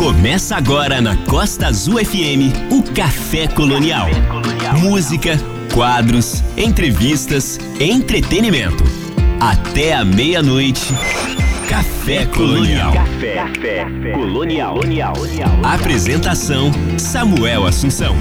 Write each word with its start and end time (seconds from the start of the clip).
Começa 0.00 0.56
agora 0.56 0.98
na 1.02 1.14
Costa 1.26 1.66
Azul 1.66 2.02
FM 2.02 2.72
o 2.72 2.82
Café 2.82 3.46
Colonial. 3.46 4.08
Música, 4.78 5.38
quadros, 5.74 6.42
entrevistas, 6.56 7.58
entretenimento. 7.78 8.82
Até 9.38 9.92
a 9.92 10.02
meia-noite. 10.02 10.94
Café 11.68 12.24
Colonial. 12.24 12.94
Café, 12.94 13.84
Colonial. 14.14 14.80
Apresentação: 15.62 16.70
Samuel 16.96 17.66
Assunção. 17.66 18.16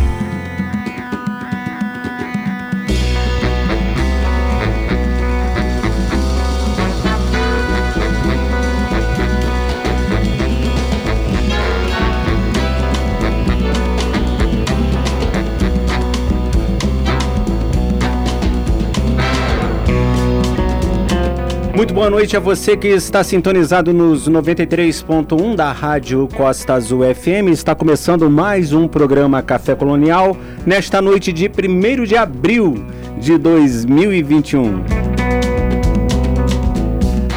Muito 21.89 21.95
boa 21.95 22.09
noite 22.11 22.37
a 22.37 22.39
você 22.39 22.77
que 22.77 22.87
está 22.87 23.23
sintonizado 23.23 23.91
nos 23.91 24.29
93.1 24.29 25.55
da 25.55 25.71
Rádio 25.71 26.29
Costa 26.37 26.75
Azul 26.75 27.01
FM. 27.03 27.49
Está 27.51 27.73
começando 27.73 28.29
mais 28.29 28.71
um 28.71 28.87
programa 28.87 29.41
Café 29.41 29.73
Colonial 29.73 30.37
nesta 30.67 31.01
noite 31.01 31.33
de 31.33 31.49
1 31.49 32.03
de 32.03 32.15
abril 32.15 32.85
de 33.17 33.39
2021. 33.39 34.83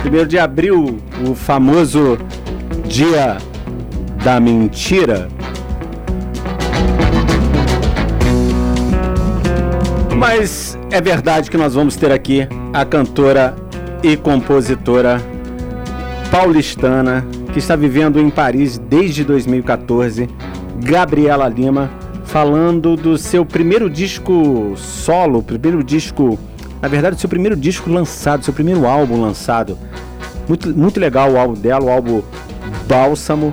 1 0.05 0.27
de 0.29 0.39
abril, 0.39 0.99
o 1.27 1.35
famoso 1.35 2.19
Dia 2.85 3.39
da 4.23 4.39
Mentira. 4.39 5.29
Mas 10.15 10.79
é 10.91 11.01
verdade 11.01 11.51
que 11.51 11.57
nós 11.57 11.73
vamos 11.73 11.97
ter 11.97 12.13
aqui 12.13 12.47
a 12.75 12.85
cantora 12.85 13.62
e 14.03 14.17
compositora 14.17 15.23
paulistana 16.31 17.25
que 17.53 17.59
está 17.59 17.77
vivendo 17.77 18.19
em 18.19 18.31
Paris 18.31 18.79
desde 18.79 19.23
2014, 19.23 20.29
Gabriela 20.83 21.49
Lima, 21.49 21.91
falando 22.25 22.97
do 22.97 23.17
seu 23.17 23.45
primeiro 23.45 23.89
disco 23.89 24.73
solo, 24.77 25.43
primeiro 25.43 25.85
disco, 25.85 26.39
na 26.81 26.89
verdade, 26.89 27.21
seu 27.21 27.29
primeiro 27.29 27.55
disco 27.55 27.91
lançado, 27.91 28.45
seu 28.45 28.53
primeiro 28.53 28.87
álbum 28.87 29.21
lançado. 29.21 29.79
Muito, 30.49 30.77
muito 30.77 30.99
legal 30.99 31.31
o 31.31 31.39
álbum 31.39 31.55
dela, 31.55 31.85
o 31.85 31.91
álbum 31.91 32.23
Bálsamo, 32.89 33.53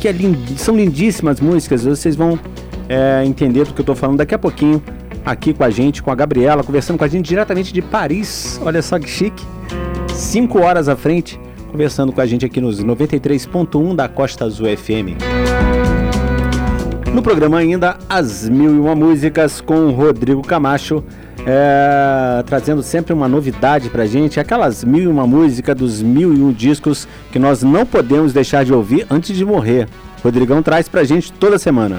que 0.00 0.08
é 0.08 0.12
lind, 0.12 0.56
são 0.56 0.76
lindíssimas 0.76 1.40
músicas, 1.40 1.84
vocês 1.84 2.16
vão 2.16 2.38
é, 2.88 3.22
entender 3.26 3.64
do 3.64 3.74
que 3.74 3.80
eu 3.80 3.82
estou 3.82 3.94
falando 3.94 4.18
daqui 4.18 4.34
a 4.34 4.38
pouquinho 4.38 4.82
aqui 5.24 5.52
com 5.52 5.64
a 5.64 5.70
gente, 5.70 6.02
com 6.02 6.10
a 6.10 6.14
Gabriela, 6.14 6.62
conversando 6.62 6.96
com 6.96 7.04
a 7.04 7.08
gente 7.08 7.26
diretamente 7.26 7.72
de 7.72 7.82
Paris. 7.82 8.60
Olha 8.64 8.80
só 8.80 8.98
que 8.98 9.08
chique. 9.08 9.44
5 10.14 10.58
horas 10.60 10.88
à 10.88 10.96
frente, 10.96 11.40
conversando 11.70 12.12
com 12.12 12.20
a 12.20 12.26
gente 12.26 12.44
aqui 12.44 12.60
nos 12.60 12.82
93.1 12.82 13.94
da 13.94 14.08
Costa 14.08 14.44
Azul 14.44 14.66
FM. 14.76 15.18
No 17.12 17.22
programa 17.22 17.58
ainda, 17.58 17.98
as 18.08 18.48
mil 18.48 18.74
e 18.74 18.78
uma 18.78 18.94
músicas 18.94 19.60
com 19.60 19.90
Rodrigo 19.90 20.42
Camacho, 20.42 21.02
é, 21.46 22.42
trazendo 22.44 22.82
sempre 22.82 23.12
uma 23.12 23.26
novidade 23.26 23.88
pra 23.88 24.06
gente, 24.06 24.38
aquelas 24.38 24.84
mil 24.84 25.02
e 25.02 25.06
uma 25.06 25.26
música 25.26 25.74
dos 25.74 26.00
mil 26.02 26.32
e 26.32 26.40
um 26.40 26.52
discos 26.52 27.08
que 27.32 27.38
nós 27.38 27.62
não 27.62 27.84
podemos 27.84 28.32
deixar 28.32 28.64
de 28.64 28.72
ouvir 28.72 29.06
antes 29.10 29.36
de 29.36 29.44
morrer. 29.44 29.88
Rodrigão 30.22 30.62
traz 30.62 30.88
pra 30.88 31.02
gente 31.02 31.32
toda 31.32 31.58
semana. 31.58 31.98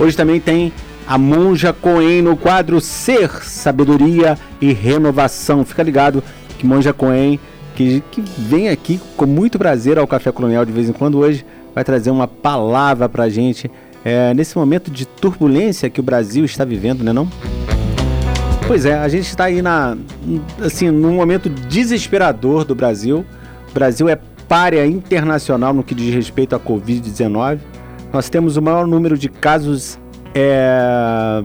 Hoje 0.00 0.16
também 0.16 0.40
tem 0.40 0.72
a 1.08 1.16
Monja 1.16 1.72
Coen 1.72 2.20
no 2.20 2.36
quadro 2.36 2.82
Ser, 2.82 3.30
Sabedoria 3.42 4.38
e 4.60 4.74
Renovação. 4.74 5.64
Fica 5.64 5.82
ligado 5.82 6.22
que 6.58 6.66
Monja 6.66 6.92
Coen, 6.92 7.40
que, 7.74 8.02
que 8.10 8.20
vem 8.20 8.68
aqui 8.68 9.00
com 9.16 9.24
muito 9.24 9.58
prazer 9.58 9.98
ao 9.98 10.06
Café 10.06 10.30
Colonial 10.30 10.66
de 10.66 10.72
vez 10.72 10.86
em 10.86 10.92
quando, 10.92 11.18
hoje 11.18 11.46
vai 11.74 11.82
trazer 11.82 12.10
uma 12.10 12.28
palavra 12.28 13.08
pra 13.08 13.26
gente 13.30 13.70
é, 14.04 14.34
nesse 14.34 14.58
momento 14.58 14.90
de 14.90 15.06
turbulência 15.06 15.88
que 15.88 15.98
o 15.98 16.02
Brasil 16.02 16.44
está 16.44 16.62
vivendo, 16.62 17.02
né 17.02 17.12
não? 17.12 17.26
Pois 18.66 18.84
é, 18.84 18.98
a 18.98 19.08
gente 19.08 19.28
está 19.28 19.44
aí 19.44 19.62
na, 19.62 19.96
assim, 20.62 20.90
num 20.90 21.14
momento 21.14 21.48
desesperador 21.48 22.66
do 22.66 22.74
Brasil. 22.74 23.24
O 23.70 23.72
Brasil 23.72 24.10
é 24.10 24.18
párea 24.46 24.86
internacional 24.86 25.72
no 25.72 25.82
que 25.82 25.94
diz 25.94 26.14
respeito 26.14 26.54
à 26.54 26.60
Covid-19. 26.60 27.60
Nós 28.12 28.28
temos 28.28 28.58
o 28.58 28.62
maior 28.62 28.86
número 28.86 29.16
de 29.16 29.30
casos 29.30 29.98
é, 30.38 31.42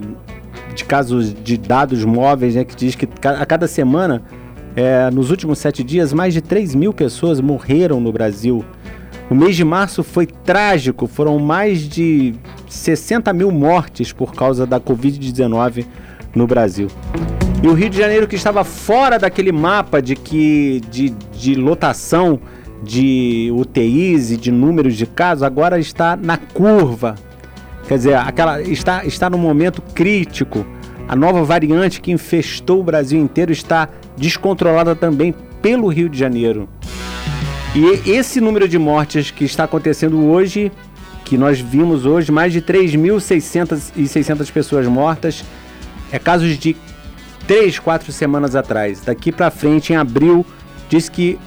de 0.76 0.86
casos 0.86 1.34
de 1.34 1.58
dados 1.58 2.06
móveis, 2.06 2.54
né, 2.54 2.64
que 2.64 2.76
diz 2.76 2.96
que 2.96 3.08
a 3.24 3.46
cada 3.46 3.68
semana, 3.68 4.22
é, 4.76 5.10
nos 5.10 5.32
últimos 5.32 5.58
sete 5.58 5.84
dias, 5.84 6.14
mais 6.14 6.34
de 6.34 6.42
3 6.42 6.76
mil 6.76 6.94
pessoas 6.94 7.42
morreram 7.42 8.00
no 8.00 8.12
Brasil. 8.12 8.64
O 9.30 9.36
mês 9.36 9.56
de 9.56 9.64
março 9.64 10.04
foi 10.04 10.28
trágico, 10.28 11.08
foram 11.08 11.40
mais 11.40 11.88
de 11.90 12.36
60 12.70 13.34
mil 13.34 13.52
mortes 13.52 14.14
por 14.14 14.36
causa 14.36 14.66
da 14.66 14.80
Covid-19 14.80 15.86
no 16.36 16.46
Brasil. 16.46 16.88
E 17.64 17.68
o 17.68 17.74
Rio 17.74 17.90
de 17.90 17.98
Janeiro, 17.98 18.28
que 18.28 18.36
estava 18.36 18.64
fora 18.64 19.18
daquele 19.18 19.52
mapa 19.52 20.02
de, 20.02 20.16
que, 20.16 20.82
de, 20.92 21.10
de 21.10 21.56
lotação 21.56 22.40
de 22.84 23.50
UTIs 23.56 24.32
e 24.32 24.38
de 24.38 24.52
números 24.52 24.96
de 24.96 25.06
casos, 25.08 25.42
agora 25.42 25.80
está 25.80 26.16
na 26.16 26.38
curva 26.38 27.16
Quer 27.88 27.98
dizer, 27.98 28.16
aquela 28.16 28.62
está, 28.62 29.06
está 29.06 29.30
no 29.30 29.38
momento 29.38 29.82
crítico. 29.82 30.66
A 31.08 31.16
nova 31.16 31.44
variante 31.44 32.00
que 32.00 32.12
infestou 32.12 32.80
o 32.80 32.84
Brasil 32.84 33.20
inteiro 33.20 33.52
está 33.52 33.90
descontrolada 34.18 34.96
também 34.96 35.34
pelo 35.62 35.88
Rio 35.88 36.08
de 36.08 36.18
Janeiro. 36.18 36.70
E 37.76 38.10
esse 38.10 38.40
número 38.40 38.68
de 38.68 38.78
mortes 38.78 39.32
que 39.32 39.44
está 39.44 39.64
acontecendo 39.64 40.24
hoje, 40.26 40.72
que 41.26 41.38
nós 41.38 41.60
vimos 41.60 42.06
hoje, 42.06 42.32
mais 42.32 42.54
de 42.54 42.62
3.600 42.62 44.52
pessoas 44.52 44.88
mortas, 44.88 45.44
é 46.12 46.20
casos 46.20 46.58
de 46.58 46.76
3, 47.48 47.80
4 47.80 48.12
semanas 48.12 48.56
atrás. 48.56 49.02
Daqui 49.02 49.32
para 49.32 49.50
frente, 49.50 49.92
em 49.92 49.96
abril, 49.96 50.46
diz 50.88 51.10
que 51.10 51.38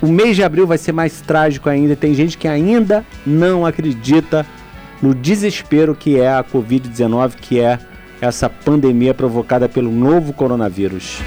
o 0.00 0.06
mês 0.06 0.36
de 0.36 0.42
abril 0.42 0.66
vai 0.66 0.78
ser 0.78 0.92
mais 0.92 1.20
trágico 1.20 1.68
ainda. 1.68 1.96
Tem 1.96 2.14
gente 2.14 2.38
que 2.38 2.48
ainda 2.48 3.04
não 3.26 3.66
acredita 3.66 4.46
no 5.02 5.14
desespero 5.14 5.94
que 5.94 6.18
é 6.18 6.32
a 6.32 6.44
Covid-19, 6.44 7.34
que 7.40 7.60
é 7.60 7.78
essa 8.20 8.48
pandemia 8.48 9.12
provocada 9.12 9.68
pelo 9.68 9.90
novo 9.90 10.32
coronavírus. 10.32 11.20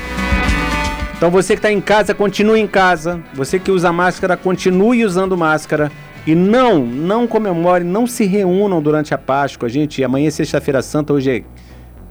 Então 1.17 1.29
você 1.29 1.53
que 1.53 1.59
está 1.59 1.71
em 1.71 1.81
casa, 1.81 2.13
continue 2.13 2.59
em 2.59 2.67
casa. 2.67 3.21
Você 3.33 3.59
que 3.59 3.71
usa 3.71 3.91
máscara, 3.91 4.37
continue 4.37 5.05
usando 5.05 5.37
máscara. 5.37 5.91
E 6.25 6.33
não, 6.33 6.79
não 6.83 7.27
comemore, 7.27 7.83
não 7.83 8.07
se 8.07 8.25
reúnam 8.25 8.81
durante 8.81 9.13
a 9.13 9.17
Páscoa. 9.17 9.69
Gente, 9.69 10.03
amanhã 10.03 10.27
é 10.27 10.31
sexta-feira 10.31 10.81
santa, 10.81 11.13
hoje 11.13 11.29
é 11.31 11.43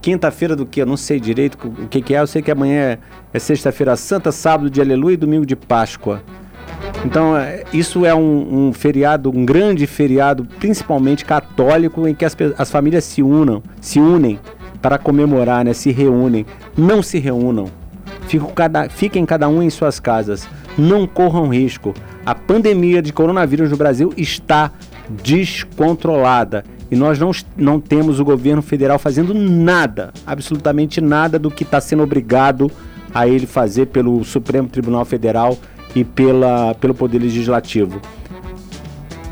quinta-feira 0.01 0.55
do 0.55 0.65
que? 0.65 0.81
Eu 0.83 0.87
não 0.87 0.97
sei 0.97 1.19
direito 1.19 1.57
o 1.67 1.89
que, 1.89 2.01
que 2.01 2.15
é. 2.15 2.21
Eu 2.21 2.27
sei 2.27 2.41
que 2.41 2.51
amanhã 2.51 2.81
é, 2.81 2.99
é 3.33 3.39
sexta-feira 3.39 3.97
santa, 3.97 4.31
sábado 4.31 4.71
de 4.71 4.81
aleluia 4.81 5.15
e 5.15 5.17
domingo 5.17 5.45
de 5.45 5.57
Páscoa. 5.57 6.23
Então, 7.05 7.37
é, 7.37 7.65
isso 7.73 8.05
é 8.07 8.15
um, 8.15 8.69
um, 8.69 8.73
feriado, 8.73 9.31
um 9.31 9.45
grande 9.45 9.87
feriado, 9.87 10.47
principalmente 10.59 11.25
católico, 11.25 12.07
em 12.09 12.15
que 12.15 12.25
as, 12.25 12.37
as 12.57 12.71
famílias 12.71 13.05
se 13.05 13.23
unam, 13.23 13.63
se 13.81 14.01
unem 14.01 14.39
para 14.81 14.99
comemorar, 14.99 15.65
né? 15.65 15.73
Se 15.73 15.91
reúnem. 15.91 16.45
Não 16.77 17.03
se 17.03 17.19
reúnam. 17.19 17.69
Fiquem 18.27 18.51
cada, 18.55 18.89
fiquem 18.89 19.25
cada 19.25 19.49
um 19.49 19.63
em 19.63 19.71
suas 19.71 19.99
casas. 19.99 20.47
Não 20.77 21.07
corram 21.07 21.49
risco. 21.49 21.95
A 22.25 22.35
pandemia 22.35 23.01
de 23.01 23.13
coronavírus 23.13 23.71
no 23.71 23.77
Brasil 23.77 24.13
está 24.17 24.71
descontrolada. 25.09 26.65
E 26.91 26.97
nós 26.97 27.19
não, 27.19 27.31
não 27.57 27.81
temos 27.81 28.21
o 28.21 28.25
governo 28.25 28.63
federal 28.63 28.99
fazendo 28.99 29.33
nada, 29.33 30.13
absolutamente 30.27 31.01
nada 31.01 31.39
do 31.39 31.51
que 31.51 31.65
está 31.65 31.81
sendo 31.81 32.03
obrigado 32.03 32.71
a 33.13 33.27
ele 33.27 33.47
fazer 33.47 33.87
pelo 33.87 34.23
Supremo 34.25 34.69
Tribunal 34.69 35.05
Federal 35.05 35.57
e 35.95 36.05
pela, 36.05 36.75
pelo 36.75 36.95
Poder 36.95 37.19
Legislativo. 37.19 38.01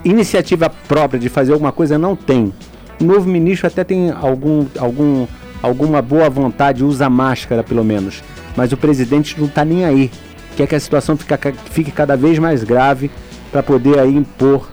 Iniciativa 0.04 0.68
própria 0.68 1.18
de 1.18 1.28
fazer 1.28 1.52
alguma 1.52 1.72
coisa 1.72 1.98
não 1.98 2.16
tem. 2.16 2.52
O 3.00 3.04
novo 3.04 3.28
ministro 3.28 3.66
até 3.66 3.84
tem 3.84 4.10
algum, 4.10 4.66
algum, 4.78 5.26
alguma 5.62 6.00
boa 6.02 6.28
vontade, 6.28 6.84
usa 6.84 7.08
máscara 7.08 7.62
pelo 7.62 7.84
menos, 7.84 8.22
mas 8.56 8.72
o 8.72 8.76
presidente 8.76 9.38
não 9.38 9.46
está 9.46 9.64
nem 9.64 9.84
aí. 9.84 10.10
Quer 10.56 10.66
que 10.66 10.74
a 10.74 10.80
situação 10.80 11.16
fique, 11.16 11.34
fique 11.70 11.90
cada 11.90 12.16
vez 12.16 12.38
mais 12.38 12.62
grave 12.62 13.10
para 13.50 13.62
poder 13.62 13.98
aí 13.98 14.14
impor 14.14 14.68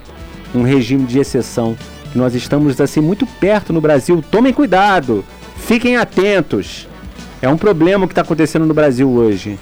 um 0.54 0.62
regime 0.62 1.04
de 1.04 1.18
exceção. 1.18 1.76
Nós 2.14 2.34
estamos 2.34 2.80
assim 2.80 3.00
muito 3.00 3.26
perto 3.26 3.72
no 3.72 3.80
Brasil. 3.80 4.22
Tomem 4.30 4.52
cuidado, 4.52 5.24
fiquem 5.56 5.96
atentos. 5.96 6.88
É 7.40 7.48
um 7.48 7.56
problema 7.56 8.06
que 8.06 8.12
está 8.12 8.22
acontecendo 8.22 8.66
no 8.66 8.74
Brasil 8.74 9.08
hoje. 9.08 9.58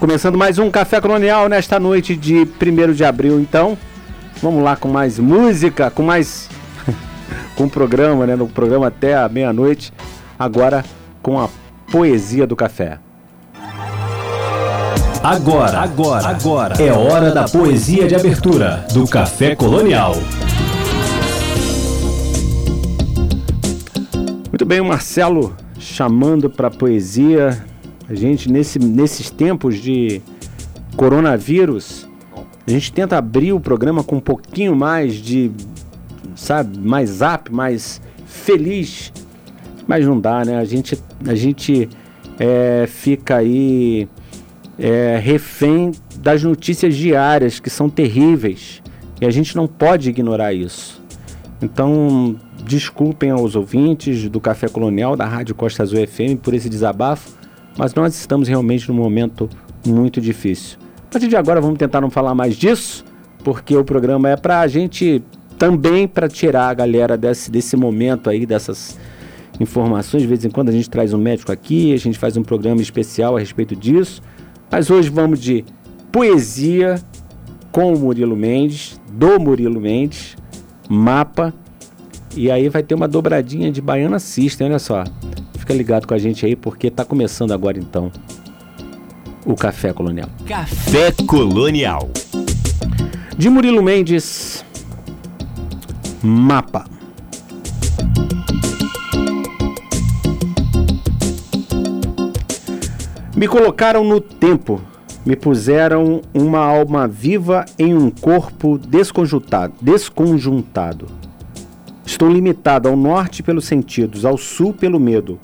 Começando 0.00 0.38
mais 0.38 0.58
um 0.58 0.70
Café 0.70 0.98
Colonial 0.98 1.46
nesta 1.46 1.78
noite 1.78 2.16
de 2.16 2.36
1 2.38 2.94
de 2.94 3.04
abril, 3.04 3.38
então. 3.38 3.76
Vamos 4.42 4.64
lá 4.64 4.74
com 4.74 4.88
mais 4.88 5.18
música, 5.18 5.90
com 5.90 6.02
mais. 6.02 6.48
com 7.54 7.64
o 7.64 7.70
programa, 7.70 8.26
né? 8.26 8.34
No 8.34 8.48
programa 8.48 8.86
até 8.86 9.14
a 9.14 9.28
meia-noite. 9.28 9.92
Agora 10.38 10.82
com 11.22 11.38
a 11.38 11.50
poesia 11.92 12.46
do 12.46 12.56
café. 12.56 12.98
Agora, 15.22 15.80
agora, 15.80 16.28
agora 16.28 16.82
é 16.82 16.90
hora 16.90 17.30
da 17.30 17.44
poesia 17.44 18.08
de 18.08 18.14
abertura 18.14 18.86
do 18.94 19.06
Café 19.06 19.54
Colonial. 19.54 20.14
Muito 24.48 24.64
bem, 24.64 24.80
o 24.80 24.84
Marcelo 24.86 25.54
chamando 25.78 26.48
para 26.48 26.70
poesia. 26.70 27.69
A 28.10 28.14
gente 28.16 28.50
nesse, 28.50 28.76
nesses 28.80 29.30
tempos 29.30 29.80
de 29.80 30.20
coronavírus, 30.96 32.08
a 32.66 32.70
gente 32.70 32.92
tenta 32.92 33.16
abrir 33.16 33.52
o 33.52 33.60
programa 33.60 34.02
com 34.02 34.16
um 34.16 34.20
pouquinho 34.20 34.74
mais 34.74 35.14
de, 35.14 35.52
sabe, 36.34 36.76
mais 36.76 37.20
up, 37.20 37.52
mais 37.52 38.02
feliz, 38.26 39.12
mas 39.86 40.04
não 40.04 40.18
dá, 40.18 40.44
né? 40.44 40.58
A 40.58 40.64
gente, 40.64 40.98
a 41.24 41.36
gente 41.36 41.88
é, 42.36 42.84
fica 42.88 43.36
aí 43.36 44.08
é, 44.76 45.20
refém 45.22 45.92
das 46.16 46.42
notícias 46.42 46.96
diárias 46.96 47.60
que 47.60 47.70
são 47.70 47.88
terríveis 47.88 48.82
e 49.20 49.24
a 49.24 49.30
gente 49.30 49.54
não 49.54 49.68
pode 49.68 50.10
ignorar 50.10 50.52
isso. 50.52 51.00
Então, 51.62 52.34
desculpem 52.64 53.30
aos 53.30 53.54
ouvintes 53.54 54.28
do 54.28 54.40
Café 54.40 54.66
Colonial, 54.66 55.14
da 55.14 55.26
Rádio 55.26 55.54
Costa 55.54 55.84
Azul 55.84 56.04
FM, 56.04 56.40
por 56.42 56.54
esse 56.54 56.68
desabafo, 56.68 57.38
mas 57.80 57.94
nós 57.94 58.14
estamos 58.14 58.46
realmente 58.46 58.86
num 58.90 58.94
momento 58.94 59.48
muito 59.86 60.20
difícil. 60.20 60.76
A 60.98 61.12
partir 61.12 61.28
de 61.28 61.34
agora 61.34 61.62
vamos 61.62 61.78
tentar 61.78 62.02
não 62.02 62.10
falar 62.10 62.34
mais 62.34 62.54
disso, 62.54 63.02
porque 63.42 63.74
o 63.74 63.82
programa 63.82 64.28
é 64.28 64.36
para 64.36 64.60
a 64.60 64.66
gente 64.66 65.22
também 65.56 66.06
para 66.06 66.28
tirar 66.28 66.68
a 66.68 66.74
galera 66.74 67.16
desse, 67.16 67.50
desse 67.50 67.78
momento 67.78 68.28
aí, 68.28 68.44
dessas 68.44 68.98
informações. 69.58 70.20
De 70.20 70.28
vez 70.28 70.44
em 70.44 70.50
quando 70.50 70.68
a 70.68 70.72
gente 70.72 70.90
traz 70.90 71.14
um 71.14 71.18
médico 71.18 71.50
aqui, 71.52 71.94
a 71.94 71.96
gente 71.96 72.18
faz 72.18 72.36
um 72.36 72.42
programa 72.42 72.82
especial 72.82 73.34
a 73.34 73.40
respeito 73.40 73.74
disso. 73.74 74.20
Mas 74.70 74.90
hoje 74.90 75.08
vamos 75.08 75.40
de 75.40 75.64
poesia 76.12 77.00
com 77.72 77.94
o 77.94 77.98
Murilo 77.98 78.36
Mendes, 78.36 79.00
do 79.10 79.40
Murilo 79.40 79.80
Mendes, 79.80 80.36
mapa. 80.86 81.54
E 82.36 82.50
aí 82.50 82.68
vai 82.68 82.82
ter 82.82 82.94
uma 82.94 83.08
dobradinha 83.08 83.72
de 83.72 83.80
Baiana 83.80 84.18
System, 84.18 84.66
olha 84.66 84.78
só. 84.78 85.02
Fica 85.70 85.78
ligado 85.78 86.04
com 86.04 86.14
a 86.14 86.18
gente 86.18 86.44
aí, 86.44 86.56
porque 86.56 86.88
está 86.88 87.04
começando 87.04 87.52
agora 87.52 87.78
então 87.78 88.10
o 89.46 89.54
Café 89.54 89.92
Colonial. 89.92 90.28
Café 90.44 91.12
Colonial. 91.24 92.10
De 93.38 93.48
Murilo 93.48 93.80
Mendes, 93.80 94.64
Mapa. 96.20 96.86
Me 103.36 103.46
colocaram 103.46 104.02
no 104.02 104.20
tempo, 104.20 104.80
me 105.24 105.36
puseram 105.36 106.20
uma 106.34 106.58
alma 106.58 107.06
viva 107.06 107.64
em 107.78 107.94
um 107.94 108.10
corpo 108.10 108.76
desconjuntado. 108.76 109.72
desconjuntado. 109.80 111.06
Estou 112.04 112.28
limitado 112.28 112.88
ao 112.88 112.96
norte 112.96 113.40
pelos 113.40 113.66
sentidos, 113.66 114.24
ao 114.24 114.36
sul 114.36 114.74
pelo 114.74 114.98
medo, 114.98 115.38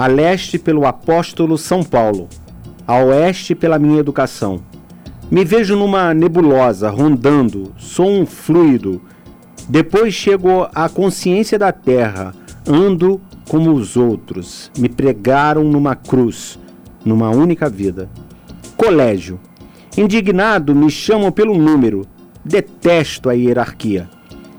a 0.00 0.06
leste 0.06 0.58
pelo 0.58 0.86
apóstolo 0.86 1.58
São 1.58 1.84
Paulo, 1.84 2.26
a 2.86 2.96
oeste 3.04 3.54
pela 3.54 3.78
minha 3.78 4.00
educação. 4.00 4.62
Me 5.30 5.44
vejo 5.44 5.76
numa 5.76 6.14
nebulosa, 6.14 6.88
rondando, 6.88 7.74
sou 7.76 8.08
um 8.08 8.24
fluido. 8.24 9.02
Depois 9.68 10.14
chego 10.14 10.66
à 10.74 10.88
consciência 10.88 11.58
da 11.58 11.70
terra, 11.70 12.34
ando 12.66 13.20
como 13.46 13.74
os 13.74 13.94
outros. 13.94 14.70
Me 14.78 14.88
pregaram 14.88 15.64
numa 15.64 15.94
cruz, 15.94 16.58
numa 17.04 17.28
única 17.28 17.68
vida. 17.68 18.08
Colégio. 18.78 19.38
Indignado, 19.98 20.74
me 20.74 20.90
chamam 20.90 21.30
pelo 21.30 21.58
número. 21.58 22.06
Detesto 22.42 23.28
a 23.28 23.34
hierarquia. 23.34 24.08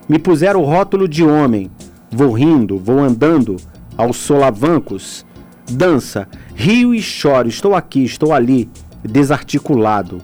Me 0.08 0.20
puseram 0.20 0.62
o 0.62 0.66
rótulo 0.66 1.08
de 1.08 1.24
homem. 1.24 1.72
Vou 2.12 2.32
rindo, 2.32 2.78
vou 2.78 3.00
andando, 3.00 3.58
aos 3.98 4.18
solavancos. 4.18 5.26
Dança, 5.72 6.28
rio 6.54 6.94
e 6.94 7.02
choro, 7.02 7.48
estou 7.48 7.74
aqui, 7.74 8.04
estou 8.04 8.34
ali, 8.34 8.70
desarticulado. 9.04 10.22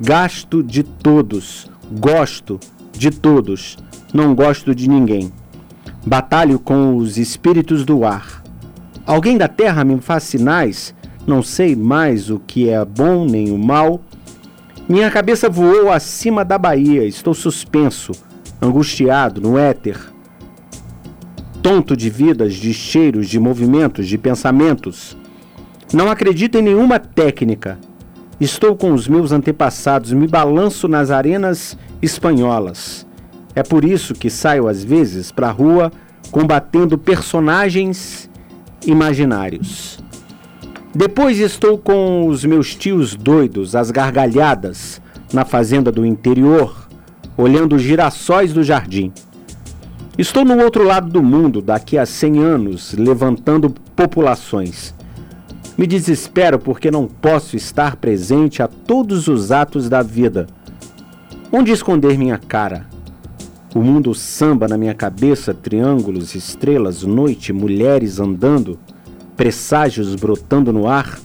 Gasto 0.00 0.62
de 0.64 0.82
todos, 0.82 1.70
gosto 1.92 2.58
de 2.92 3.10
todos, 3.10 3.78
não 4.12 4.34
gosto 4.34 4.74
de 4.74 4.88
ninguém. 4.88 5.32
Batalho 6.04 6.58
com 6.58 6.96
os 6.96 7.18
espíritos 7.18 7.84
do 7.84 8.04
ar. 8.04 8.42
Alguém 9.06 9.38
da 9.38 9.46
terra 9.46 9.84
me 9.84 10.00
faz 10.00 10.24
sinais, 10.24 10.94
não 11.24 11.40
sei 11.42 11.76
mais 11.76 12.28
o 12.28 12.40
que 12.40 12.68
é 12.68 12.84
bom 12.84 13.24
nem 13.24 13.52
o 13.52 13.58
mal. 13.58 14.00
Minha 14.88 15.10
cabeça 15.10 15.48
voou 15.48 15.92
acima 15.92 16.44
da 16.44 16.58
Bahia, 16.58 17.04
estou 17.04 17.32
suspenso, 17.32 18.10
angustiado 18.60 19.40
no 19.40 19.56
éter 19.56 20.10
tonto 21.62 21.96
de 21.96 22.08
vidas, 22.10 22.54
de 22.54 22.72
cheiros, 22.72 23.28
de 23.28 23.38
movimentos, 23.38 24.06
de 24.06 24.16
pensamentos. 24.16 25.16
Não 25.92 26.10
acredito 26.10 26.56
em 26.58 26.62
nenhuma 26.62 26.98
técnica. 26.98 27.78
Estou 28.40 28.74
com 28.74 28.92
os 28.92 29.06
meus 29.06 29.32
antepassados, 29.32 30.12
me 30.12 30.26
balanço 30.26 30.88
nas 30.88 31.10
arenas 31.10 31.76
espanholas. 32.00 33.06
É 33.54 33.62
por 33.62 33.84
isso 33.84 34.14
que 34.14 34.30
saio 34.30 34.68
às 34.68 34.82
vezes 34.82 35.30
para 35.30 35.48
a 35.48 35.52
rua 35.52 35.92
combatendo 36.30 36.96
personagens 36.96 38.30
imaginários. 38.86 39.98
Depois 40.94 41.38
estou 41.38 41.76
com 41.76 42.26
os 42.26 42.44
meus 42.44 42.74
tios 42.74 43.14
doidos, 43.14 43.76
as 43.76 43.90
gargalhadas, 43.90 45.00
na 45.32 45.44
fazenda 45.44 45.92
do 45.92 46.04
interior, 46.04 46.88
olhando 47.36 47.76
os 47.76 47.82
girassóis 47.82 48.52
do 48.52 48.62
jardim. 48.62 49.12
Estou 50.20 50.44
no 50.44 50.62
outro 50.62 50.84
lado 50.84 51.08
do 51.08 51.22
mundo 51.22 51.62
daqui 51.62 51.96
a 51.96 52.04
100 52.04 52.38
anos, 52.40 52.92
levantando 52.92 53.70
populações. 53.96 54.94
Me 55.78 55.86
desespero 55.86 56.58
porque 56.58 56.90
não 56.90 57.06
posso 57.06 57.56
estar 57.56 57.96
presente 57.96 58.62
a 58.62 58.68
todos 58.68 59.28
os 59.28 59.50
atos 59.50 59.88
da 59.88 60.02
vida. 60.02 60.46
Onde 61.50 61.72
esconder 61.72 62.18
minha 62.18 62.36
cara? 62.36 62.86
O 63.74 63.80
mundo 63.80 64.14
samba 64.14 64.68
na 64.68 64.76
minha 64.76 64.92
cabeça, 64.92 65.54
triângulos, 65.54 66.34
estrelas, 66.34 67.02
noite, 67.02 67.50
mulheres 67.50 68.20
andando, 68.20 68.78
presságios 69.38 70.14
brotando 70.16 70.70
no 70.70 70.86
ar. 70.86 71.18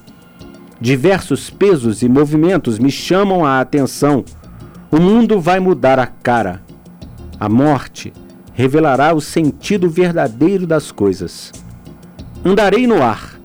Diversos 0.79 1.49
pesos 1.49 2.01
e 2.01 2.07
movimentos 2.07 2.79
me 2.79 2.89
chamam 2.89 3.43
a 3.43 3.59
atenção. 3.59 4.23
O 4.89 5.01
mundo 5.01 5.37
vai 5.41 5.59
mudar 5.59 5.99
a 5.99 6.07
cara. 6.07 6.63
A 7.37 7.49
morte, 7.49 8.13
revelará 8.55 9.13
o 9.13 9.19
sentido 9.19 9.89
verdadeiro 9.89 10.65
das 10.65 10.89
coisas. 10.89 11.51
Andarei 12.43 12.88
no 12.88 13.03
ar, 13.03 13.38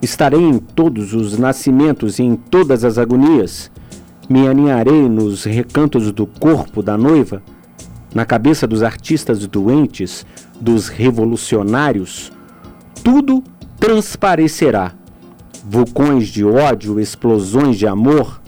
estarei 0.00 0.40
em 0.40 0.58
todos 0.58 1.12
os 1.12 1.36
nascimentos 1.36 2.20
e 2.20 2.22
em 2.22 2.36
todas 2.36 2.84
as 2.84 2.96
agonias, 2.96 3.70
me 4.28 4.46
aninharei 4.46 5.08
nos 5.08 5.44
recantos 5.44 6.12
do 6.12 6.26
corpo 6.26 6.80
da 6.80 6.96
noiva, 6.96 7.42
na 8.14 8.24
cabeça 8.24 8.66
dos 8.66 8.82
artistas 8.82 9.44
doentes, 9.46 10.24
dos 10.60 10.88
revolucionários, 10.88 12.32
tudo 13.02 13.42
transparecerá. 13.78 14.92
Vulcões 15.68 16.28
de 16.28 16.44
ódio, 16.44 17.00
explosões 17.00 17.76
de 17.76 17.86
amor, 17.86 18.40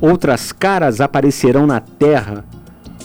outras 0.00 0.52
caras 0.52 1.02
aparecerão 1.02 1.66
na 1.66 1.80
terra 1.80 2.44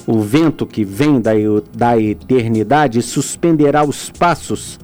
o 0.06 0.20
vento 0.20 0.66
que 0.66 0.84
vem 0.84 1.20
da, 1.20 1.32
da 1.74 1.98
eternidade 1.98 3.02
suspenderá 3.02 3.84
os 3.84 4.10
passos. 4.10 4.78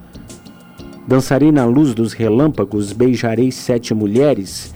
Dançarei 1.06 1.52
na 1.52 1.64
luz 1.64 1.94
dos 1.94 2.12
relâmpagos, 2.12 2.92
beijarei 2.92 3.50
sete 3.50 3.94
mulheres, 3.94 4.75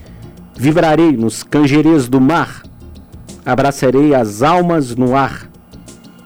vibrarei 0.56 1.12
nos 1.12 1.42
canjerês 1.42 2.08
do 2.08 2.20
mar, 2.20 2.62
abraçarei 3.44 4.14
as 4.14 4.42
almas 4.42 4.94
no 4.94 5.16
ar, 5.16 5.50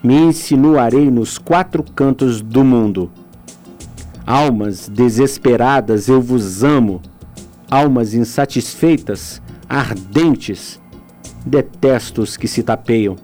me 0.03 0.15
insinuarei 0.15 1.11
nos 1.11 1.39
quatro 1.39 1.83
cantos 1.83 2.43
do 2.43 2.63
mundo. 2.63 3.11
Almas 4.27 4.89
desesperadas, 4.89 6.09
eu 6.09 6.21
vos 6.21 6.63
amo, 6.63 7.01
almas 7.71 8.15
insatisfeitas, 8.15 9.41
ardentes, 9.69 10.81
detesto 11.45 12.23
os 12.23 12.37
que 12.37 12.49
se 12.49 12.63
tapeiam 12.63 13.17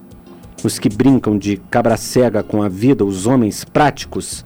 os 0.62 0.78
que 0.78 0.88
brincam 0.88 1.38
de 1.38 1.56
cabra 1.70 1.96
cega 1.96 2.42
com 2.42 2.62
a 2.62 2.68
vida, 2.68 3.04
os 3.04 3.26
homens 3.26 3.64
práticos. 3.64 4.44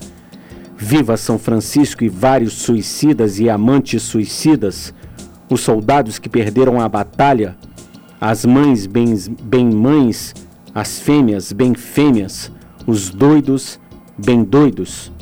Viva 0.76 1.16
São 1.16 1.38
Francisco 1.38 2.04
e 2.04 2.08
vários 2.08 2.54
suicidas 2.54 3.38
e 3.38 3.48
amantes 3.48 4.02
suicidas, 4.02 4.92
os 5.48 5.60
soldados 5.60 6.18
que 6.18 6.28
perderam 6.28 6.80
a 6.80 6.88
batalha, 6.88 7.56
as 8.20 8.44
mães 8.44 8.86
bem, 8.86 9.14
bem 9.42 9.70
mães 9.70 10.34
as 10.74 10.98
fêmeas 10.98 11.52
bem 11.52 11.72
fêmeas, 11.72 12.50
os 12.84 13.08
doidos 13.08 13.78
bem 14.18 14.42
doidos. 14.42 15.12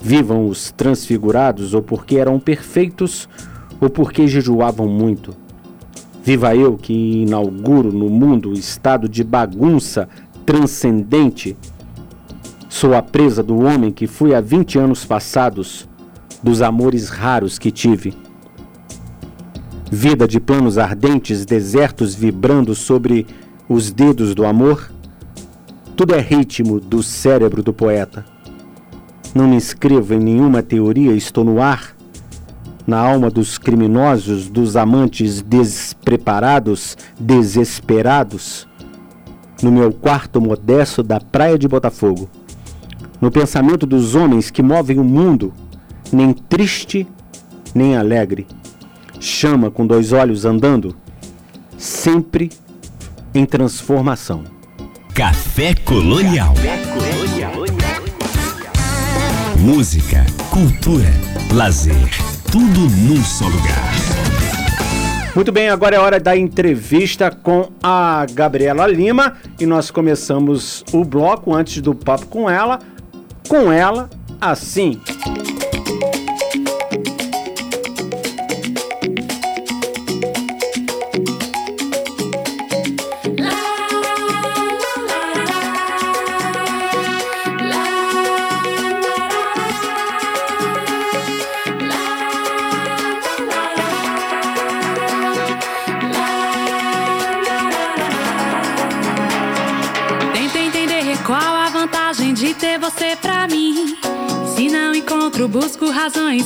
Vivam 0.00 0.46
os 0.46 0.72
transfigurados, 0.72 1.74
ou 1.74 1.82
porque 1.82 2.16
eram 2.16 2.40
perfeitos, 2.40 3.28
ou 3.80 3.90
porque 3.90 4.26
jejuavam 4.26 4.88
muito. 4.88 5.36
Viva 6.24 6.54
eu 6.54 6.76
que 6.76 7.22
inauguro 7.22 7.92
no 7.92 8.08
mundo 8.08 8.50
o 8.50 8.54
estado 8.54 9.08
de 9.08 9.24
bagunça 9.24 10.08
transcendente. 10.46 11.56
Sou 12.68 12.94
a 12.94 13.02
presa 13.02 13.42
do 13.42 13.58
homem 13.58 13.90
que 13.90 14.06
fui 14.06 14.32
há 14.32 14.40
vinte 14.40 14.78
anos 14.78 15.04
passados, 15.04 15.88
dos 16.40 16.62
amores 16.62 17.08
raros 17.08 17.58
que 17.58 17.72
tive. 17.72 18.14
Vida 19.90 20.28
de 20.28 20.38
planos 20.38 20.78
ardentes, 20.78 21.44
desertos 21.44 22.14
vibrando 22.14 22.72
sobre 22.74 23.26
os 23.68 23.90
dedos 23.90 24.32
do 24.32 24.46
amor. 24.46 24.92
Tudo 25.96 26.14
é 26.14 26.20
ritmo 26.20 26.78
do 26.78 27.02
cérebro 27.02 27.64
do 27.64 27.72
poeta. 27.72 28.24
Não 29.34 29.48
me 29.48 29.56
inscrevo 29.56 30.14
em 30.14 30.20
nenhuma 30.20 30.62
teoria, 30.62 31.12
estou 31.12 31.44
no 31.44 31.60
ar 31.60 31.96
na 32.86 32.98
alma 32.98 33.30
dos 33.30 33.58
criminosos, 33.58 34.48
dos 34.48 34.76
amantes 34.76 35.40
despreparados, 35.40 36.96
desesperados, 37.18 38.66
no 39.62 39.70
meu 39.70 39.92
quarto 39.92 40.40
modesto 40.40 41.02
da 41.02 41.20
praia 41.20 41.58
de 41.58 41.68
Botafogo, 41.68 42.28
no 43.20 43.30
pensamento 43.30 43.86
dos 43.86 44.14
homens 44.14 44.50
que 44.50 44.62
movem 44.62 44.98
o 44.98 45.04
mundo, 45.04 45.52
nem 46.12 46.32
triste 46.32 47.06
nem 47.74 47.96
alegre, 47.96 48.46
chama 49.18 49.70
com 49.70 49.86
dois 49.86 50.12
olhos 50.12 50.44
andando, 50.44 50.94
sempre 51.76 52.50
em 53.34 53.44
transformação. 53.44 54.44
Café 55.14 55.74
Colonial. 55.74 56.54
Música, 59.58 60.26
cultura, 60.50 61.10
lazer 61.52 62.31
tudo 62.52 62.80
num 62.80 63.24
só 63.24 63.46
lugar. 63.46 63.94
Muito 65.34 65.50
bem, 65.50 65.70
agora 65.70 65.96
é 65.96 65.98
hora 65.98 66.20
da 66.20 66.36
entrevista 66.36 67.30
com 67.30 67.72
a 67.82 68.26
Gabriela 68.30 68.86
Lima 68.86 69.38
e 69.58 69.64
nós 69.64 69.90
começamos 69.90 70.84
o 70.92 71.02
bloco 71.02 71.54
antes 71.54 71.80
do 71.80 71.94
papo 71.94 72.26
com 72.26 72.50
ela, 72.50 72.78
com 73.48 73.72
ela 73.72 74.10
assim. 74.38 75.00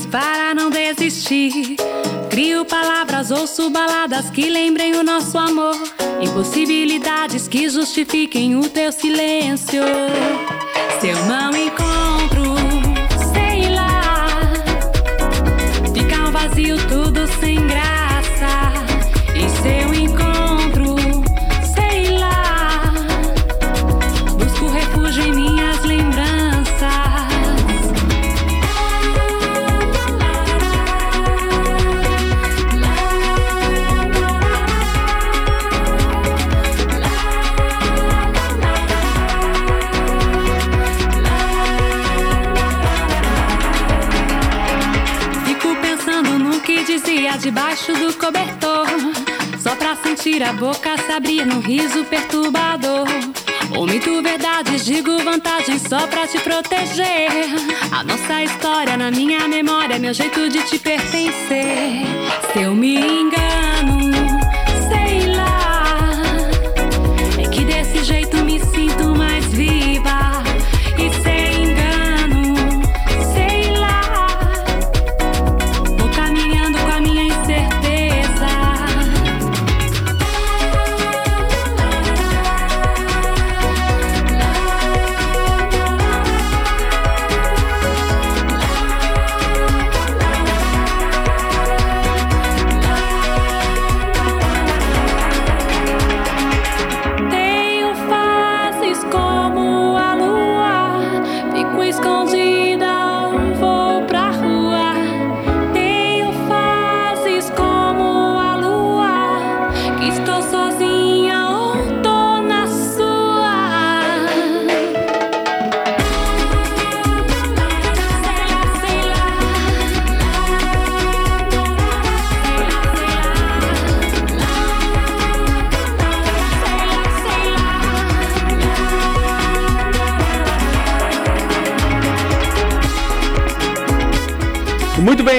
Para 0.04 0.54
não 0.54 0.68
desistir. 0.68 1.76
Crio 2.28 2.64
palavras, 2.64 3.30
ouço 3.30 3.70
baladas 3.70 4.28
que 4.28 4.50
lembrem 4.50 4.94
o 4.96 5.02
nosso 5.02 5.38
amor. 5.38 5.76
Impossibilidades 6.20 7.48
que 7.48 7.70
justifiquem 7.70 8.56
o 8.56 8.68
teu 8.68 8.92
silêncio. 8.92 9.82
Se 11.00 11.08
eu 11.08 11.24
não 11.26 11.50
encontro, 11.56 11.85
abrir 51.16 51.46
num 51.46 51.60
riso 51.60 52.04
perturbador. 52.04 53.06
Omito 53.74 54.22
verdades, 54.22 54.84
digo 54.84 55.18
vantagens 55.24 55.82
só 55.88 56.06
pra 56.06 56.26
te 56.26 56.38
proteger. 56.40 57.30
A 57.90 58.04
nossa 58.04 58.42
história 58.42 58.96
na 58.98 59.10
minha 59.10 59.48
memória, 59.48 59.98
meu 59.98 60.12
jeito 60.12 60.48
de 60.50 60.62
te 60.64 60.78
pertencer. 60.78 62.02
Se 62.52 62.60
eu 62.60 62.74
me 62.74 62.96
engano, 62.96 64.35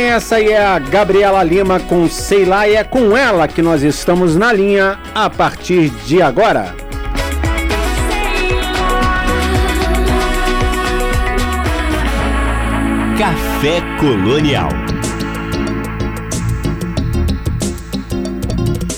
essa 0.08 0.36
aí 0.38 0.50
é 0.50 0.66
a 0.66 0.80
Gabriela 0.80 1.44
Lima 1.44 1.80
com 1.80 2.10
Sei 2.10 2.46
Lá 2.46 2.68
e 2.68 2.76
é 2.76 2.84
com 2.84 3.16
ela 3.16 3.48
que 3.48 3.62
nós 3.62 3.84
estamos 3.84 4.36
na 4.36 4.54
linha 4.54 4.98
a 5.14 5.30
partir 5.30 5.90
de 6.06 6.22
agora. 6.22 6.74
Café 13.18 13.82
Colonial. 14.00 14.70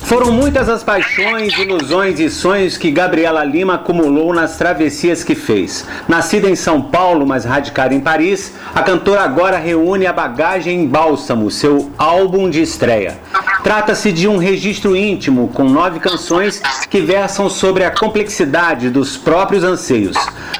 Foram 0.09 0.31
muitas 0.31 0.67
as 0.67 0.83
paixões, 0.83 1.55
ilusões 1.55 2.19
e 2.19 2.31
sonhos 2.31 2.79
que 2.79 2.89
Gabriela 2.89 3.43
Lima 3.43 3.75
acumulou 3.75 4.33
nas 4.33 4.57
travessias 4.57 5.23
que 5.23 5.35
fez. 5.35 5.85
Nascida 6.07 6.49
em 6.49 6.55
São 6.55 6.81
Paulo, 6.81 7.27
mas 7.27 7.45
radicada 7.45 7.93
em 7.93 7.99
Paris, 7.99 8.55
a 8.73 8.81
cantora 8.81 9.21
agora 9.21 9.59
reúne 9.59 10.07
a 10.07 10.11
bagagem 10.11 10.81
em 10.81 10.87
Bálsamo, 10.87 11.51
seu 11.51 11.91
álbum 11.95 12.49
de 12.49 12.59
estreia. 12.59 13.19
Trata-se 13.63 14.13
de 14.13 14.27
um 14.27 14.37
registro 14.37 14.95
íntimo 14.95 15.49
com 15.49 15.65
nove 15.65 15.99
canções 15.99 16.61
que 16.89 17.01
versam 17.01 17.49
sobre 17.49 17.83
a 17.83 17.91
complexidade 17.91 18.89
dos 18.89 19.17
próprios 19.17 19.63
anseios. 19.63 20.15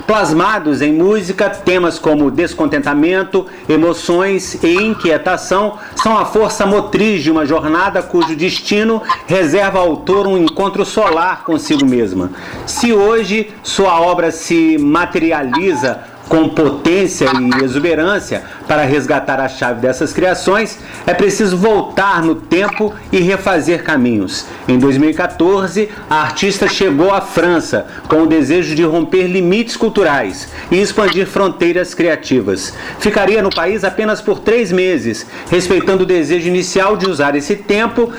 Plasmados 0.06 0.82
em 0.82 0.92
música, 0.92 1.50
temas 1.50 1.98
como 1.98 2.30
descontentamento, 2.30 3.46
emoções 3.70 4.62
e 4.64 4.74
inquietação 4.74 5.78
são 5.96 6.18
a 6.18 6.26
força 6.26 6.66
motriz 6.66 7.24
de 7.24 7.32
uma 7.32 7.46
jornada 7.46 8.04
cujo 8.04 8.36
destino 8.36 9.02
reserva 9.28 9.80
ao 9.80 9.90
autor 9.90 10.28
um 10.28 10.38
encontro 10.38 10.86
solar 10.86 11.44
consigo 11.44 11.86
mesma. 11.86 12.32
Se 12.66 12.92
hoje 12.92 13.52
sua 13.64 14.00
obra 14.02 14.32
se 14.32 14.78
materializa 14.78 16.04
com 16.30 16.48
potência 16.48 17.28
e 17.34 17.64
exuberância 17.64 18.44
para 18.68 18.84
resgatar 18.84 19.40
a 19.40 19.50
chave 19.50 19.82
dessas 19.82 20.14
criações, 20.14 20.78
é 21.06 21.14
preciso 21.14 21.58
voltar 21.58 22.22
no 22.22 22.36
tempo 22.36 22.94
e 23.12 23.20
refazer 23.20 23.84
caminhos. 23.84 24.46
Em 24.68 24.78
2014, 24.78 25.90
a 26.08 26.22
artista 26.22 26.68
chegou 26.68 27.12
à 27.12 27.20
França 27.20 27.88
com 28.08 28.22
o 28.22 28.28
desejo 28.28 28.76
de 28.76 28.84
romper 28.84 29.26
limites 29.26 29.76
culturais 29.76 30.48
e 30.70 30.80
expandir 30.80 31.26
fronteiras 31.26 31.96
criativas. 31.96 32.74
Ficaria 33.00 33.42
no 33.42 33.50
país 33.50 33.84
apenas 33.84 34.22
por 34.22 34.40
três 34.40 34.72
meses, 34.72 35.26
respeitando 35.50 36.04
o 36.04 36.06
desejo 36.08 36.48
inicial 36.48 36.96
de 36.96 37.10
usar 37.10 37.36
esse 37.36 37.56
tempo 37.56 38.14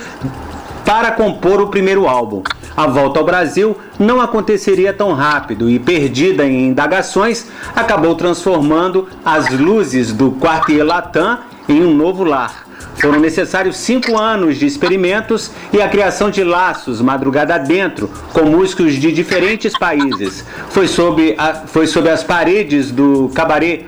para 0.91 1.09
compor 1.13 1.61
o 1.61 1.67
primeiro 1.67 2.05
álbum. 2.05 2.43
A 2.75 2.85
volta 2.85 3.17
ao 3.17 3.25
Brasil 3.25 3.77
não 3.97 4.19
aconteceria 4.19 4.91
tão 4.91 5.13
rápido 5.13 5.69
e, 5.69 5.79
perdida 5.79 6.45
em 6.45 6.67
indagações, 6.67 7.47
acabou 7.73 8.13
transformando 8.13 9.07
as 9.23 9.49
luzes 9.57 10.11
do 10.11 10.33
Quartier 10.33 10.85
Latam 10.85 11.39
em 11.69 11.81
um 11.81 11.95
novo 11.95 12.25
lar. 12.25 12.67
Foram 12.95 13.21
necessários 13.21 13.77
cinco 13.77 14.19
anos 14.19 14.57
de 14.57 14.65
experimentos 14.65 15.49
e 15.71 15.81
a 15.81 15.87
criação 15.87 16.29
de 16.29 16.43
laços 16.43 16.99
madrugada 16.99 17.57
dentro 17.57 18.11
com 18.33 18.41
músicos 18.41 18.95
de 18.95 19.13
diferentes 19.13 19.71
países. 19.71 20.43
Foi 20.71 20.89
sob, 20.89 21.33
a, 21.37 21.53
foi 21.53 21.87
sob 21.87 22.09
as 22.09 22.21
paredes 22.21 22.91
do 22.91 23.31
cabaré 23.33 23.85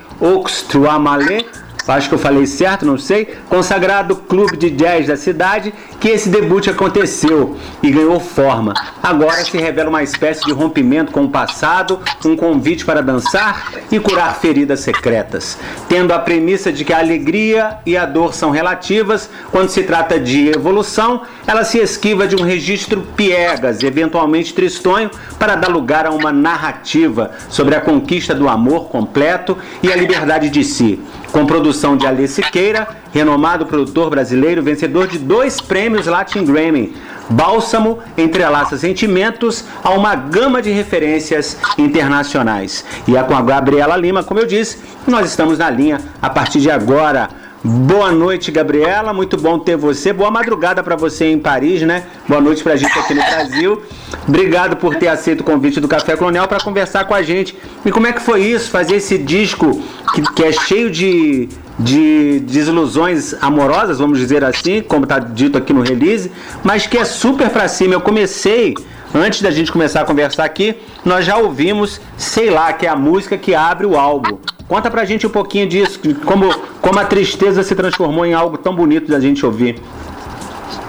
Trois 0.70 1.02
Malais 1.02 1.44
acho 1.92 2.08
que 2.08 2.16
eu 2.16 2.20
falei 2.20 2.46
certo, 2.46 2.86
não 2.86 2.98
sei, 2.98 3.36
consagrado 3.50 4.16
clube 4.16 4.56
de 4.56 4.70
jazz 4.70 5.08
da 5.08 5.18
cidade, 5.18 5.74
que 6.00 6.10
esse 6.10 6.30
debut 6.30 6.68
aconteceu 6.70 7.58
e 7.82 7.92
ganhou 7.92 8.20
forma. 8.20 8.74
Agora 9.02 9.44
se 9.44 9.58
revela 9.58 9.90
uma 9.90 10.04
espécie 10.04 10.46
de 10.46 10.54
rompimento 10.54 11.12
com 11.12 11.26
o 11.26 11.30
passado, 11.30 12.00
um 12.26 12.36
convite 12.36 12.86
para 12.86 13.02
dançar 13.02 13.74
e 13.92 14.00
curar 14.00 14.36
feridas 14.36 14.80
secretas, 14.80 15.58
tendo 15.90 16.14
a 16.14 16.20
premissa 16.20 16.72
de 16.72 16.86
que 16.86 16.94
a 16.94 17.00
alegria 17.00 17.78
e 17.86 17.98
a 17.98 18.06
dor 18.06 18.34
são 18.34 18.50
relativas, 18.50 19.30
quando 19.52 19.70
se 19.70 19.84
trata 19.84 20.20
de 20.20 20.50
evolução, 20.50 21.24
ela 21.46 21.64
se 21.64 21.80
esquiva 21.80 22.28
de 22.28 22.36
um 22.36 22.44
registro 22.44 23.02
piegas, 23.16 23.84
eventualmente 23.84 24.54
tristonho, 24.54 25.12
para 25.38 25.56
dar 25.56 25.70
lugar 25.70 26.06
a 26.06 26.12
uma 26.12 26.32
narrativa 26.32 27.32
sobre 27.50 27.76
a 27.76 27.82
conquista 27.82 28.34
do 28.34 28.48
amor 28.48 28.90
completo 28.90 29.58
e 29.82 29.92
a 29.92 29.96
liberdade 29.96 30.50
de 30.50 30.64
si 30.64 31.00
com 31.34 31.48
produção 31.48 31.98
de 31.98 32.06
Alê 32.06 32.28
Siqueira, 32.28 32.88
renomado 33.12 33.66
produtor 33.66 34.08
brasileiro, 34.12 34.62
vencedor 34.62 35.08
de 35.08 35.18
dois 35.18 35.60
prêmios 35.60 36.06
Latin 36.06 36.46
Grammy. 36.46 36.96
Bálsamo 37.28 37.98
entrelaça 38.16 38.78
sentimentos 38.78 39.66
a 39.84 39.90
uma 39.90 40.14
gama 40.14 40.62
de 40.62 40.70
referências 40.70 41.58
internacionais. 41.76 42.86
E 43.08 43.18
é 43.18 43.24
com 43.24 43.36
a 43.36 43.42
Gabriela 43.42 43.98
Lima, 43.98 44.24
como 44.24 44.42
eu 44.42 44.46
disse, 44.46 44.78
nós 45.08 45.28
estamos 45.28 45.58
na 45.58 45.72
linha 45.72 46.00
a 46.22 46.30
partir 46.30 46.60
de 46.60 46.70
agora. 46.70 47.28
Boa 47.66 48.12
noite, 48.12 48.52
Gabriela. 48.52 49.14
Muito 49.14 49.38
bom 49.38 49.58
ter 49.58 49.78
você. 49.78 50.12
Boa 50.12 50.30
madrugada 50.30 50.84
para 50.84 50.98
você 50.98 51.28
em 51.28 51.40
Paris, 51.40 51.82
né? 51.82 52.04
Boa 52.28 52.42
noite 52.42 52.62
para 52.62 52.74
a 52.74 52.76
gente 52.76 53.00
aqui 53.00 53.14
no 53.14 53.22
Brasil. 53.22 53.82
Obrigado 54.28 54.76
por 54.76 54.96
ter 54.96 55.08
aceito 55.08 55.40
o 55.40 55.44
convite 55.46 55.80
do 55.80 55.88
Café 55.88 56.18
Colonial 56.18 56.46
para 56.46 56.60
conversar 56.60 57.06
com 57.06 57.16
a 57.16 57.22
gente. 57.22 57.58
E 57.86 57.90
como 57.90 58.06
é 58.06 58.12
que 58.12 58.22
foi 58.22 58.42
isso, 58.42 58.70
fazer 58.70 58.98
esse 58.98 59.18
disco 59.18 59.82
que, 60.14 60.22
que 60.34 60.44
é 60.44 60.52
cheio 60.52 60.92
de, 60.92 61.48
de 61.80 62.42
desilusões 62.42 63.34
amorosas, 63.42 64.00
vamos 64.00 64.20
dizer 64.20 64.44
assim, 64.44 64.82
como 64.82 65.06
está 65.06 65.20
dito 65.20 65.58
aqui 65.58 65.72
no 65.72 65.84
release, 65.84 66.30
mas 66.66 66.86
que 66.86 66.98
é 66.98 67.06
super 67.06 67.50
para 67.50 67.70
cima. 67.70 67.94
Eu 67.94 68.02
comecei 68.02 68.76
antes 69.16 69.42
da 69.42 69.52
gente 69.52 69.72
começar 69.72 70.02
a 70.02 70.06
conversar 70.06 70.44
aqui, 70.44 70.76
nós 71.06 71.26
já 71.26 71.38
ouvimos, 71.38 72.02
sei 72.18 72.50
lá, 72.50 72.74
que 72.74 72.86
é 72.86 72.90
a 72.90 72.96
música 72.96 73.38
que 73.38 73.56
abre 73.56 73.86
o 73.86 73.98
álbum. 73.98 74.38
Conta 74.74 74.90
pra 74.90 75.06
gente 75.06 75.28
um 75.28 75.30
pouquinho 75.30 75.68
disso, 75.68 76.00
como, 76.26 76.52
como 76.82 77.00
a 77.00 77.06
tristeza 77.06 77.62
se 77.62 77.76
transformou 77.76 78.26
em 78.26 78.34
algo 78.34 78.58
tão 78.58 78.76
bonito 78.76 79.08
da 79.08 79.20
gente 79.20 79.46
ouvir. 79.46 79.80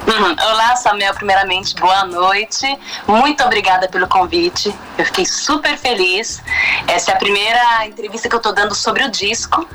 Olá, 0.07 0.77
Samuel. 0.77 1.14
Primeiramente, 1.14 1.75
boa 1.77 2.05
noite. 2.05 2.79
Muito 3.07 3.42
obrigada 3.42 3.88
pelo 3.88 4.07
convite. 4.07 4.75
Eu 4.99 5.05
fiquei 5.05 5.25
super 5.25 5.77
feliz. 5.77 6.42
Essa 6.87 7.12
é 7.12 7.14
a 7.14 7.16
primeira 7.16 7.87
entrevista 7.87 8.29
que 8.29 8.37
eu 8.37 8.40
tô 8.40 8.53
dando 8.53 8.75
sobre 8.75 9.03
o 9.03 9.11
disco. 9.11 9.66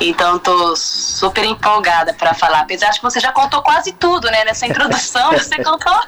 Então, 0.00 0.38
tô 0.38 0.76
super 0.76 1.44
empolgada 1.44 2.14
para 2.14 2.34
falar. 2.34 2.60
Apesar 2.60 2.90
de 2.90 2.98
que 2.98 3.04
você 3.04 3.18
já 3.18 3.32
contou 3.32 3.62
quase 3.62 3.92
tudo, 3.92 4.30
né? 4.30 4.44
Nessa 4.44 4.66
introdução, 4.66 5.32
você 5.36 5.62
contou 5.62 5.98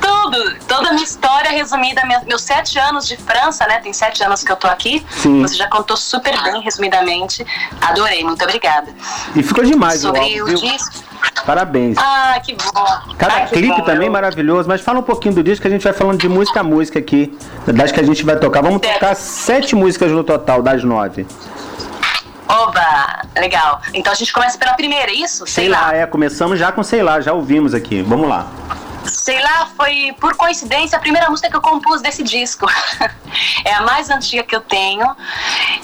tudo. 0.00 0.58
Toda 0.66 0.90
a 0.90 0.92
minha 0.92 1.04
história 1.04 1.50
resumida, 1.50 2.02
meus 2.26 2.42
sete 2.42 2.78
anos 2.78 3.06
de 3.06 3.16
França, 3.16 3.66
né? 3.66 3.80
Tem 3.80 3.92
sete 3.92 4.22
anos 4.22 4.42
que 4.42 4.52
eu 4.52 4.56
tô 4.56 4.68
aqui. 4.68 5.04
Sim. 5.10 5.42
Você 5.42 5.56
já 5.56 5.68
contou 5.68 5.96
super 5.96 6.40
bem, 6.42 6.60
resumidamente. 6.62 7.44
Adorei. 7.80 8.22
Muito 8.24 8.42
obrigada. 8.42 8.94
E 9.34 9.42
ficou 9.42 9.64
demais 9.64 10.00
sobre 10.00 10.40
o 10.42 10.54
disco. 10.54 11.11
Parabéns. 11.44 11.96
Ah, 11.98 12.40
que 12.42 12.54
bom. 12.54 13.14
Cada 13.18 13.34
Ai, 13.34 13.48
clipe 13.48 13.68
bom, 13.68 13.82
também 13.82 14.06
eu... 14.06 14.12
maravilhoso, 14.12 14.68
mas 14.68 14.80
fala 14.80 15.00
um 15.00 15.02
pouquinho 15.02 15.34
do 15.34 15.42
disco 15.42 15.62
que 15.62 15.68
a 15.68 15.70
gente 15.70 15.82
vai 15.82 15.92
falando 15.92 16.20
de 16.20 16.28
música 16.28 16.60
a 16.60 16.62
música 16.62 16.98
aqui, 16.98 17.36
das 17.66 17.90
que 17.90 18.00
a 18.00 18.02
gente 18.02 18.24
vai 18.24 18.38
tocar. 18.38 18.62
Vamos 18.62 18.80
tocar 18.80 19.14
sete 19.14 19.74
músicas 19.74 20.12
no 20.12 20.22
total, 20.22 20.62
das 20.62 20.84
nove. 20.84 21.26
Oba, 22.48 23.22
legal. 23.36 23.80
Então 23.94 24.12
a 24.12 24.16
gente 24.16 24.32
começa 24.32 24.58
pela 24.58 24.74
primeira, 24.74 25.10
é 25.10 25.14
isso? 25.14 25.46
Sei, 25.46 25.64
sei 25.64 25.68
lá. 25.68 25.86
lá. 25.86 25.94
É, 25.94 26.06
começamos 26.06 26.58
já 26.58 26.70
com 26.70 26.82
Sei 26.82 27.02
lá, 27.02 27.20
já 27.20 27.32
ouvimos 27.32 27.74
aqui. 27.74 28.02
Vamos 28.02 28.28
lá. 28.28 28.46
Sei 29.04 29.40
lá, 29.40 29.68
foi 29.76 30.14
por 30.20 30.36
coincidência 30.36 30.96
a 30.96 31.00
primeira 31.00 31.28
música 31.28 31.48
que 31.48 31.56
eu 31.56 31.60
compus 31.60 32.02
desse 32.02 32.22
disco. 32.22 32.66
é 33.64 33.72
a 33.74 33.82
mais 33.82 34.10
antiga 34.10 34.42
que 34.42 34.54
eu 34.54 34.60
tenho. 34.60 35.16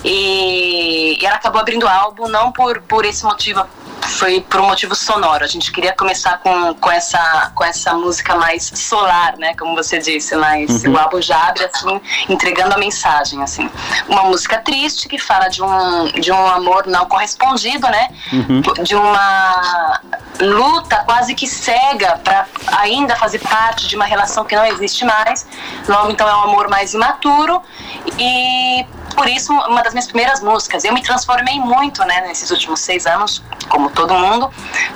E, 0.05 1.19
e 1.21 1.27
ela 1.27 1.37
acabou 1.37 1.61
abrindo 1.61 1.85
o 1.85 1.89
álbum, 1.89 2.29
não 2.29 2.53
por, 2.53 2.81
por 2.83 3.05
esse 3.05 3.25
motivo 3.25 3.65
foi 4.03 4.41
por 4.41 4.61
um 4.61 4.67
motivo 4.67 4.95
sonoro. 4.95 5.45
A 5.45 5.47
gente 5.47 5.71
queria 5.73 5.93
começar 5.93 6.39
com, 6.39 6.75
com, 6.75 6.91
essa, 6.91 7.53
com 7.55 7.65
essa 7.65 7.95
música 7.95 8.35
mais 8.35 8.65
solar, 8.75 9.37
né? 9.37 9.55
Como 9.55 9.75
você 9.75 9.99
disse, 9.99 10.35
mas 10.37 10.85
uhum. 10.85 10.93
o 10.93 10.99
álbum 10.99 11.21
já 11.21 11.49
abre 11.49 11.65
assim, 11.65 12.01
entregando 12.29 12.75
a 12.75 12.79
mensagem, 12.79 13.43
assim. 13.43 13.71
Uma 14.09 14.25
música 14.25 14.59
triste 14.59 15.09
que 15.09 15.19
fala 15.19 15.49
de 15.49 15.63
um, 15.63 16.07
de 16.21 16.33
um 16.33 16.47
amor 16.47 16.87
não 16.87 17.07
correspondido, 17.07 17.87
né? 17.89 18.09
Uhum. 18.33 18.63
De 18.83 18.95
uma 18.95 20.01
luta 20.41 20.97
quase 21.05 21.35
que 21.35 21.47
cega 21.47 22.21
para 22.23 22.47
ainda 22.79 23.17
fazer 23.17 23.39
parte 23.41 23.89
de 23.89 23.97
uma 23.97 24.05
relação 24.05 24.45
que 24.45 24.55
não 24.55 24.65
existe 24.65 25.05
mais. 25.05 25.47
Logo, 25.89 26.11
então, 26.11 26.29
é 26.29 26.35
um 26.37 26.43
amor 26.43 26.69
mais 26.69 26.95
imaturo 26.95 27.61
e 28.19 28.87
por 29.19 29.29
isso 29.29 29.53
uma 29.53 29.83
das 29.83 29.93
minhas 29.93 30.07
primeiras 30.07 30.41
músicas. 30.41 30.85
Eu 30.85 30.95
me 30.95 31.03
transformei 31.03 31.59
muito, 31.59 32.05
né, 32.05 32.21
nesses 32.21 32.53
últimos 32.53 32.79
seis 32.79 33.05
anos, 33.05 33.43
como 33.69 33.91
todo 33.91 34.15
mundo, 34.15 34.49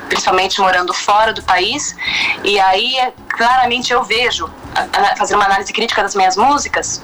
principalmente 0.09 0.61
morando 0.61 0.95
fora 0.95 1.33
do 1.33 1.43
país. 1.43 1.97
E 2.45 2.61
aí, 2.61 2.97
claramente, 3.29 3.93
eu 3.93 4.05
vejo, 4.05 4.49
fazendo 5.19 5.39
uma 5.39 5.47
análise 5.47 5.73
crítica 5.73 6.03
das 6.03 6.15
minhas 6.15 6.37
músicas, 6.37 7.03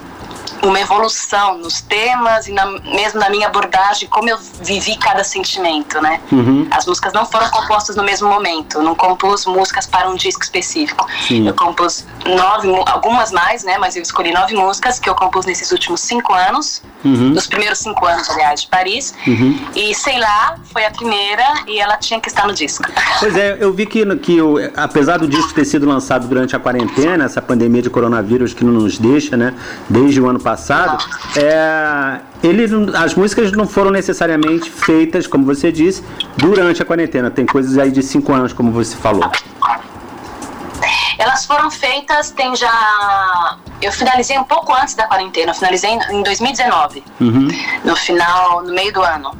uma 0.63 0.79
evolução 0.79 1.57
nos 1.57 1.81
temas 1.81 2.47
e 2.47 2.51
na, 2.51 2.65
mesmo 2.65 3.19
na 3.19 3.29
minha 3.29 3.47
abordagem, 3.47 4.07
como 4.09 4.29
eu 4.29 4.37
vivi 4.61 4.97
cada 4.97 5.23
sentimento, 5.23 6.01
né? 6.01 6.21
Uhum. 6.31 6.67
As 6.71 6.85
músicas 6.85 7.13
não 7.13 7.25
foram 7.25 7.49
compostas 7.49 7.95
no 7.95 8.03
mesmo 8.03 8.29
momento, 8.29 8.81
não 8.81 8.95
compus 8.95 9.45
músicas 9.45 9.85
para 9.85 10.09
um 10.09 10.15
disco 10.15 10.43
específico. 10.43 11.07
Sim. 11.27 11.47
Eu 11.47 11.53
compus 11.53 12.05
nove, 12.25 12.69
algumas 12.87 13.31
mais, 13.31 13.63
né? 13.63 13.77
Mas 13.77 13.95
eu 13.95 14.01
escolhi 14.01 14.31
nove 14.31 14.55
músicas 14.55 14.99
que 14.99 15.09
eu 15.09 15.15
compus 15.15 15.45
nesses 15.45 15.71
últimos 15.71 16.01
cinco 16.01 16.33
anos, 16.33 16.81
uhum. 17.03 17.29
nos 17.29 17.47
primeiros 17.47 17.79
cinco 17.79 18.05
anos, 18.05 18.29
aliás, 18.29 18.61
de 18.61 18.67
Paris. 18.67 19.13
Uhum. 19.27 19.59
E 19.75 19.93
sei 19.95 20.19
lá, 20.19 20.55
foi 20.71 20.85
a 20.85 20.91
primeira 20.91 21.63
e 21.67 21.79
ela 21.79 21.97
tinha 21.97 22.19
que 22.19 22.27
estar 22.27 22.47
no 22.47 22.53
disco. 22.53 22.85
Pois 23.19 23.35
é, 23.35 23.57
eu 23.59 23.73
vi 23.73 23.85
que, 23.85 24.05
que 24.17 24.37
apesar 24.75 25.17
do 25.17 25.27
disco 25.27 25.53
ter 25.53 25.65
sido 25.65 25.87
lançado 25.87 26.27
durante 26.27 26.55
a 26.55 26.59
quarentena, 26.59 27.25
essa 27.25 27.41
pandemia 27.41 27.81
de 27.81 27.89
coronavírus 27.89 28.53
que 28.53 28.63
não 28.63 28.73
nos 28.73 28.97
deixa, 28.97 29.35
né? 29.35 29.53
Desde 29.89 30.19
o 30.21 30.27
ano 30.27 30.38
passado 30.39 30.69
passado, 30.69 31.03
é, 31.35 32.19
ele, 32.43 32.65
as 32.95 33.13
músicas 33.13 33.51
não 33.51 33.67
foram 33.67 33.91
necessariamente 33.91 34.69
feitas, 34.69 35.25
como 35.25 35.45
você 35.45 35.71
disse, 35.71 36.03
durante 36.37 36.81
a 36.81 36.85
quarentena. 36.85 37.31
Tem 37.31 37.45
coisas 37.45 37.77
aí 37.77 37.91
de 37.91 38.03
cinco 38.03 38.33
anos, 38.33 38.53
como 38.53 38.71
você 38.71 38.95
falou. 38.95 39.29
Elas 41.17 41.45
foram 41.45 41.69
feitas, 41.69 42.31
tem 42.31 42.55
já. 42.55 43.57
Eu 43.81 43.91
finalizei 43.91 44.37
um 44.37 44.43
pouco 44.43 44.73
antes 44.73 44.93
da 44.93 45.05
quarentena, 45.05 45.51
eu 45.51 45.55
finalizei 45.55 45.91
em 45.91 46.23
2019, 46.23 47.03
uhum. 47.19 47.47
no 47.83 47.95
final, 47.95 48.63
no 48.63 48.73
meio 48.73 48.93
do 48.93 49.01
ano. 49.01 49.31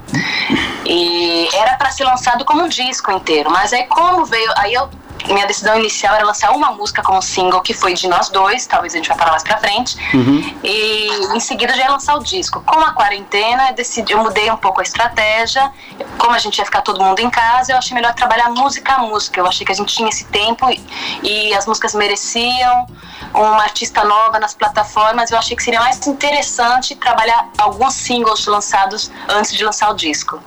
E 0.85 1.47
era 1.53 1.75
para 1.75 1.89
ser 1.91 2.03
lançado 2.03 2.43
como 2.43 2.63
um 2.63 2.67
disco 2.67 3.11
inteiro, 3.11 3.49
mas 3.49 3.71
aí 3.71 3.83
como 3.83 4.25
veio, 4.25 4.51
aí 4.57 4.73
eu 4.73 4.89
minha 5.27 5.45
decisão 5.45 5.77
inicial 5.77 6.15
era 6.15 6.25
lançar 6.25 6.51
uma 6.51 6.71
música 6.71 7.01
como 7.01 7.21
single, 7.21 7.61
que 7.61 7.73
foi 7.73 7.93
de 7.93 8.07
nós 8.07 8.29
dois, 8.29 8.65
talvez 8.65 8.93
a 8.93 8.97
gente 8.97 9.07
vai 9.09 9.17
falar 9.17 9.31
mais 9.31 9.43
pra 9.43 9.57
frente. 9.57 9.97
Uhum. 10.13 10.55
E 10.63 11.35
em 11.35 11.39
seguida 11.39 11.73
já 11.73 11.83
ia 11.83 11.91
lançar 11.91 12.15
o 12.15 12.23
disco. 12.23 12.61
Com 12.61 12.79
a 12.79 12.93
quarentena, 12.93 13.69
eu, 13.69 13.75
decidi, 13.75 14.13
eu 14.13 14.19
mudei 14.19 14.49
um 14.49 14.57
pouco 14.57 14.79
a 14.79 14.83
estratégia. 14.83 15.71
Como 16.17 16.33
a 16.33 16.39
gente 16.39 16.57
ia 16.57 16.65
ficar 16.65 16.81
todo 16.81 17.03
mundo 17.03 17.19
em 17.19 17.29
casa, 17.29 17.73
eu 17.73 17.77
achei 17.77 17.93
melhor 17.93 18.13
trabalhar 18.13 18.49
música 18.49 18.93
a 18.93 18.99
música. 18.99 19.39
Eu 19.39 19.47
achei 19.47 19.65
que 19.65 19.71
a 19.71 19.75
gente 19.75 19.93
tinha 19.93 20.09
esse 20.09 20.25
tempo 20.25 20.69
e, 20.69 20.81
e 21.23 21.53
as 21.53 21.65
músicas 21.65 21.93
mereciam 21.93 22.87
uma 23.33 23.63
artista 23.63 24.03
nova 24.03 24.39
nas 24.39 24.53
plataformas. 24.53 25.31
Eu 25.31 25.37
achei 25.37 25.55
que 25.55 25.63
seria 25.63 25.79
mais 25.79 26.05
interessante 26.07 26.95
trabalhar 26.95 27.49
alguns 27.57 27.93
singles 27.93 28.45
lançados 28.45 29.11
antes 29.27 29.53
de 29.53 29.63
lançar 29.63 29.89
o 29.89 29.93
disco. 29.93 30.39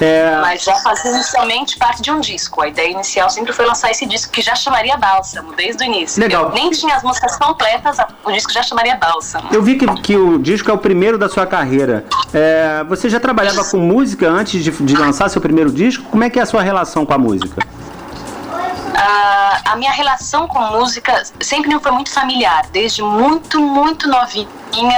É... 0.00 0.38
Mas 0.40 0.62
já 0.62 0.74
fazia 0.76 1.10
inicialmente 1.10 1.78
parte 1.78 2.02
de 2.02 2.10
um 2.10 2.20
disco. 2.20 2.62
A 2.62 2.68
ideia 2.68 2.90
inicial 2.90 3.30
sempre 3.30 3.52
foi 3.52 3.64
lançar 3.66 3.90
esse 3.90 4.06
disco 4.06 4.32
que 4.32 4.42
já 4.42 4.54
chamaria 4.54 4.96
Bálsamo, 4.96 5.52
desde 5.54 5.84
o 5.84 5.86
início. 5.86 6.20
Legal. 6.20 6.46
Eu 6.46 6.52
nem 6.52 6.70
tinha 6.70 6.96
as 6.96 7.02
músicas 7.02 7.36
completas, 7.36 7.96
o 8.24 8.32
disco 8.32 8.52
já 8.52 8.62
chamaria 8.62 8.96
Bálsamo. 8.96 9.48
Eu 9.52 9.62
vi 9.62 9.76
que, 9.76 9.86
que 10.02 10.16
o 10.16 10.38
disco 10.38 10.70
é 10.70 10.74
o 10.74 10.78
primeiro 10.78 11.18
da 11.18 11.28
sua 11.28 11.46
carreira. 11.46 12.04
É, 12.32 12.84
você 12.88 13.08
já 13.08 13.20
trabalhava 13.20 13.64
com 13.64 13.78
música 13.78 14.28
antes 14.28 14.62
de, 14.62 14.70
de 14.70 14.96
lançar 14.96 15.28
seu 15.28 15.40
primeiro 15.40 15.70
disco? 15.70 16.04
Como 16.10 16.24
é 16.24 16.30
que 16.30 16.38
é 16.38 16.42
a 16.42 16.46
sua 16.46 16.62
relação 16.62 17.06
com 17.06 17.14
a 17.14 17.18
música? 17.18 17.64
Uh, 18.94 19.58
a 19.64 19.76
minha 19.76 19.90
relação 19.90 20.46
com 20.46 20.60
música 20.60 21.24
sempre 21.40 21.76
foi 21.80 21.90
muito 21.90 22.12
familiar. 22.12 22.64
Desde 22.70 23.02
muito, 23.02 23.60
muito 23.60 24.06
novinha 24.08 24.48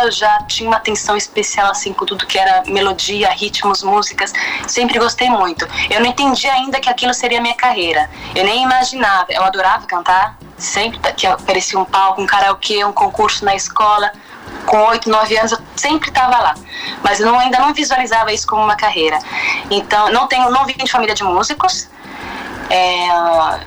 eu 0.03 0.11
já 0.11 0.43
tinha 0.43 0.69
uma 0.69 0.77
atenção 0.77 1.17
especial 1.17 1.71
assim 1.71 1.93
com 1.93 2.05
tudo 2.05 2.27
que 2.27 2.39
era 2.39 2.63
melodia, 2.67 3.31
ritmos, 3.31 3.83
músicas. 3.83 4.33
Sempre 4.67 4.99
gostei 4.99 5.31
muito. 5.31 5.67
Eu 5.91 6.01
não 6.01 6.07
entendi 6.07 6.47
ainda 6.47 6.79
que 6.79 6.91
aquilo 6.91 7.15
seria 7.15 7.39
a 7.39 7.43
minha 7.43 7.55
carreira. 7.55 8.11
Eu 8.35 8.45
nem 8.45 8.63
imaginava. 8.63 9.27
Eu 9.31 9.43
adorava 9.43 9.87
cantar. 9.87 10.37
Sempre 10.59 10.99
que 11.15 11.27
aparecia 11.27 11.79
um 11.79 11.85
palco, 11.85 12.21
um 12.21 12.27
karaokê, 12.27 12.85
um 12.85 12.93
concurso 12.93 13.45
na 13.45 13.55
escola 13.55 14.11
com 14.65 14.79
8, 14.79 15.09
9 15.09 15.39
anos 15.39 15.53
eu 15.53 15.59
sempre 15.77 16.09
estava 16.09 16.39
lá, 16.39 16.55
mas 17.03 17.21
eu 17.21 17.27
não, 17.27 17.39
ainda 17.39 17.59
não 17.59 17.73
visualizava 17.73 18.33
isso 18.33 18.47
como 18.47 18.63
uma 18.63 18.75
carreira. 18.75 19.19
Então, 19.71 20.11
não 20.11 20.27
tenho, 20.27 20.51
não 20.51 20.65
vim 20.65 20.75
de 20.75 20.91
família 20.91 21.15
de 21.15 21.23
músicos, 21.23 21.89
é, 22.71 23.09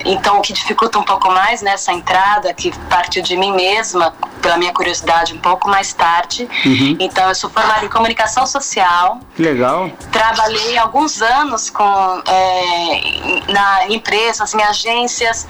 então, 0.06 0.40
o 0.40 0.42
que 0.42 0.54
dificulta 0.54 0.98
um 1.00 1.04
pouco 1.04 1.32
mais 1.32 1.62
nessa 1.62 1.92
entrada, 1.92 2.54
que 2.54 2.72
partiu 2.90 3.22
de 3.22 3.36
mim 3.38 3.52
mesma, 3.54 4.14
pela 4.42 4.58
minha 4.58 4.74
curiosidade, 4.74 5.34
um 5.34 5.40
pouco 5.40 5.70
mais 5.70 5.94
tarde. 5.94 6.48
Uhum. 6.66 6.98
Então, 7.00 7.28
eu 7.30 7.36
sou 7.36 7.50
formada 7.50 7.86
em 7.86 7.90
comunicação 7.90 8.46
social. 8.46 9.20
Legal. 9.38 9.92
Trabalhei 10.12 10.78
alguns 10.78 11.22
anos 11.22 11.70
com, 11.70 12.22
é, 12.26 13.52
na 13.52 13.88
empresas, 13.88 14.54
em 14.54 14.62
agências. 14.64 15.48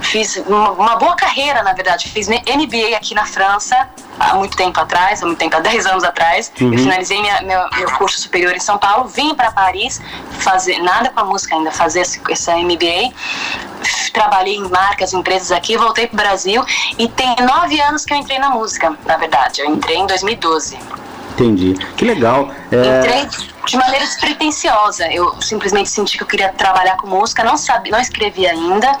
Fiz 0.00 0.36
uma, 0.46 0.70
uma 0.72 0.96
boa 0.96 1.16
carreira, 1.16 1.62
na 1.62 1.72
verdade. 1.72 2.08
Fiz 2.08 2.28
MBA 2.28 2.96
aqui 2.96 3.14
na 3.14 3.24
França 3.24 3.88
há 4.18 4.34
muito 4.34 4.56
tempo 4.56 4.78
atrás, 4.78 5.22
há 5.22 5.26
muito 5.26 5.38
tempo, 5.38 5.56
há 5.56 5.60
10 5.60 5.86
anos 5.86 6.04
atrás. 6.04 6.52
Uhum. 6.60 6.72
Eu 6.72 6.78
finalizei 6.78 7.20
minha, 7.20 7.42
meu, 7.42 7.60
meu, 7.76 7.90
curso 7.92 8.20
superior 8.20 8.54
em 8.54 8.60
São 8.60 8.78
Paulo, 8.78 9.08
vim 9.08 9.34
para 9.34 9.50
Paris 9.50 10.00
fazer 10.38 10.78
nada 10.78 11.10
com 11.10 11.20
a 11.20 11.24
música 11.24 11.54
ainda, 11.54 11.70
fazer 11.70 12.00
esse, 12.00 12.20
essa 12.30 12.56
MBA. 12.56 13.12
Trabalhei 14.12 14.56
em 14.56 14.68
marcas, 14.68 15.12
empresas 15.12 15.50
aqui, 15.50 15.76
voltei 15.76 16.06
para 16.06 16.14
o 16.14 16.16
Brasil 16.16 16.64
e 16.98 17.08
tem 17.08 17.34
nove 17.40 17.80
anos 17.80 18.04
que 18.04 18.12
eu 18.12 18.16
entrei 18.16 18.38
na 18.38 18.50
música, 18.50 18.96
na 19.04 19.16
verdade. 19.16 19.60
Eu 19.60 19.66
entrei 19.66 19.96
em 19.96 20.06
2012. 20.06 20.78
Entendi. 21.32 21.74
Que 21.96 22.04
legal. 22.04 22.48
É... 22.70 22.98
Entrei 22.98 23.28
de 23.66 23.76
maneira 23.76 24.04
despretensiosa. 24.06 25.12
Eu 25.12 25.40
simplesmente 25.42 25.90
senti 25.90 26.16
que 26.16 26.22
eu 26.22 26.26
queria 26.28 26.50
trabalhar 26.50 26.96
com 26.96 27.08
música, 27.08 27.42
não 27.42 27.56
sabia, 27.56 27.90
não 27.90 28.00
escrevia 28.00 28.52
ainda, 28.52 28.96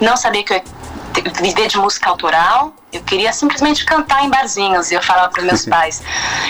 não 0.00 0.16
sabia 0.16 0.42
que 0.42 0.54
eu 0.54 0.56
ia 0.56 1.32
viver 1.42 1.68
de 1.68 1.76
música 1.76 2.08
autoral 2.08 2.72
eu 2.94 3.02
queria 3.02 3.32
simplesmente 3.32 3.84
cantar 3.84 4.24
em 4.24 4.30
barzinhos. 4.30 4.90
E 4.90 4.94
eu 4.94 5.02
falava 5.02 5.28
para 5.30 5.42
meus 5.42 5.64
pais, 5.66 6.02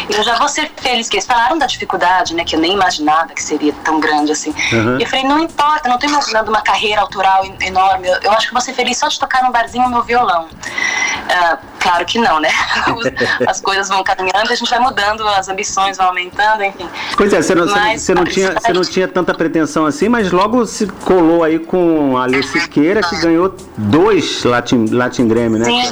eu 0.09 0.23
já 0.23 0.37
vou 0.37 0.49
ser 0.49 0.71
feliz, 0.77 1.09
que 1.09 1.17
eles 1.17 1.27
falaram 1.27 1.59
da 1.59 1.67
dificuldade, 1.67 2.35
né? 2.35 2.45
Que 2.45 2.57
eu 2.57 2.61
nem 2.61 2.73
imaginava 2.73 3.29
que 3.29 3.43
seria 3.43 3.73
tão 3.85 4.01
grande 4.01 4.33
assim. 4.33 4.55
Uhum. 4.73 4.99
E 4.99 5.03
eu 5.03 5.09
falei, 5.09 5.25
não 5.25 5.39
importa, 5.39 5.89
não 5.89 5.97
estou 5.97 6.11
imaginando 6.11 6.51
uma 6.51 6.63
carreira 6.63 7.01
autoral 7.01 7.45
enorme. 7.61 8.09
Eu, 8.09 8.19
eu, 8.23 8.33
acho 8.33 8.49
que 8.49 8.53
vou 8.53 8.61
ser 8.61 8.73
feliz 8.73 8.99
só 8.99 9.09
de 9.09 9.19
tocar 9.19 9.43
num 9.43 9.51
barzinho 9.51 9.89
meu 9.89 10.03
violão. 10.03 10.45
Uh, 10.45 11.59
claro 11.79 12.05
que 12.05 12.19
não, 12.19 12.41
né? 12.41 12.49
As 13.47 13.61
coisas 13.61 13.89
vão 13.89 14.03
caminhando, 14.03 14.51
a 14.51 14.55
gente 14.55 14.69
vai 14.69 14.79
mudando, 14.79 15.27
as 15.29 15.49
ambições 15.49 15.97
vão 15.97 16.07
aumentando, 16.07 16.63
enfim. 16.63 16.89
Pois 17.17 17.33
é, 17.33 17.43
você 17.43 17.55
não, 17.55 17.67
mas, 17.67 18.03
você 18.03 18.15
não, 18.15 18.25
tinha, 18.25 18.53
você 18.53 18.73
não 18.73 18.83
tinha 18.83 19.09
tanta 19.09 19.35
pretensão 19.35 19.87
assim, 19.87 20.09
mas 20.09 20.33
logo 20.33 20.67
se 20.67 20.87
colou 20.87 21.45
aí 21.45 21.59
com 21.59 22.17
a 22.17 22.25
Alê 22.25 22.43
Siqueira, 22.43 23.03
que 23.03 23.17
ganhou 23.21 23.55
dois 23.77 24.45
Latin, 24.45 24.87
Latin 24.91 25.29
Grammy, 25.29 25.59
né? 25.59 25.65
Sim. 25.65 25.83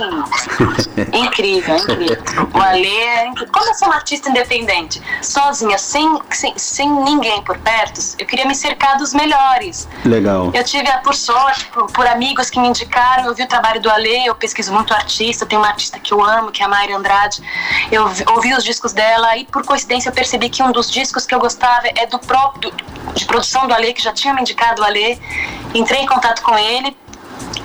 incrível, 1.12 1.76
incrível. 1.76 2.48
O 2.52 2.58
Alê 2.58 2.88
é 2.88 3.26
incrível. 3.26 3.52
Como 3.52 3.68
eu 3.68 3.74
sou 3.74 3.88
uma 3.88 3.96
artista 3.96 4.28
independente, 4.30 5.02
sozinha, 5.20 5.78
sem, 5.78 6.18
sem, 6.30 6.56
sem 6.56 6.90
ninguém 6.90 7.42
por 7.42 7.58
perto, 7.58 8.00
eu 8.18 8.26
queria 8.26 8.46
me 8.46 8.54
cercar 8.54 8.96
dos 8.96 9.12
melhores. 9.12 9.88
Legal. 10.04 10.50
Eu 10.54 10.64
tive, 10.64 10.90
por 11.02 11.14
sorte, 11.14 11.66
por, 11.66 11.86
por 11.92 12.06
amigos 12.06 12.50
que 12.50 12.60
me 12.60 12.68
indicaram, 12.68 13.26
eu 13.26 13.34
vi 13.34 13.42
o 13.42 13.48
trabalho 13.48 13.80
do 13.80 13.90
Alê, 13.90 14.28
eu 14.28 14.34
pesquiso 14.34 14.72
muito 14.72 14.92
artista, 14.92 15.46
tem 15.46 15.58
uma 15.58 15.68
artista 15.68 15.98
que 15.98 16.12
eu 16.12 16.22
amo, 16.22 16.50
que 16.50 16.62
é 16.62 16.66
a 16.66 16.68
Mayra 16.68 16.96
Andrade. 16.96 17.42
Eu 17.90 18.04
ouvi 18.34 18.54
os 18.54 18.64
discos 18.64 18.92
dela 18.92 19.36
e, 19.36 19.44
por 19.46 19.64
coincidência, 19.64 20.08
eu 20.08 20.12
percebi 20.12 20.48
que 20.48 20.62
um 20.62 20.72
dos 20.72 20.90
discos 20.90 21.26
que 21.26 21.34
eu 21.34 21.38
gostava 21.38 21.86
é 21.94 22.06
do 22.06 22.18
próprio, 22.18 22.72
de 23.14 23.24
produção 23.24 23.66
do 23.66 23.74
Alê, 23.74 23.92
que 23.92 24.02
já 24.02 24.12
tinha 24.12 24.34
me 24.34 24.40
indicado 24.40 24.82
o 24.82 24.84
Alê. 24.84 25.18
Entrei 25.74 26.00
em 26.00 26.06
contato 26.06 26.42
com 26.42 26.56
ele, 26.56 26.96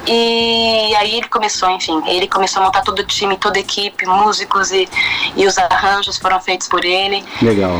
e 0.07 0.95
aí 0.95 1.15
ele 1.15 1.27
começou, 1.27 1.69
enfim, 1.69 2.01
ele 2.07 2.27
começou 2.27 2.61
a 2.61 2.65
montar 2.65 2.81
todo 2.81 2.99
o 2.99 3.03
time, 3.03 3.35
toda 3.37 3.57
a 3.57 3.61
equipe, 3.61 4.05
músicos 4.05 4.71
e, 4.71 4.87
e 5.35 5.45
os 5.45 5.57
arranjos 5.57 6.17
foram 6.17 6.39
feitos 6.39 6.67
por 6.67 6.85
ele. 6.85 7.23
Legal. 7.41 7.73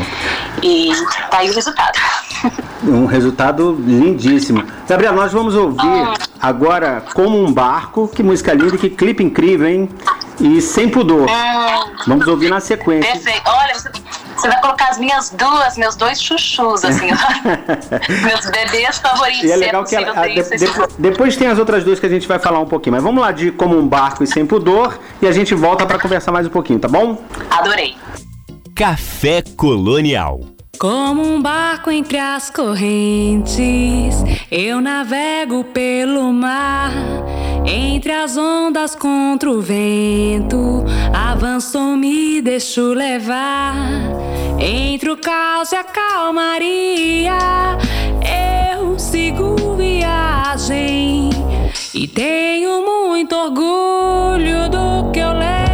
E 0.62 0.90
tá 1.30 1.38
aí 1.38 1.50
o 1.50 1.54
resultado. 1.54 1.98
Um 2.80 3.06
resultado 3.06 3.72
lindíssimo. 3.84 4.64
Gabriel, 4.88 5.12
nós 5.12 5.32
vamos 5.32 5.56
ouvir 5.56 5.84
hum. 5.84 6.14
agora 6.40 7.04
Como 7.12 7.44
um 7.44 7.52
Barco, 7.52 8.06
que 8.06 8.22
música 8.22 8.54
linda, 8.54 8.78
que 8.78 8.88
clipe 8.88 9.22
incrível, 9.22 9.66
hein? 9.66 9.88
E 10.40 10.60
sem 10.62 10.88
pudor. 10.88 11.28
Hum. 11.28 11.94
Vamos 12.06 12.26
ouvir 12.28 12.48
na 12.48 12.60
sequência. 12.60 13.10
Perfeito. 13.12 13.42
Olha, 13.44 13.74
você 13.74 13.90
você 14.40 14.48
vai 14.48 14.60
colocar 14.60 14.88
as 14.88 14.98
minhas 14.98 15.30
duas, 15.30 15.76
meus 15.76 15.96
dois 15.96 16.22
chuchus, 16.22 16.84
assim, 16.84 17.08
meus 18.24 18.46
bebês 18.46 18.98
favoritos. 18.98 19.44
E 19.44 19.52
é 19.52 19.56
legal 19.56 19.84
que 19.84 19.96
ela, 19.96 20.20
a, 20.20 20.26
de, 20.26 20.42
de, 20.42 20.66
depois 20.98 21.36
tem 21.36 21.48
as 21.48 21.58
outras 21.58 21.84
duas 21.84 21.98
que 21.98 22.06
a 22.06 22.08
gente 22.08 22.26
vai 22.26 22.38
falar 22.38 22.60
um 22.60 22.66
pouquinho, 22.66 22.94
mas 22.94 23.02
vamos 23.02 23.20
lá 23.20 23.32
de 23.32 23.50
como 23.50 23.76
um 23.76 23.86
barco 23.86 24.22
e 24.22 24.26
sem 24.26 24.46
pudor 24.46 24.98
e 25.20 25.26
a 25.26 25.32
gente 25.32 25.54
volta 25.54 25.84
para 25.84 25.98
conversar 25.98 26.32
mais 26.32 26.46
um 26.46 26.50
pouquinho, 26.50 26.78
tá 26.78 26.88
bom? 26.88 27.22
Adorei. 27.50 27.96
Café 28.74 29.42
Colonial. 29.56 30.40
Como 30.78 31.22
um 31.22 31.42
barco 31.42 31.90
entre 31.90 32.18
as 32.18 32.50
correntes, 32.50 34.14
eu 34.48 34.80
navego 34.80 35.64
pelo 35.64 36.32
mar. 36.32 36.92
Entre 37.70 38.10
as 38.10 38.38
ondas 38.38 38.94
contra 38.94 39.50
o 39.50 39.60
vento, 39.60 40.86
avanço, 41.12 41.78
me 41.98 42.40
deixo 42.40 42.94
levar. 42.94 43.74
Entre 44.58 45.10
o 45.10 45.18
caos 45.18 45.70
e 45.72 45.76
a 45.76 45.84
calmaria, 45.84 47.36
eu 48.74 48.98
sigo 48.98 49.76
viagem 49.76 51.28
e 51.92 52.08
tenho 52.08 52.86
muito 52.86 53.36
orgulho 53.36 54.70
do 54.70 55.10
que 55.12 55.18
eu 55.18 55.34
levo. 55.34 55.67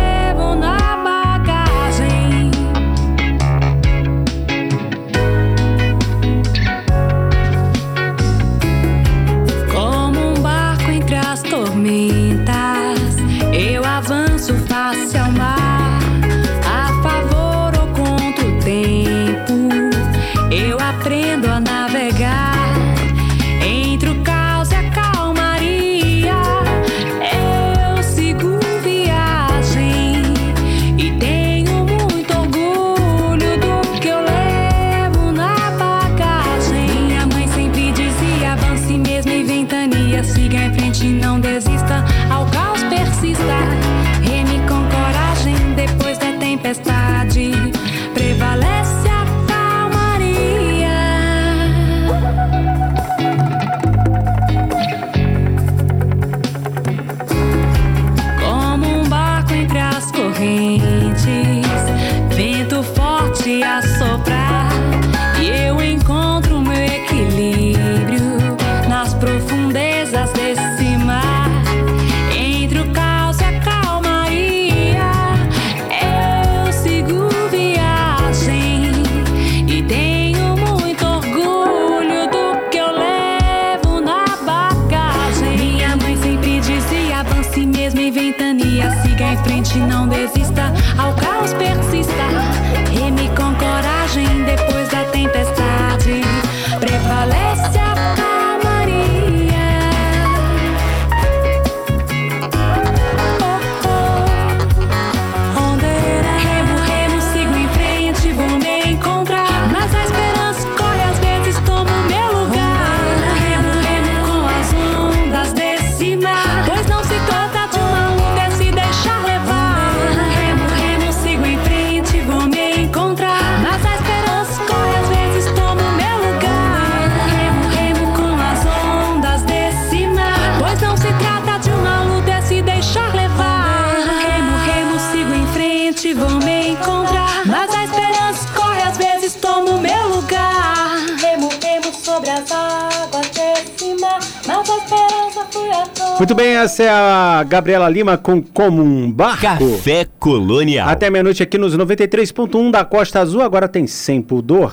Essa 146.75 146.83
é 146.83 146.89
a 146.89 147.45
Gabriela 147.45 147.89
Lima 147.89 148.19
com 148.19 148.43
Como 148.43 148.83
um 148.83 149.09
Barco. 149.09 149.43
Café 149.43 150.09
Colonial. 150.19 150.89
Até 150.89 151.09
meia-noite 151.09 151.41
aqui 151.41 151.57
nos 151.57 151.77
93.1 151.77 152.73
da 152.73 152.85
Costa 152.85 153.21
Azul, 153.21 153.43
agora 153.43 153.69
tem 153.69 153.87
Sem 153.87 154.21
Pudor. 154.21 154.73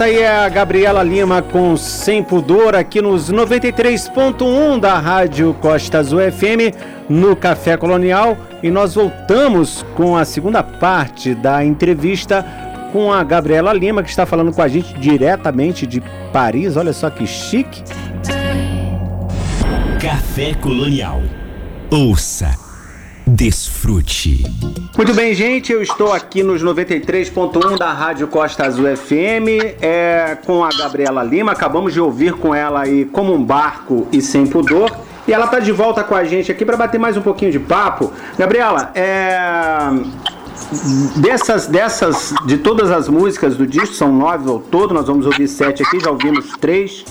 Essa 0.00 0.06
aí 0.06 0.20
é 0.20 0.30
a 0.30 0.48
Gabriela 0.48 1.02
Lima 1.02 1.42
com 1.42 1.76
Sem 1.76 2.22
Pudor 2.22 2.74
aqui 2.74 3.02
nos 3.02 3.30
93.1 3.30 4.80
da 4.80 4.98
Rádio 4.98 5.52
Costa 5.60 5.98
Azul 5.98 6.20
FM 6.20 6.74
no 7.06 7.36
Café 7.36 7.76
Colonial 7.76 8.34
e 8.62 8.70
nós 8.70 8.94
voltamos 8.94 9.84
com 9.94 10.16
a 10.16 10.24
segunda 10.24 10.62
parte 10.62 11.34
da 11.34 11.62
entrevista 11.62 12.42
com 12.94 13.12
a 13.12 13.22
Gabriela 13.22 13.74
Lima 13.74 14.02
que 14.02 14.08
está 14.08 14.24
falando 14.24 14.54
com 14.54 14.62
a 14.62 14.68
gente 14.68 14.94
diretamente 14.94 15.86
de 15.86 16.02
Paris. 16.32 16.78
Olha 16.78 16.94
só 16.94 17.10
que 17.10 17.26
chique. 17.26 17.82
Café 20.00 20.54
Colonial. 20.54 21.20
Ouça 21.90 22.59
Muito 24.94 25.14
bem, 25.14 25.32
gente, 25.32 25.72
eu 25.72 25.80
estou 25.80 26.12
aqui 26.12 26.42
nos 26.42 26.62
93.1 26.62 27.78
da 27.78 27.90
Rádio 27.94 28.28
Costa 28.28 28.66
Azul 28.66 28.94
FM 28.94 29.80
é, 29.80 30.36
com 30.44 30.62
a 30.62 30.68
Gabriela 30.68 31.24
Lima. 31.24 31.52
Acabamos 31.52 31.94
de 31.94 31.98
ouvir 31.98 32.34
com 32.34 32.54
ela 32.54 32.82
aí 32.82 33.06
Como 33.06 33.32
um 33.32 33.42
Barco 33.42 34.06
e 34.12 34.20
Sem 34.20 34.46
Pudor. 34.46 34.94
E 35.26 35.32
ela 35.32 35.46
está 35.46 35.60
de 35.60 35.72
volta 35.72 36.04
com 36.04 36.14
a 36.14 36.24
gente 36.24 36.52
aqui 36.52 36.62
para 36.62 36.76
bater 36.76 37.00
mais 37.00 37.16
um 37.16 37.22
pouquinho 37.22 37.50
de 37.50 37.58
papo. 37.58 38.12
Gabriela, 38.36 38.90
é, 38.94 39.78
dessas, 41.16 41.66
dessas, 41.66 42.34
de 42.46 42.58
todas 42.58 42.90
as 42.90 43.08
músicas 43.08 43.56
do 43.56 43.66
disco, 43.66 43.94
são 43.94 44.12
nove 44.12 44.48
ao 44.48 44.58
todo, 44.58 44.94
nós 44.94 45.06
vamos 45.06 45.26
ouvir 45.26 45.48
sete 45.48 45.82
aqui, 45.82 46.00
já 46.00 46.10
ouvimos 46.10 46.50
três. 46.60 47.04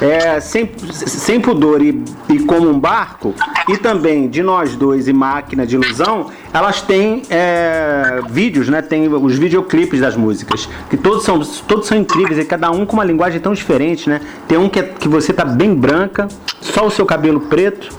É, 0.00 0.40
sem, 0.40 0.70
sem 0.92 1.40
pudor 1.40 1.80
e, 1.80 2.02
e 2.28 2.40
como 2.40 2.68
um 2.68 2.78
barco, 2.78 3.34
e 3.68 3.76
também 3.76 4.28
de 4.28 4.42
nós 4.42 4.74
dois 4.74 5.06
e 5.06 5.12
máquina 5.12 5.66
de 5.66 5.76
ilusão, 5.76 6.30
elas 6.52 6.82
têm 6.82 7.22
é, 7.30 8.20
vídeos, 8.28 8.68
né? 8.68 8.82
Tem 8.82 9.08
os 9.08 9.38
videoclipes 9.38 10.00
das 10.00 10.16
músicas, 10.16 10.68
que 10.90 10.96
todos 10.96 11.24
são, 11.24 11.38
todos 11.68 11.86
são 11.86 11.96
incríveis, 11.96 12.38
e 12.38 12.44
cada 12.44 12.70
um 12.70 12.84
com 12.84 12.94
uma 12.94 13.04
linguagem 13.04 13.40
tão 13.40 13.52
diferente, 13.52 14.08
né? 14.08 14.20
Tem 14.48 14.58
um 14.58 14.68
que, 14.68 14.80
é, 14.80 14.82
que 14.82 15.08
você 15.08 15.32
tá 15.32 15.44
bem 15.44 15.74
branca, 15.74 16.26
só 16.60 16.86
o 16.86 16.90
seu 16.90 17.06
cabelo 17.06 17.40
preto, 17.40 17.90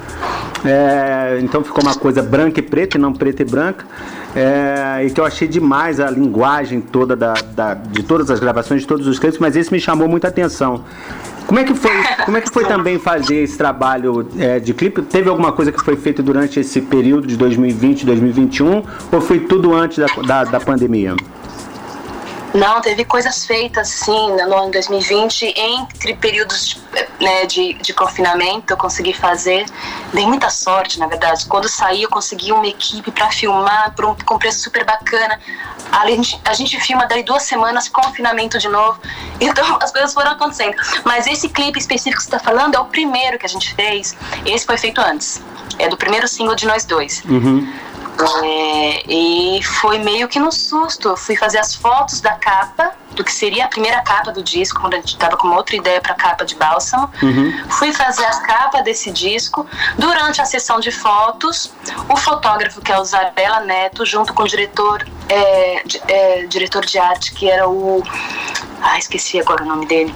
é, 0.66 1.40
então 1.42 1.64
ficou 1.64 1.84
uma 1.84 1.96
coisa 1.96 2.22
branca 2.22 2.60
e 2.60 2.64
preta 2.64 2.98
e 2.98 3.00
não 3.00 3.14
preta 3.14 3.42
e 3.42 3.46
branca. 3.46 3.86
É, 4.36 5.06
e 5.06 5.12
que 5.12 5.20
eu 5.20 5.26
achei 5.26 5.48
demais 5.48 6.00
a 6.00 6.10
linguagem 6.10 6.82
toda 6.82 7.16
da, 7.16 7.34
da, 7.34 7.74
de 7.76 8.02
todas 8.04 8.32
as 8.32 8.40
gravações, 8.40 8.82
de 8.82 8.88
todos 8.88 9.06
os 9.06 9.20
clipes, 9.20 9.40
mas 9.40 9.56
esse 9.56 9.72
me 9.72 9.80
chamou 9.80 10.08
muita 10.08 10.28
atenção. 10.28 10.84
Como 11.46 11.60
é 11.60 11.64
que 11.64 11.76
foi, 11.76 11.92
como 12.26 12.38
é 12.38 12.42
que 12.42 12.50
foi 12.50 12.66
também 12.66 12.98
fazer 12.98 13.44
esse 13.44 13.58
trabalho 13.58 14.28
é, 14.40 14.60
de 14.60 14.74
clipe? 14.74 15.02
Teve 15.04 15.30
alguma 15.30 15.52
coisa 15.52 15.72
que 15.72 15.82
foi 15.84 15.96
feita 15.96 16.24
durante 16.24 16.60
esse 16.60 16.82
período 16.82 17.28
de 17.28 17.38
2020, 17.38 18.06
2021 18.06 18.84
ou 19.12 19.22
foi 19.22 19.42
tudo 19.42 19.74
antes 19.74 19.98
da, 19.98 20.08
da, 20.26 20.44
da 20.46 20.60
pandemia? 20.60 21.16
Não, 22.54 22.82
teve 22.82 23.04
coisas 23.04 23.46
feitas, 23.46 23.88
sim, 23.88 24.32
no 24.32 24.56
ano 24.56 24.72
2020, 24.72 25.54
entre 25.58 26.16
períodos 26.16 26.80
né, 27.20 27.46
de, 27.48 27.74
de 27.74 27.94
confinamento, 27.94 28.74
eu 28.74 28.78
consegui 28.78 29.12
fazer. 29.12 29.66
Dei 30.14 30.26
muita 30.26 30.52
sorte, 30.52 31.00
na 31.00 31.08
verdade. 31.08 31.46
Quando 31.48 31.68
saí, 31.68 32.04
eu 32.04 32.10
consegui 32.10 32.52
uma 32.52 32.68
equipe 32.68 33.10
para 33.12 33.32
filmar 33.32 33.96
por 33.96 34.06
um, 34.06 34.16
com 34.24 34.38
preço 34.38 34.60
super 34.60 34.86
bacana. 34.86 35.40
A 35.92 36.06
gente, 36.08 36.40
a 36.46 36.54
gente 36.54 36.80
filma 36.80 37.08
daí 37.08 37.24
duas 37.24 37.44
semanas, 37.44 37.90
confinamento 37.90 38.58
de 38.60 38.68
novo. 38.68 39.00
Então, 39.44 39.78
as 39.82 39.92
coisas 39.92 40.14
foram 40.14 40.32
acontecendo. 40.32 40.76
Mas 41.04 41.28
esse 41.28 41.50
clipe 41.50 41.78
específico 41.78 42.18
que 42.18 42.24
você 42.24 42.36
está 42.36 42.40
falando 42.40 42.76
é 42.76 42.80
o 42.80 42.86
primeiro 42.86 43.38
que 43.38 43.46
a 43.46 43.50
gente 43.50 43.74
fez. 43.74 44.16
Esse 44.46 44.66
foi 44.66 44.78
feito 44.78 45.02
antes. 45.02 45.42
É 45.78 45.90
do 45.90 45.98
primeiro 45.98 46.28
single 46.28 46.56
de 46.56 46.66
nós 46.66 46.86
dois. 46.86 47.22
Uhum. 47.26 47.68
É, 48.44 49.04
e 49.08 49.64
foi 49.64 49.98
meio 49.98 50.28
que 50.28 50.40
no 50.40 50.52
susto. 50.52 51.10
Eu 51.10 51.18
fui 51.18 51.36
fazer 51.36 51.58
as 51.58 51.76
fotos 51.76 52.22
da 52.22 52.34
capa, 52.34 52.92
do 53.12 53.24
que 53.24 53.32
seria 53.32 53.66
a 53.66 53.68
primeira 53.68 54.02
capa 54.02 54.32
do 54.32 54.44
disco, 54.44 54.80
quando 54.80 54.94
a 54.96 54.98
gente 54.98 55.10
estava 55.10 55.38
com 55.38 55.50
outra 55.50 55.76
ideia 55.76 56.02
para 56.02 56.14
a 56.14 56.16
capa 56.16 56.46
de 56.46 56.56
Bálsamo. 56.56 57.12
Uhum. 57.22 57.70
Fui 57.70 57.92
fazer 57.92 58.26
a 58.26 58.40
capa 58.42 58.82
desse 58.82 59.12
disco. 59.12 59.68
Durante 59.98 60.42
a 60.42 60.46
sessão 60.46 60.80
de 60.80 60.92
fotos, 60.92 61.72
o 62.10 62.16
fotógrafo, 62.18 62.82
que 62.82 62.92
é 62.92 63.00
o 63.00 63.06
Zabela 63.06 63.62
Neto, 63.62 64.06
junto 64.06 64.34
com 64.34 64.44
o 64.44 64.48
diretor, 64.48 65.08
é, 65.30 65.84
é, 66.08 66.46
diretor 66.46 66.86
de 66.86 66.98
arte, 66.98 67.34
que 67.34 67.50
era 67.50 67.68
o. 67.68 68.04
Ah, 68.82 68.98
esqueci 68.98 69.40
agora 69.40 69.64
o 69.64 69.68
nome 69.68 69.86
dele. 69.86 70.14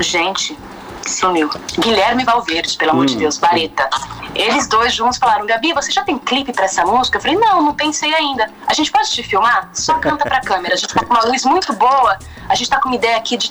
Gente, 0.00 0.58
sumiu. 1.06 1.50
Guilherme 1.78 2.24
Valverde, 2.24 2.76
pelo 2.76 2.92
amor 2.92 3.02
hum. 3.02 3.06
de 3.06 3.16
Deus, 3.16 3.38
Bareta. 3.38 3.88
Eles 4.34 4.66
dois 4.68 4.94
juntos 4.94 5.18
falaram: 5.18 5.46
Gabi, 5.46 5.72
você 5.72 5.90
já 5.90 6.04
tem 6.04 6.18
clipe 6.18 6.52
para 6.52 6.64
essa 6.64 6.84
música? 6.84 7.18
Eu 7.18 7.22
falei: 7.22 7.36
Não, 7.36 7.62
não 7.62 7.74
pensei 7.74 8.14
ainda. 8.14 8.50
A 8.66 8.74
gente 8.74 8.90
pode 8.90 9.10
te 9.10 9.22
filmar? 9.22 9.68
Só 9.72 9.94
canta 9.94 10.24
pra 10.24 10.40
câmera. 10.40 10.74
A 10.74 10.76
gente 10.76 10.92
tá 10.92 11.04
com 11.04 11.12
uma 11.12 11.24
luz 11.24 11.44
muito 11.44 11.72
boa. 11.72 12.18
A 12.48 12.54
gente 12.54 12.70
tá 12.70 12.80
com 12.80 12.88
uma 12.88 12.96
ideia 12.96 13.16
aqui 13.16 13.36
de 13.36 13.50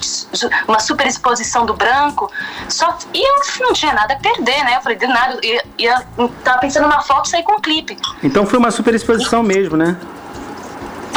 uma 0.67 0.79
super 0.79 1.07
exposição 1.07 1.65
do 1.65 1.73
branco. 1.73 2.31
Só 2.67 2.97
e 3.13 3.21
eu 3.21 3.65
não 3.65 3.73
tinha 3.73 3.93
nada 3.93 4.13
a 4.13 4.17
perder, 4.17 4.63
né? 4.63 4.77
Eu 4.77 4.81
falei: 4.81 4.97
De 4.97 5.07
nada. 5.07 5.39
Eu 5.43 5.62
ia, 5.77 6.07
tava 6.43 6.59
pensando 6.59 6.83
numa 6.83 7.01
foto 7.01 7.25
e 7.25 7.29
sair 7.29 7.43
com 7.43 7.53
um 7.53 7.62
clipe. 7.62 7.97
Então 8.23 8.45
foi 8.45 8.59
uma 8.59 8.71
super 8.71 8.93
exposição 8.93 9.43
mesmo, 9.43 9.75
né? 9.75 9.97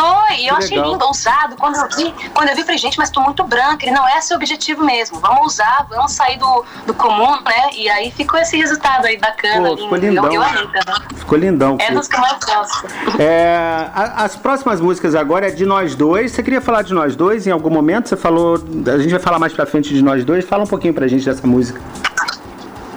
Foi, 0.03 0.41
e 0.41 0.49
eu 0.49 0.57
achei 0.57 0.81
lindo, 0.81 1.05
ousado. 1.05 1.55
Quando 1.55 1.77
eu 1.77 1.89
vi, 1.97 2.13
quando 2.35 2.49
eu 2.49 2.57
vi, 2.57 2.63
falei, 2.63 2.79
gente, 2.79 2.99
mas 2.99 3.09
tô 3.09 3.21
muito 3.21 3.45
branca. 3.45 3.87
Ele 3.87 3.95
não 3.95 4.09
é 4.09 4.21
seu 4.21 4.37
objetivo 4.37 4.85
mesmo. 4.85 5.21
Vamos 5.21 5.53
usar, 5.53 5.87
vamos 5.89 6.11
sair 6.11 6.37
do, 6.39 6.65
do 6.85 6.93
comum, 6.93 7.41
né? 7.43 7.71
E 7.75 7.89
aí 7.89 8.11
ficou 8.11 8.41
esse 8.41 8.57
resultado 8.57 9.07
aí 9.07 9.17
bacana. 9.17 9.69
Pô, 9.69 9.77
ficou 9.77 9.97
lindão. 9.97 10.25
Eu, 10.27 10.33
eu 10.33 10.43
amei, 10.43 10.67
tá? 10.85 11.03
Ficou 11.15 11.39
lindão. 11.39 11.79
É 11.81 11.93
dos 11.93 12.09
que 12.09 12.17
eu 12.17 12.21
mais 12.21 12.37
gosto. 12.41 12.89
É, 13.21 13.91
as 13.95 14.35
próximas 14.35 14.81
músicas 14.81 15.15
agora 15.15 15.47
é 15.47 15.51
de 15.53 15.65
nós 15.65 15.95
dois. 15.95 16.33
Você 16.33 16.43
queria 16.43 16.61
falar 16.61 16.83
de 16.83 16.93
nós 16.93 17.15
dois 17.15 17.47
em 17.47 17.53
algum 17.53 17.71
momento? 17.71 18.09
Você 18.09 18.17
falou. 18.17 18.57
A 18.93 18.99
gente 18.99 19.11
vai 19.13 19.21
falar 19.21 19.39
mais 19.39 19.53
pra 19.53 19.67
frente 19.67 19.95
de 19.95 20.03
nós 20.03 20.25
dois. 20.25 20.45
Fala 20.45 20.65
um 20.65 20.67
pouquinho 20.67 20.95
pra 20.95 21.07
gente 21.07 21.25
dessa 21.25 21.47
música. 21.47 21.81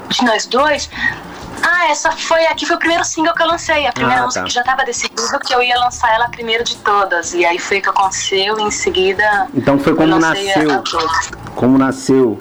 De 0.09 0.25
nós 0.25 0.47
dois? 0.47 0.89
Ah, 1.67 1.89
essa 1.89 2.11
foi 2.11 2.45
aqui 2.45 2.63
foi 2.63 2.75
o 2.75 2.79
primeiro 2.79 3.03
single 3.03 3.33
que 3.33 3.41
eu 3.41 3.47
lancei, 3.47 3.87
a 3.87 3.91
primeira 3.91 4.21
ah, 4.21 4.25
música 4.25 4.41
tá. 4.41 4.47
que 4.47 4.53
já 4.53 4.61
estava 4.61 4.85
decidido 4.85 5.39
que 5.39 5.53
eu 5.53 5.63
ia 5.63 5.75
lançar 5.79 6.13
ela 6.13 6.29
primeiro 6.29 6.63
de 6.63 6.77
todas. 6.77 7.33
E 7.33 7.43
aí 7.43 7.57
foi 7.57 7.79
o 7.79 7.81
que 7.81 7.89
aconteceu 7.89 8.59
e 8.59 8.61
em 8.61 8.69
seguida. 8.69 9.47
Então 9.51 9.79
foi 9.79 9.95
como 9.95 10.19
nasceu. 10.19 10.83
Como 11.55 11.77
nasceu. 11.79 12.39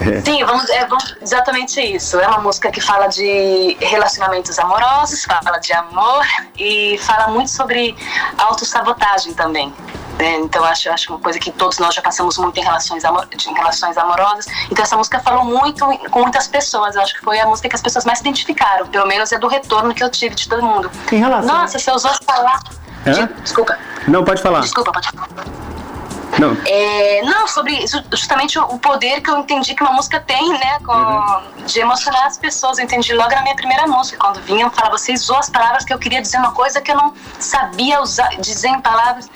É. 0.00 0.20
Sim, 0.24 0.44
vamos, 0.44 0.68
é 0.68 0.86
exatamente 1.22 1.80
isso. 1.80 2.20
É 2.20 2.28
uma 2.28 2.40
música 2.40 2.70
que 2.70 2.80
fala 2.80 3.06
de 3.06 3.74
relacionamentos 3.80 4.58
amorosos, 4.58 5.24
fala 5.24 5.58
de 5.58 5.72
amor 5.72 6.26
e 6.58 6.98
fala 6.98 7.28
muito 7.28 7.50
sobre 7.50 7.96
autossabotagem 8.36 9.32
também. 9.32 9.72
Né? 10.18 10.36
Então 10.40 10.64
acho, 10.64 10.90
acho 10.90 11.12
uma 11.12 11.20
coisa 11.20 11.38
que 11.38 11.50
todos 11.50 11.78
nós 11.78 11.94
já 11.94 12.02
passamos 12.02 12.36
muito 12.38 12.58
em 12.58 12.62
relações, 12.62 13.04
amor, 13.04 13.26
em 13.32 13.54
relações 13.54 13.96
amorosas. 13.96 14.46
Então 14.70 14.82
essa 14.84 14.96
música 14.96 15.20
falou 15.20 15.44
muito 15.44 15.86
com 16.10 16.20
muitas 16.20 16.46
pessoas. 16.46 16.94
Eu 16.94 17.02
acho 17.02 17.14
que 17.14 17.24
foi 17.24 17.38
a 17.40 17.46
música 17.46 17.68
que 17.68 17.74
as 17.74 17.82
pessoas 17.82 18.04
mais 18.04 18.18
se 18.18 18.24
identificaram. 18.24 18.86
Pelo 18.86 19.06
menos 19.06 19.32
é 19.32 19.38
do 19.38 19.48
retorno 19.48 19.94
que 19.94 20.02
eu 20.02 20.10
tive 20.10 20.34
de 20.34 20.48
todo 20.48 20.62
mundo. 20.62 20.90
Em 21.10 21.18
relação... 21.18 21.54
Nossa, 21.54 21.78
você 21.78 21.90
usou 21.90 22.10
as 22.10 22.18
palavras. 22.18 22.80
Desculpa. 23.42 23.78
Não, 24.06 24.24
pode 24.24 24.42
falar. 24.42 24.60
Desculpa, 24.60 24.92
pode 24.92 25.08
falar. 25.10 25.28
Não. 26.38 26.56
É, 26.66 27.22
não, 27.22 27.46
sobre 27.48 27.84
justamente 28.12 28.58
o 28.58 28.78
poder 28.78 29.20
que 29.20 29.30
eu 29.30 29.38
entendi 29.38 29.74
que 29.74 29.82
uma 29.82 29.92
música 29.92 30.20
tem, 30.20 30.50
né? 30.50 30.78
Com, 30.84 30.92
uhum. 30.92 31.64
De 31.66 31.80
emocionar 31.80 32.26
as 32.26 32.38
pessoas. 32.38 32.78
Eu 32.78 32.84
entendi 32.84 33.12
logo 33.14 33.30
na 33.30 33.42
minha 33.42 33.56
primeira 33.56 33.86
música, 33.86 34.18
quando 34.18 34.40
vinham 34.42 34.70
falar, 34.70 34.90
você 34.90 35.12
usou 35.12 35.36
as 35.36 35.50
palavras 35.50 35.84
que 35.84 35.92
eu 35.92 35.98
queria 35.98 36.22
dizer 36.22 36.38
uma 36.38 36.52
coisa 36.52 36.80
que 36.80 36.90
eu 36.90 36.96
não 36.96 37.12
sabia 37.38 38.00
usar, 38.00 38.28
dizer 38.40 38.68
em 38.68 38.80
palavras. 38.80 39.28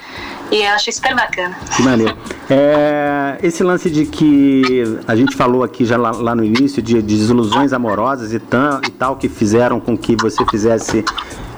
E 0.51 0.63
eu 0.63 0.73
achei 0.73 0.93
super 0.93 1.15
bacana. 1.15 1.57
Que 1.75 1.83
maneiro. 1.83 2.17
É, 2.49 3.39
esse 3.43 3.63
lance 3.63 3.91
de 3.91 4.05
que 4.05 4.85
a 5.09 5.17
gente 5.17 5.35
falou 5.35 5.65
aqui 5.65 5.85
já 5.85 5.97
lá, 5.97 6.11
lá 6.11 6.35
no 6.35 6.45
início, 6.45 6.83
de, 6.83 6.95
de 6.95 7.17
desilusões 7.17 7.73
amorosas 7.73 8.33
e, 8.33 8.39
tam, 8.39 8.81
e 8.87 8.91
tal, 8.91 9.17
que 9.17 9.29
fizeram 9.29 9.81
com 9.81 9.97
que 9.97 10.15
você 10.15 10.45
fizesse 10.51 11.05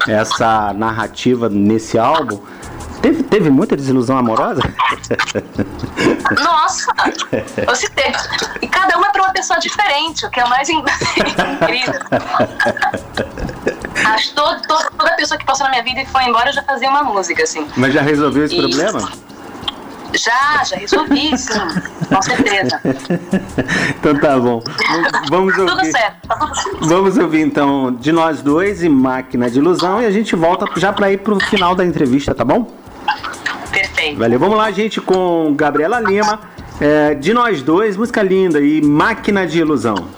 essa 0.06 0.72
narrativa 0.72 1.48
nesse 1.48 1.98
álbum. 1.98 2.40
Teve, 3.06 3.22
teve 3.22 3.50
muita 3.50 3.76
desilusão 3.76 4.18
amorosa? 4.18 4.60
Nossa! 6.42 6.92
Você 7.66 7.88
teve. 7.90 8.18
E 8.60 8.66
cada 8.66 8.98
uma 8.98 9.06
é 9.06 9.10
para 9.12 9.22
uma 9.22 9.32
pessoa 9.32 9.60
diferente, 9.60 10.26
o 10.26 10.30
que 10.30 10.40
é 10.40 10.48
mais 10.48 10.68
incrível. 10.74 12.00
Acho 14.06 14.34
todo, 14.34 14.60
todo, 14.62 14.90
toda 14.98 15.14
pessoa 15.14 15.38
que 15.38 15.46
passou 15.46 15.66
na 15.66 15.70
minha 15.70 15.84
vida 15.84 16.02
e 16.02 16.06
foi 16.06 16.24
embora 16.24 16.50
eu 16.50 16.54
já 16.54 16.64
fazia 16.64 16.90
uma 16.90 17.04
música, 17.04 17.44
assim. 17.44 17.64
Mas 17.76 17.94
já 17.94 18.02
resolveu 18.02 18.44
esse 18.44 18.56
e... 18.56 18.60
problema? 18.60 19.08
Já, 20.12 20.64
já 20.64 20.76
resolvi, 20.76 21.38
sim, 21.38 21.52
com 22.08 22.22
certeza. 22.22 22.80
então 24.00 24.18
tá 24.18 24.38
bom. 24.38 24.62
Vamos 25.28 25.56
ouvir. 25.58 25.70
tudo 25.70 25.84
certo, 25.92 26.26
tá 26.26 26.36
tudo 26.36 26.54
certo. 26.56 26.88
Vamos 26.88 27.18
ouvir 27.18 27.42
então 27.42 27.92
de 27.92 28.10
nós 28.10 28.42
dois 28.42 28.82
e 28.82 28.88
Máquina 28.88 29.48
de 29.48 29.58
Ilusão 29.58 30.02
e 30.02 30.06
a 30.06 30.10
gente 30.10 30.34
volta 30.34 30.66
já 30.76 30.92
para 30.92 31.12
ir 31.12 31.18
pro 31.18 31.38
final 31.38 31.74
da 31.74 31.84
entrevista, 31.84 32.34
tá 32.34 32.44
bom? 32.44 32.85
Valeu. 34.14 34.38
Vamos 34.38 34.56
lá, 34.56 34.70
gente, 34.70 35.00
com 35.00 35.54
Gabriela 35.56 36.00
Lima. 36.00 36.40
É, 36.80 37.14
de 37.14 37.32
nós 37.32 37.62
dois, 37.62 37.96
música 37.96 38.22
linda 38.22 38.60
e 38.60 38.82
Máquina 38.82 39.46
de 39.46 39.60
Ilusão. 39.60 40.08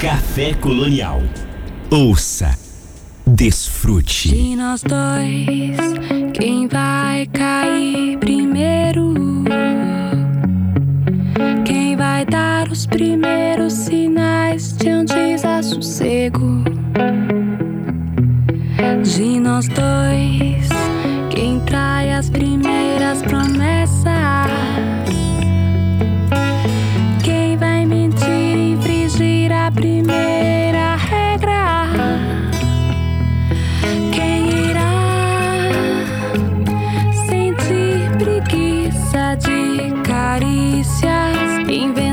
Café 0.00 0.54
Colonial. 0.54 1.22
Ouça. 1.90 2.56
Desfrute. 3.26 4.28
De 4.28 4.56
nós 4.56 4.82
dois, 4.82 5.78
quem 6.34 6.66
vai 6.68 7.26
cair 7.26 8.18
primeiro? 8.18 9.14
Quem 11.64 11.96
vai 11.96 12.26
dar 12.26 12.68
os 12.68 12.84
primeiros 12.86 13.72
sinais 13.72 14.72
de 14.72 14.88
um 14.88 15.04
desassossego? 15.04 16.64
De 19.04 19.40
nós 19.40 19.68
dois, 19.68 20.68
quem 21.34 21.60
trai 21.60 22.12
as 22.12 22.28
primeiras 22.28 23.22
promessas? 23.22 24.50
Quem 27.24 27.56
vai 27.56 27.86
mentir, 27.86 28.56
infringir 28.56 29.50
a 29.50 29.70
primeira 29.70 30.96
regra? 30.96 31.86
Quem 34.12 34.70
irá 34.70 35.70
sentir 37.26 38.10
preguiça 38.18 39.36
de 39.36 39.90
carícias? 40.02 41.68
Inventar 41.68 42.11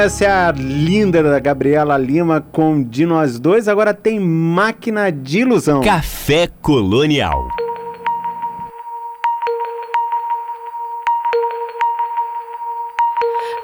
essa 0.00 0.24
é 0.24 0.30
a 0.30 0.50
linda 0.50 1.22
da 1.22 1.38
Gabriela 1.38 1.98
Lima 1.98 2.40
com 2.52 2.82
De 2.82 3.04
Nós 3.04 3.38
Dois. 3.38 3.68
Agora 3.68 3.92
tem 3.92 4.18
Máquina 4.18 5.12
de 5.12 5.40
Ilusão. 5.40 5.82
Café 5.82 6.48
Colonial. 6.62 7.46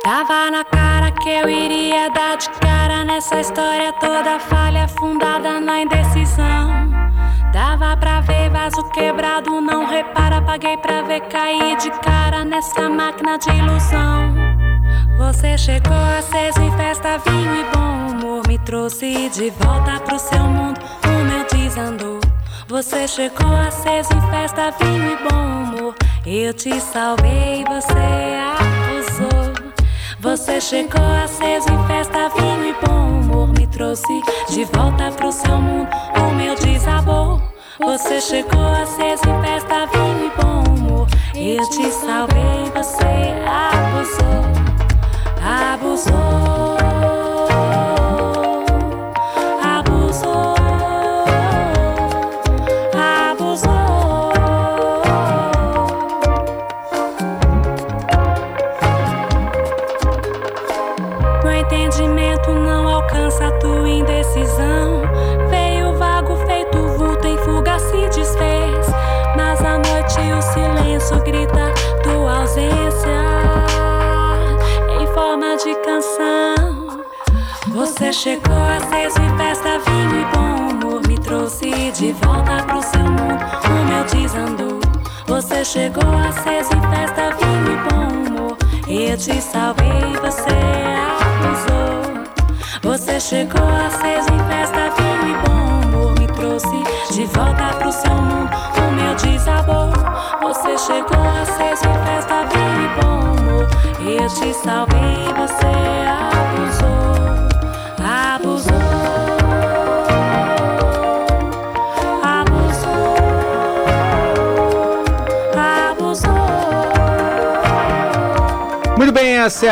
Tava 0.02 0.50
na 0.50 0.62
cara 0.64 1.10
que 1.10 1.30
eu 1.30 1.48
iria 1.48 2.10
dar 2.10 2.36
de 2.36 2.50
cara 2.60 3.02
nessa 3.04 3.40
história 3.40 3.92
toda 3.94 4.38
falha 4.38 4.86
fundada 4.88 5.58
na 5.58 5.80
indecisão. 5.80 6.90
Dava 7.50 7.96
pra 7.96 8.20
ver 8.20 8.50
vaso 8.50 8.84
quebrado, 8.90 9.58
não 9.62 9.86
repara, 9.86 10.42
paguei 10.42 10.76
pra 10.76 11.00
ver 11.00 11.20
cair 11.28 11.78
de 11.78 11.90
cara 12.00 12.44
nessa 12.44 12.90
máquina 12.90 13.38
de 13.38 13.48
ilusão. 13.48 14.35
Você 15.18 15.56
chegou 15.56 15.96
aceso 16.18 16.60
em 16.60 16.76
festa, 16.76 17.18
vinho 17.18 17.56
e 17.56 17.64
bom 17.74 18.10
humor, 18.10 18.42
me 18.46 18.58
trouxe 18.58 19.28
de 19.30 19.50
volta 19.50 19.98
pro 20.00 20.18
seu 20.18 20.42
mundo, 20.44 20.80
o 21.04 21.24
meu 21.24 21.46
desandou. 21.46 22.20
Você 22.68 23.08
chegou 23.08 23.54
aceso 23.56 24.12
em 24.12 24.30
festa, 24.30 24.70
vinho 24.78 25.12
e 25.12 25.28
bom 25.28 25.36
humor, 25.38 25.94
eu 26.26 26.52
te 26.52 26.78
salvei, 26.80 27.64
você 27.64 28.36
abusou. 28.60 29.66
Você 30.20 30.60
chegou 30.60 31.06
aceso 31.24 31.68
em 31.70 31.86
festa, 31.86 32.28
vinho 32.30 32.64
e 32.70 32.86
bom 32.86 33.20
humor. 33.20 33.48
Me 33.58 33.66
trouxe 33.68 34.20
de 34.50 34.64
volta 34.64 35.12
pro 35.12 35.30
seu 35.30 35.56
mundo, 35.56 35.88
o 36.16 36.34
meu 36.34 36.54
desabou. 36.56 37.40
Você 37.78 38.20
chegou 38.20 38.66
aceso 38.68 39.22
em 39.28 39.42
festa, 39.42 39.86
vinho 39.86 40.26
e 40.26 40.42
bom 40.42 40.62
humor. 40.72 41.06
Eu 41.34 41.68
te 41.70 41.90
salvei, 41.92 42.70
você 42.74 43.34
abusou. 43.46 44.75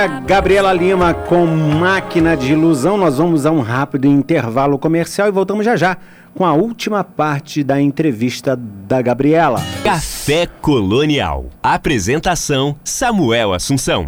Gabriela 0.06 0.72
Lima 0.72 1.14
com 1.14 1.46
Máquina 1.46 2.36
de 2.36 2.52
Ilusão. 2.52 2.96
Nós 2.96 3.18
vamos 3.18 3.46
a 3.46 3.50
um 3.50 3.60
rápido 3.60 4.06
intervalo 4.06 4.78
comercial 4.78 5.28
e 5.28 5.30
voltamos 5.30 5.64
já 5.64 5.76
já 5.76 5.96
com 6.34 6.44
a 6.44 6.52
última 6.52 7.04
parte 7.04 7.62
da 7.62 7.80
entrevista 7.80 8.56
da 8.56 9.00
Gabriela. 9.00 9.62
Café 9.82 10.46
Colonial. 10.60 11.46
Apresentação 11.62 12.76
Samuel 12.84 13.52
Assunção. 13.52 14.04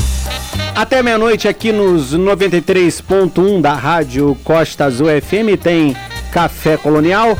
Até 0.74 1.02
meia-noite 1.02 1.48
aqui 1.48 1.72
nos 1.72 2.14
93.1 2.14 3.60
da 3.60 3.74
Rádio 3.74 4.36
Costa 4.44 4.84
Azul 4.84 5.06
FM 5.08 5.60
tem 5.62 5.96
Café 6.30 6.76
Colonial. 6.76 7.36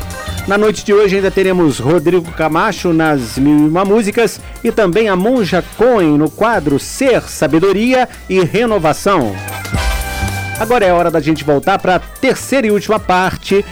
Na 0.47 0.57
noite 0.57 0.85
de 0.85 0.93
hoje 0.93 1.17
ainda 1.17 1.29
teremos 1.29 1.77
Rodrigo 1.77 2.31
Camacho 2.31 2.93
nas 2.93 3.37
Mil 3.37 3.65
e 3.65 3.69
Uma 3.69 3.83
Músicas 3.83 4.39
e 4.63 4.71
também 4.71 5.09
a 5.09 5.15
Monja 5.15 5.61
Cohen 5.75 6.17
no 6.17 6.31
quadro 6.31 6.79
Ser, 6.79 7.21
Sabedoria 7.23 8.07
e 8.29 8.39
Renovação. 8.39 9.35
Agora 10.57 10.85
é 10.85 10.93
hora 10.93 11.11
da 11.11 11.19
gente 11.19 11.43
voltar 11.43 11.77
para 11.79 11.97
a 11.97 11.99
terceira 11.99 12.65
e 12.65 12.71
última 12.71 12.97
parte 12.97 13.63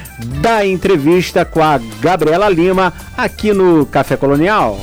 da 0.42 0.66
entrevista 0.66 1.46
com 1.46 1.64
a 1.64 1.80
Gabriela 2.02 2.50
Lima 2.50 2.94
aqui 3.16 3.54
no 3.54 3.86
Café 3.86 4.18
Colonial. 4.18 4.78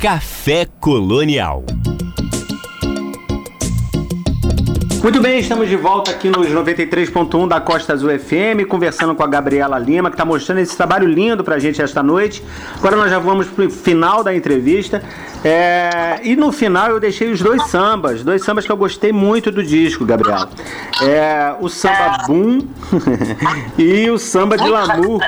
Café 0.00 0.68
Colonial. 0.78 1.64
Muito 5.02 5.20
bem, 5.22 5.38
estamos 5.38 5.68
de 5.68 5.76
volta 5.76 6.10
aqui 6.10 6.28
nos 6.28 6.48
93.1 6.48 7.46
da 7.48 7.60
Costa 7.60 7.92
Azul 7.92 8.10
FM, 8.18 8.66
conversando 8.68 9.14
com 9.14 9.22
a 9.22 9.26
Gabriela 9.28 9.78
Lima, 9.78 10.10
que 10.10 10.14
está 10.14 10.24
mostrando 10.24 10.58
esse 10.58 10.76
trabalho 10.76 11.06
lindo 11.06 11.44
pra 11.44 11.58
gente 11.58 11.80
esta 11.80 12.02
noite. 12.02 12.42
Agora 12.76 12.96
nós 12.96 13.08
já 13.10 13.18
vamos 13.18 13.46
pro 13.46 13.70
final 13.70 14.24
da 14.24 14.34
entrevista. 14.34 15.02
É, 15.44 16.18
E 16.24 16.34
no 16.34 16.50
final 16.52 16.90
eu 16.90 17.00
deixei 17.00 17.30
os 17.30 17.40
dois 17.40 17.62
sambas, 17.68 18.22
dois 18.24 18.42
sambas 18.44 18.66
que 18.66 18.72
eu 18.72 18.76
gostei 18.76 19.12
muito 19.12 19.50
do 19.52 19.62
disco, 19.62 20.04
Gabriela. 20.04 20.48
É, 21.02 21.54
o 21.60 21.68
samba 21.68 22.24
Boom 22.26 22.58
e 23.78 24.10
o 24.10 24.18
samba 24.18 24.58
de 24.58 24.68
Lamour. 24.68 25.20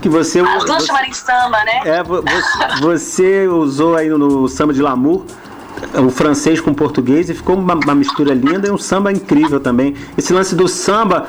Que 0.00 0.08
você, 0.08 0.40
As 0.40 0.64
duas 0.64 0.80
você, 0.82 0.86
chamarem 0.86 1.12
samba, 1.12 1.64
né? 1.64 1.80
é, 1.84 2.02
vo- 2.02 2.22
você, 2.22 2.80
você 2.80 3.48
usou 3.48 3.96
aí 3.96 4.08
no, 4.08 4.18
no 4.18 4.48
samba 4.48 4.72
de 4.72 4.80
Lamour 4.82 5.24
o 6.04 6.10
francês 6.10 6.60
com 6.60 6.70
o 6.70 6.74
português 6.74 7.28
e 7.30 7.34
ficou 7.34 7.56
uma, 7.56 7.74
uma 7.74 7.94
mistura 7.94 8.34
linda 8.34 8.68
e 8.68 8.70
um 8.70 8.78
samba 8.78 9.12
incrível 9.12 9.60
também. 9.60 9.94
Esse 10.16 10.32
lance 10.32 10.54
do 10.54 10.68
samba 10.68 11.26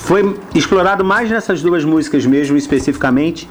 foi 0.00 0.36
explorado 0.54 1.04
mais 1.04 1.30
nessas 1.30 1.62
duas 1.62 1.84
músicas 1.84 2.24
mesmo, 2.26 2.56
especificamente. 2.56 3.48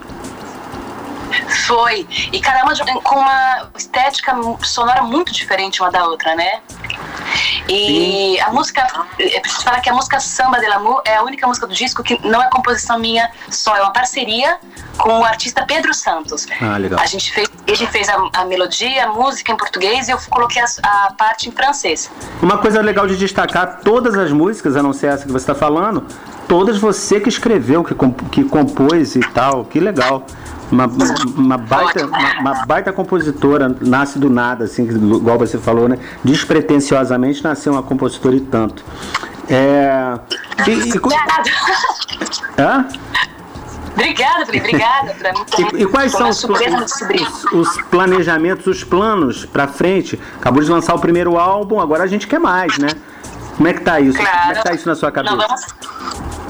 Foi. 1.68 2.08
E 2.32 2.40
caramba, 2.40 2.74
de- 2.74 2.84
com 3.02 3.16
uma 3.16 3.70
estética 3.78 4.36
sonora 4.64 5.02
muito 5.04 5.32
diferente 5.34 5.82
uma 5.82 5.92
da 5.92 6.06
outra, 6.06 6.36
né? 6.36 6.62
E 7.70 8.40
a 8.40 8.52
música, 8.52 8.88
é 9.20 9.40
preciso 9.40 9.64
falar 9.64 9.82
que 9.82 9.90
a 9.90 9.94
música 9.94 10.20
Samba 10.20 10.60
de 10.60 10.68
Lamour 10.68 11.02
é 11.06 11.18
a 11.18 11.24
única 11.24 11.46
música 11.48 11.68
do 11.68 11.74
disco 11.74 12.02
que 12.04 12.18
não 12.26 12.42
é 12.42 12.50
composição 12.50 12.98
minha 12.98 13.30
só, 13.50 13.76
é 13.76 13.82
uma 13.82 13.92
parceria 13.92 14.58
com 14.98 15.20
o 15.20 15.24
artista 15.26 15.64
Pedro 15.66 15.94
Santos. 15.94 16.48
Ah, 16.62 16.78
legal. 16.78 17.00
A 17.00 17.06
gente 17.06 17.32
fez, 17.32 17.50
ele 17.68 17.86
fez 17.88 18.08
a, 18.10 18.16
a 18.34 18.46
melodia, 18.46 19.06
a 19.06 19.14
música 19.14 19.52
em 19.52 19.58
português 19.58 20.08
e 20.08 20.12
eu 20.12 20.18
coloquei 20.30 20.62
as- 20.62 20.80
a, 20.82 21.14
parte 21.18 21.50
em 21.50 21.52
francês. 21.52 22.10
Uma 22.42 22.58
coisa 22.58 22.82
legal 22.82 23.06
de 23.08 23.18
destacar, 23.18 23.82
todas 23.84 24.18
as 24.18 24.32
músicas, 24.32 24.76
a 24.76 24.82
não 24.84 24.94
ser 24.94 25.08
essa 25.08 25.26
que 25.26 25.32
você 25.32 25.52
está 25.52 25.56
falando, 25.56 26.06
todas 26.48 26.78
você 26.80 27.20
que 27.20 27.30
escreveu, 27.30 27.84
que, 27.84 27.94
comp- 27.94 28.30
que 28.32 28.44
compôs 28.46 29.16
e 29.16 29.20
tal, 29.20 29.66
que 29.66 29.80
legal. 29.80 30.26
Uma, 30.72 30.86
uma, 31.36 31.58
baita, 31.58 32.06
uma, 32.06 32.40
uma 32.40 32.66
baita 32.66 32.92
compositora, 32.92 33.74
nasce 33.82 34.20
do 34.20 34.30
nada, 34.30 34.66
assim, 34.66 34.84
igual 34.84 35.38
você 35.38 35.58
falou, 35.58 35.88
né? 35.88 35.98
Despretensiosamente 36.24 37.44
nasceu 37.44 37.72
uma 37.72 37.84
compositora 37.84 38.36
e 38.36 38.42
tanto. 38.42 38.84
É. 39.50 40.20
E, 40.68 40.72
e, 40.72 40.98
Obrigada. 40.98 41.50
Hã? 42.60 42.88
Obrigada, 43.94 44.46
Felipe, 44.46 44.68
obrigada. 44.68 45.14
Pra 45.16 45.34
mim, 45.34 45.46
E, 45.74 45.82
e 45.82 45.86
quais 45.88 46.12
são 46.12 46.30
os, 46.30 46.44
os, 46.44 47.44
os 47.52 47.82
planejamentos, 47.84 48.68
os 48.68 48.84
planos 48.84 49.46
pra 49.46 49.68
frente? 49.68 50.20
Acabou 50.38 50.62
de 50.62 50.70
lançar 50.70 50.94
o 50.94 51.00
primeiro 51.00 51.38
álbum, 51.38 51.80
agora 51.80 52.04
a 52.04 52.08
gente 52.08 52.28
quer 52.28 52.40
mais, 52.40 52.78
né? 52.78 52.90
Como 53.56 53.68
é 53.68 53.74
que 53.74 53.82
tá 53.82 54.00
isso? 54.00 54.18
Como 54.18 54.30
é 54.30 54.54
que 54.54 54.64
tá 54.64 54.74
isso 54.74 54.88
na 54.88 54.96
sua 54.96 55.12
cabeça? 55.12 55.36
Não 55.36 55.48
vamos, 55.48 55.66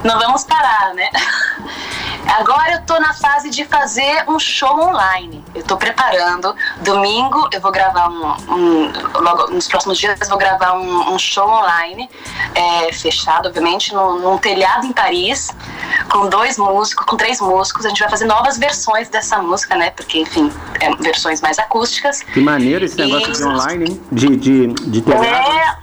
não 0.03 0.19
vamos 0.19 0.43
parar, 0.43 0.93
né? 0.93 1.07
Agora 2.27 2.73
eu 2.73 2.81
tô 2.81 2.99
na 2.99 3.13
fase 3.13 3.49
de 3.49 3.65
fazer 3.65 4.23
um 4.27 4.39
show 4.39 4.79
online. 4.79 5.43
Eu 5.55 5.63
tô 5.63 5.77
preparando. 5.77 6.55
Domingo 6.81 7.49
eu 7.51 7.61
vou 7.61 7.71
gravar 7.71 8.09
um. 8.09 8.53
um- 8.53 8.91
logo 9.19 9.47
nos 9.51 9.67
próximos 9.67 9.97
dias 9.97 10.19
eu 10.19 10.27
vou 10.27 10.37
gravar 10.37 10.73
um, 10.73 11.13
um 11.13 11.19
show 11.19 11.47
online, 11.47 12.09
é, 12.53 12.91
fechado, 12.93 13.47
obviamente, 13.47 13.93
num, 13.93 14.19
num 14.19 14.37
telhado 14.37 14.85
em 14.85 14.93
Paris, 14.93 15.49
com 16.11 16.27
dois 16.29 16.57
músicos, 16.57 17.05
com 17.05 17.15
três 17.17 17.39
músicos. 17.39 17.85
A 17.85 17.89
gente 17.89 17.99
vai 17.99 18.09
fazer 18.09 18.25
novas 18.25 18.57
versões 18.57 19.09
dessa 19.09 19.37
música, 19.41 19.75
né? 19.75 19.89
Porque, 19.91 20.19
enfim, 20.19 20.51
é, 20.79 20.95
versões 20.97 21.41
mais 21.41 21.57
acústicas. 21.59 22.21
Que 22.21 22.41
maneiro 22.41 22.85
esse 22.85 22.97
negócio 22.97 23.31
e... 23.31 23.37
de 23.37 23.43
online, 23.43 23.85
hein? 23.89 24.01
De, 24.11 24.35
de, 24.35 24.67
de 24.67 25.01
teatro. 25.01 25.25
É, 25.25 25.77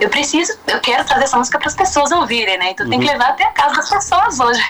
eu 0.00 0.08
preciso, 0.08 0.52
eu 0.66 0.80
quero 0.80 1.04
trazer 1.04 1.24
essa 1.24 1.36
música 1.36 1.58
para 1.58 1.68
as 1.68 1.74
pessoas 1.74 2.10
ouvirem, 2.10 2.58
né? 2.58 2.70
Então 2.70 2.84
uhum. 2.86 2.90
tem 2.90 3.00
que 3.00 3.06
levar 3.06 3.30
até 3.30 3.44
a 3.44 3.50
casa 3.52 3.76
das 3.76 3.90
pessoas 3.90 4.40
hoje. 4.40 4.62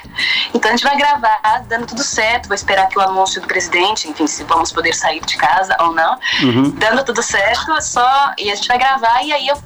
Então 0.53 0.71
a 0.71 0.77
gente 0.77 0.85
vai 0.85 0.97
gravar, 0.97 1.65
dando 1.69 1.87
tudo 1.87 2.03
certo, 2.03 2.49
vou 2.49 2.55
esperar 2.55 2.89
que 2.89 2.99
o 2.99 3.01
anúncio 3.01 3.41
do 3.41 3.47
presidente, 3.47 4.09
enfim, 4.09 4.27
se 4.27 4.43
vamos 4.45 4.73
poder 4.73 4.95
sair 4.95 5.21
de 5.21 5.37
casa 5.37 5.77
ou 5.81 5.93
não, 5.93 6.19
uhum. 6.43 6.71
dando 6.71 7.05
tudo 7.05 7.23
certo, 7.23 7.81
só 7.81 8.33
e 8.37 8.51
a 8.51 8.55
gente 8.55 8.69
vai 8.69 8.79
gravar 8.79 9.23
e 9.23 9.33
aí 9.33 9.49
eu 9.49 9.57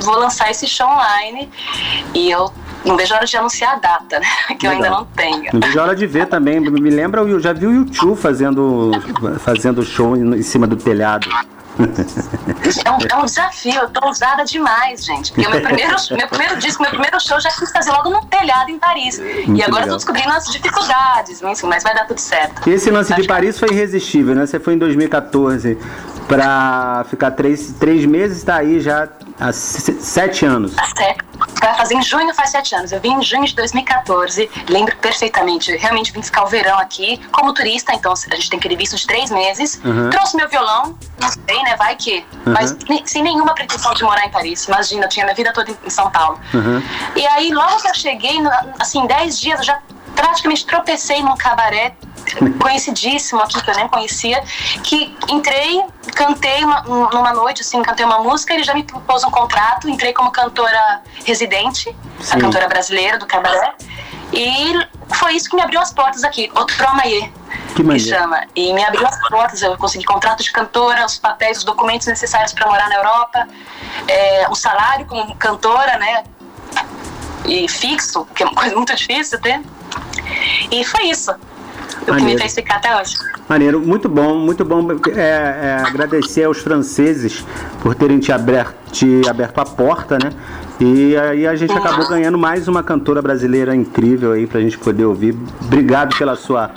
vou 0.00 0.16
lançar 0.18 0.50
esse 0.50 0.66
show 0.66 0.88
online 0.88 1.50
e 2.14 2.30
eu 2.30 2.52
não 2.84 2.96
vejo 2.96 3.14
a 3.14 3.18
hora 3.18 3.26
de 3.26 3.36
anunciar 3.36 3.74
a 3.74 3.78
data, 3.78 4.18
né? 4.18 4.26
Que 4.58 4.66
Legal. 4.66 4.72
eu 4.72 4.84
ainda 4.84 4.90
não 4.90 5.04
tenho. 5.04 5.52
Não 5.52 5.60
vejo 5.60 5.78
a 5.78 5.82
hora 5.82 5.94
de 5.94 6.06
ver 6.06 6.26
também. 6.26 6.58
Me 6.58 6.90
lembra, 6.90 7.20
eu 7.22 7.38
já 7.38 7.52
vi 7.52 7.66
o 7.66 7.72
YouTube 7.72 8.16
fazendo, 8.16 8.90
fazendo 9.38 9.82
show 9.84 10.16
em 10.16 10.42
cima 10.42 10.66
do 10.66 10.76
telhado. 10.76 11.28
É 12.84 12.90
um, 12.90 12.98
é 13.10 13.22
um 13.22 13.24
desafio, 13.24 13.74
eu 13.74 13.88
tô 13.88 14.06
ousada 14.06 14.44
demais, 14.44 15.04
gente. 15.04 15.32
Porque 15.32 15.48
meu 15.48 15.60
primeiro, 15.60 15.96
meu 16.10 16.28
primeiro 16.28 16.56
disco, 16.58 16.82
meu 16.82 16.90
primeiro 16.90 17.20
show 17.20 17.40
já 17.40 17.50
quis 17.50 17.70
fazer 17.70 17.90
logo 17.90 18.10
num 18.10 18.20
telhado 18.22 18.70
em 18.70 18.78
Paris. 18.78 19.18
Muito 19.18 19.56
e 19.56 19.62
agora 19.62 19.84
legal. 19.84 19.88
tô 19.88 19.96
descobrindo 19.96 20.30
as 20.30 20.44
dificuldades, 20.46 21.40
mas 21.40 21.82
vai 21.82 21.94
dar 21.94 22.06
tudo 22.06 22.18
certo. 22.18 22.68
E 22.68 22.72
esse 22.72 22.90
lance 22.90 23.14
de 23.14 23.26
Paris 23.26 23.58
foi 23.58 23.70
irresistível, 23.70 24.34
né? 24.34 24.46
Você 24.46 24.60
foi 24.60 24.74
em 24.74 24.78
2014 24.78 25.78
para 26.28 27.04
ficar 27.08 27.30
três, 27.32 27.72
três 27.78 28.04
meses, 28.04 28.38
está 28.38 28.56
aí 28.56 28.80
já 28.80 29.08
há 29.38 29.52
sete 29.52 30.44
anos. 30.44 30.72
Sete 30.96 31.18
vai 31.60 31.76
fazer 31.76 31.94
em 31.94 32.02
junho, 32.02 32.34
faz 32.34 32.50
sete 32.50 32.74
anos. 32.74 32.92
Eu 32.92 33.00
vim 33.00 33.12
em 33.14 33.22
junho 33.22 33.44
de 33.44 33.54
2014, 33.54 34.50
lembro 34.68 34.96
perfeitamente. 34.96 35.74
Realmente 35.76 36.12
vim 36.12 36.22
ficar 36.22 36.44
o 36.44 36.46
verão 36.46 36.78
aqui 36.78 37.20
como 37.30 37.52
turista, 37.52 37.94
então 37.94 38.12
a 38.12 38.34
gente 38.34 38.50
tem 38.50 38.58
aquele 38.58 38.76
visto 38.76 38.96
de 38.96 39.06
três 39.06 39.30
meses. 39.30 39.80
Uhum. 39.84 40.10
Trouxe 40.10 40.36
meu 40.36 40.48
violão, 40.48 40.96
não 41.20 41.28
sei, 41.28 41.62
né? 41.62 41.76
Vai 41.76 41.96
que. 41.96 42.24
Uhum. 42.46 42.52
Mas 42.52 42.76
sem 43.04 43.22
nenhuma 43.22 43.54
pretensão 43.54 43.94
de 43.94 44.02
morar 44.02 44.26
em 44.26 44.30
Paris. 44.30 44.64
Imagina, 44.64 45.04
eu 45.04 45.08
tinha 45.08 45.24
minha 45.24 45.36
vida 45.36 45.52
toda 45.52 45.70
em 45.70 45.90
São 45.90 46.10
Paulo. 46.10 46.38
Uhum. 46.52 46.82
E 47.16 47.26
aí, 47.26 47.52
logo 47.52 47.80
que 47.80 47.88
eu 47.88 47.94
cheguei, 47.94 48.36
assim, 48.78 49.06
dez 49.06 49.40
dias, 49.40 49.60
eu 49.60 49.64
já 49.66 49.78
praticamente 50.14 50.66
tropecei 50.66 51.22
num 51.22 51.36
cabaré 51.36 51.94
conhecidíssimo 52.58 53.40
aqui 53.40 53.62
que 53.62 53.70
eu 53.70 53.74
nem 53.74 53.88
conhecia, 53.88 54.42
que 54.82 55.16
entrei, 55.28 55.84
cantei 56.14 56.64
uma, 56.64 56.82
numa 56.82 57.32
noite, 57.32 57.62
assim, 57.62 57.82
cantei 57.82 58.04
uma 58.04 58.18
música, 58.18 58.54
ele 58.54 58.64
já 58.64 58.74
me 58.74 58.82
propôs 58.82 59.24
um 59.24 59.30
contrato, 59.30 59.88
entrei 59.88 60.12
como 60.12 60.30
cantora 60.30 61.02
residente, 61.24 61.94
Sim. 62.20 62.36
a 62.36 62.40
cantora 62.40 62.68
brasileira 62.68 63.18
do 63.18 63.26
cabaré, 63.26 63.74
e 64.32 64.72
foi 65.14 65.34
isso 65.34 65.48
que 65.50 65.56
me 65.56 65.62
abriu 65.62 65.80
as 65.80 65.92
portas 65.92 66.24
aqui, 66.24 66.50
outro 66.54 66.88
Amaie. 66.88 67.32
Que 67.76 67.82
me 67.82 67.98
chama. 68.00 68.46
E 68.56 68.72
me 68.72 68.82
abriu 68.82 69.06
as 69.06 69.28
portas, 69.28 69.60
eu 69.60 69.76
consegui 69.76 70.04
contrato 70.04 70.42
de 70.42 70.50
cantora, 70.50 71.04
os 71.04 71.18
papéis, 71.18 71.58
os 71.58 71.64
documentos 71.64 72.06
necessários 72.06 72.52
para 72.52 72.66
morar 72.66 72.88
na 72.88 72.96
Europa, 72.96 73.48
é, 74.08 74.46
o 74.48 74.54
salário 74.54 75.06
como 75.06 75.34
cantora, 75.36 75.98
né? 75.98 76.24
E 77.44 77.68
fixo, 77.68 78.24
que 78.34 78.42
é 78.42 78.46
uma 78.46 78.54
coisa 78.54 78.74
muito 78.74 78.94
difícil 78.94 79.38
até. 79.38 79.60
E 80.70 80.84
foi 80.84 81.08
isso 81.08 81.34
o 82.10 82.16
que 82.16 82.24
me 82.24 82.38
fez 82.38 82.54
ficar 82.54 82.76
até 82.76 83.00
hoje. 83.00 83.14
Maneiro, 83.48 83.80
muito 83.80 84.08
bom, 84.08 84.38
muito 84.38 84.64
bom 84.64 84.86
é, 85.14 85.20
é, 85.20 85.82
agradecer 85.84 86.44
aos 86.44 86.58
franceses 86.58 87.44
por 87.80 87.94
terem 87.94 88.18
te 88.18 88.32
aberto, 88.32 88.74
te 88.90 89.22
aberto 89.28 89.58
a 89.58 89.64
porta, 89.64 90.18
né? 90.22 90.30
E 90.80 91.16
aí 91.16 91.46
a 91.46 91.54
gente 91.54 91.72
acabou 91.72 92.08
ganhando 92.08 92.38
mais 92.38 92.66
uma 92.66 92.82
cantora 92.82 93.22
brasileira 93.22 93.74
incrível 93.74 94.32
aí 94.32 94.46
pra 94.46 94.60
gente 94.60 94.78
poder 94.78 95.04
ouvir. 95.04 95.36
Obrigado 95.64 96.16
pela 96.16 96.34
sua 96.34 96.70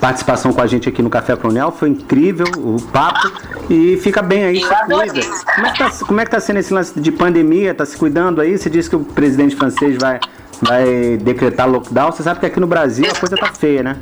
participação 0.00 0.52
com 0.52 0.62
a 0.62 0.66
gente 0.66 0.88
aqui 0.88 1.02
no 1.02 1.10
Café 1.10 1.36
Colonial, 1.36 1.70
foi 1.70 1.90
incrível 1.90 2.46
o 2.56 2.80
papo 2.90 3.30
e 3.68 3.98
fica 3.98 4.22
bem 4.22 4.44
aí, 4.44 4.60
se 4.60 4.66
cuida. 4.66 4.84
Como 4.86 5.66
é, 5.66 5.72
que 5.72 5.78
tá, 5.78 5.90
como 6.06 6.20
é 6.20 6.24
que 6.24 6.30
tá 6.30 6.40
sendo 6.40 6.58
esse 6.58 6.72
lance 6.72 6.98
de 6.98 7.12
pandemia? 7.12 7.74
Tá 7.74 7.84
se 7.84 7.96
cuidando 7.96 8.40
aí? 8.40 8.56
Você 8.56 8.70
disse 8.70 8.88
que 8.88 8.96
o 8.96 9.00
presidente 9.00 9.54
francês 9.54 9.98
vai, 9.98 10.18
vai 10.62 11.18
decretar 11.18 11.68
lockdown. 11.68 12.12
Você 12.12 12.22
sabe 12.22 12.40
que 12.40 12.46
aqui 12.46 12.58
no 12.58 12.66
Brasil 12.66 13.06
a 13.10 13.14
coisa 13.14 13.36
tá 13.36 13.52
feia, 13.52 13.82
né? 13.82 13.96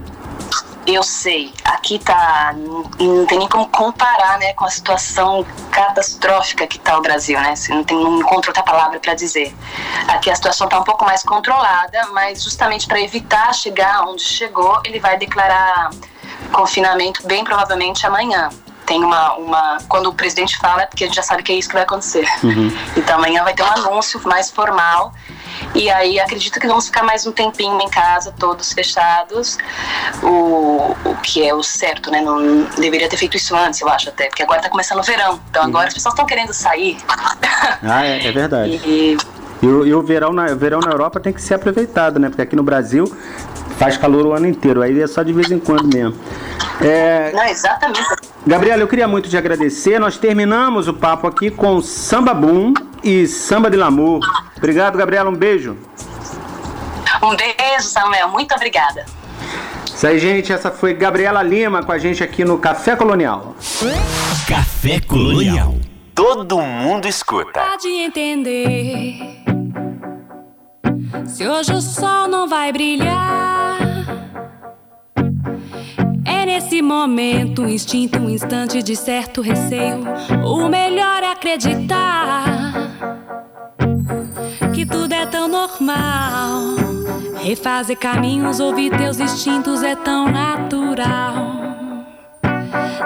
Eu 0.90 1.02
sei, 1.02 1.52
aqui 1.66 1.98
tá. 1.98 2.54
Não 2.98 3.26
tem 3.26 3.38
nem 3.38 3.46
como 3.46 3.68
comparar 3.68 4.38
né, 4.38 4.54
com 4.54 4.64
a 4.64 4.70
situação 4.70 5.44
catastrófica 5.70 6.66
que 6.66 6.78
está 6.78 6.96
o 6.96 7.02
Brasil, 7.02 7.38
né? 7.38 7.52
Não, 7.68 7.84
tem, 7.84 7.94
não 7.94 8.20
encontro 8.20 8.48
outra 8.48 8.62
palavra 8.62 8.98
para 8.98 9.12
dizer. 9.12 9.54
Aqui 10.08 10.30
a 10.30 10.34
situação 10.34 10.66
está 10.66 10.80
um 10.80 10.84
pouco 10.84 11.04
mais 11.04 11.22
controlada, 11.22 12.06
mas 12.12 12.42
justamente 12.42 12.86
para 12.86 13.02
evitar 13.02 13.52
chegar 13.52 14.08
onde 14.08 14.22
chegou, 14.22 14.80
ele 14.82 14.98
vai 14.98 15.18
declarar 15.18 15.90
confinamento 16.52 17.26
bem 17.26 17.44
provavelmente 17.44 18.06
amanhã 18.06 18.48
tem 18.86 19.04
uma, 19.04 19.34
uma. 19.34 19.78
Quando 19.86 20.06
o 20.06 20.14
presidente 20.14 20.56
fala, 20.56 20.82
é 20.82 20.86
porque 20.86 21.04
a 21.04 21.06
gente 21.06 21.16
já 21.16 21.22
sabe 21.22 21.42
que 21.42 21.52
é 21.52 21.56
isso 21.56 21.68
que 21.68 21.74
vai 21.74 21.82
acontecer. 21.82 22.26
Uhum. 22.42 22.74
Então 22.96 23.16
amanhã 23.16 23.44
vai 23.44 23.52
ter 23.52 23.62
um 23.62 23.70
anúncio 23.70 24.18
mais 24.24 24.50
formal. 24.50 25.12
E 25.74 25.90
aí 25.90 26.18
acredito 26.18 26.58
que 26.58 26.66
vamos 26.66 26.86
ficar 26.86 27.02
mais 27.02 27.26
um 27.26 27.32
tempinho 27.32 27.80
em 27.80 27.88
casa, 27.88 28.32
todos 28.38 28.72
fechados. 28.72 29.58
O, 30.22 30.96
o 31.04 31.16
que 31.22 31.46
é 31.46 31.54
o 31.54 31.62
certo, 31.62 32.10
né? 32.10 32.20
Não 32.20 32.64
deveria 32.78 33.08
ter 33.08 33.16
feito 33.16 33.36
isso 33.36 33.54
antes, 33.56 33.80
eu 33.80 33.88
acho 33.88 34.08
até, 34.08 34.28
porque 34.28 34.42
agora 34.42 34.60
tá 34.60 34.68
começando 34.68 35.00
o 35.00 35.02
verão. 35.02 35.40
Então 35.50 35.62
agora 35.62 35.84
uhum. 35.84 35.88
as 35.88 35.94
pessoas 35.94 36.14
estão 36.14 36.26
querendo 36.26 36.52
sair. 36.52 36.98
Ah, 37.82 38.04
é, 38.04 38.26
é 38.26 38.32
verdade. 38.32 38.80
E, 38.84 39.16
e, 39.62 39.66
o, 39.66 39.86
e 39.86 39.94
o, 39.94 40.02
verão 40.02 40.32
na, 40.32 40.46
o 40.46 40.56
verão 40.56 40.80
na 40.80 40.90
Europa 40.90 41.20
tem 41.20 41.32
que 41.32 41.40
ser 41.40 41.54
aproveitado, 41.54 42.18
né? 42.18 42.28
Porque 42.28 42.42
aqui 42.42 42.56
no 42.56 42.62
Brasil 42.62 43.04
faz 43.78 43.96
calor 43.96 44.26
o 44.26 44.32
ano 44.32 44.46
inteiro, 44.46 44.82
aí 44.82 45.00
é 45.00 45.06
só 45.06 45.22
de 45.22 45.32
vez 45.32 45.50
em 45.50 45.58
quando 45.58 45.86
mesmo. 45.92 46.18
É... 46.80 47.32
Não, 47.32 47.44
exatamente. 47.44 48.00
Gabriela, 48.46 48.82
eu 48.82 48.88
queria 48.88 49.06
muito 49.06 49.28
te 49.28 49.36
agradecer. 49.36 49.98
Nós 49.98 50.16
terminamos 50.16 50.88
o 50.88 50.94
papo 50.94 51.26
aqui 51.26 51.50
com 51.50 51.80
Samba 51.80 52.34
Boom 52.34 52.72
e 53.02 53.26
Samba 53.26 53.70
de 53.70 53.76
Lamour. 53.76 54.20
Obrigado, 54.56 54.96
Gabriela. 54.96 55.30
Um 55.30 55.34
beijo. 55.34 55.76
Um 57.22 57.36
beijo, 57.36 57.82
Samuel. 57.84 58.28
Muito 58.28 58.54
obrigada. 58.54 59.04
Isso 59.86 60.06
aí, 60.06 60.18
gente. 60.18 60.52
Essa 60.52 60.70
foi 60.70 60.94
Gabriela 60.94 61.42
Lima 61.42 61.82
com 61.82 61.90
a 61.92 61.98
gente 61.98 62.22
aqui 62.22 62.44
no 62.44 62.58
Café 62.58 62.94
Colonial. 62.94 63.56
Café 64.46 65.00
Colonial. 65.00 65.74
Todo 66.14 66.60
mundo 66.60 67.06
escuta. 67.06 67.60
Pode 67.60 67.88
entender. 67.88 69.42
Se 71.26 71.46
hoje 71.46 71.72
o 71.72 71.80
sol 71.80 72.28
não 72.28 72.48
vai 72.48 72.72
brilhar 72.72 73.57
nesse 76.58 76.82
momento, 76.82 77.62
um 77.62 77.68
instinto, 77.68 78.18
um 78.18 78.28
instante 78.28 78.82
de 78.82 78.96
certo 78.96 79.40
receio. 79.40 80.04
O 80.44 80.68
melhor 80.68 81.22
é 81.22 81.30
acreditar 81.30 82.44
que 84.74 84.84
tudo 84.84 85.12
é 85.12 85.24
tão 85.24 85.46
normal. 85.46 86.74
Refazer 87.40 87.96
caminhos, 87.96 88.60
ouvir 88.60 88.90
teus 88.96 89.20
instintos 89.20 89.82
é 89.82 89.94
tão 89.94 90.30
natural. 90.30 91.68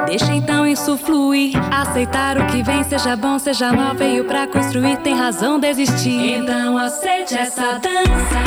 Deixa 0.06 0.34
então 0.34 0.66
isso 0.66 0.96
fluir, 0.96 1.52
aceitar 1.72 2.38
o 2.38 2.46
que 2.46 2.62
vem, 2.62 2.82
seja 2.84 3.14
bom, 3.16 3.38
seja 3.38 3.72
mal, 3.72 3.94
veio 3.94 4.24
pra 4.24 4.46
construir, 4.46 4.96
tem 4.98 5.14
razão 5.14 5.60
desistir. 5.60 6.40
Então 6.40 6.78
aceite 6.78 7.34
essa 7.36 7.78
dança. 7.78 8.42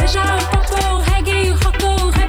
Seja 0.00 0.20
o 0.22 0.46
pop, 0.50 0.66
o 0.94 0.98
reggae, 0.98 1.50
o 1.50 1.54
rock, 1.54 1.69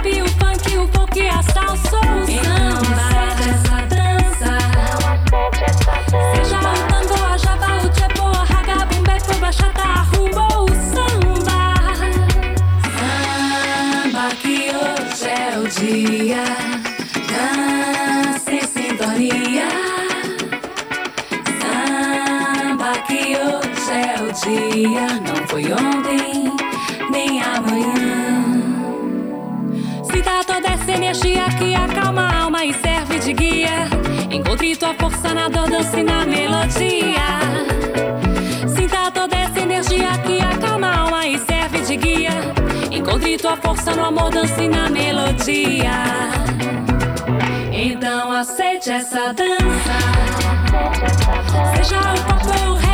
rap, 0.02 0.22
o 0.22 0.28
funk, 0.28 0.78
o 0.78 0.88
folk, 0.88 1.28
a 1.28 1.43
salsa, 1.43 1.97
o 1.97 2.26
samba. 2.26 3.08
essa 3.49 3.78
dança. 3.88 4.52
Seja 6.36 6.58
o 6.58 6.62
samba. 10.91 11.22
Samba 12.97 14.26
que 14.41 14.58
hoje 14.76 15.30
é 15.30 15.58
o 15.58 15.68
dia. 15.68 16.43
Dança 17.32 18.52
em 18.52 18.62
sintonia. 18.68 19.70
Samba 21.62 22.91
que 23.08 23.22
hoje 23.38 23.91
é 23.91 24.22
o 24.22 24.32
dia. 24.34 25.08
Não 25.22 25.47
foi 25.47 25.66
ontem, 25.74 26.41
toda 30.54 30.68
essa 30.68 30.91
energia 30.91 31.45
que 31.58 31.74
acalma 31.74 32.24
a 32.24 32.43
alma 32.43 32.66
e 32.66 32.74
serve 32.74 33.20
de 33.20 33.32
guia. 33.32 33.88
Encontre 34.30 34.76
tua 34.76 34.93
força 34.95 35.34
na 35.34 35.47
dor, 35.47 35.70
dance 35.70 36.04
na 36.04 36.26
melodia. 36.26 37.28
Sinta 38.76 39.12
toda 39.12 39.34
essa 39.34 39.60
energia 39.62 40.18
que 40.26 40.41
acalma 40.41 40.88
a 40.88 40.99
alma 40.99 41.26
e 41.26 41.39
serve 41.39 41.80
de 41.82 41.95
guia. 41.95 42.32
Encontre 42.91 43.38
tua 43.38 43.56
força 43.56 43.95
no 43.95 44.06
amor, 44.06 44.30
dance 44.30 44.68
na 44.68 44.89
melodia. 44.89 45.91
Então 47.72 48.32
aceite 48.34 48.91
essa 48.91 49.34
dança. 49.34 49.95
Seja 51.76 51.97
o 51.97 52.24
pop, 52.26 52.45
o 52.45 52.74
reggae, 52.74 52.89
o 52.89 52.91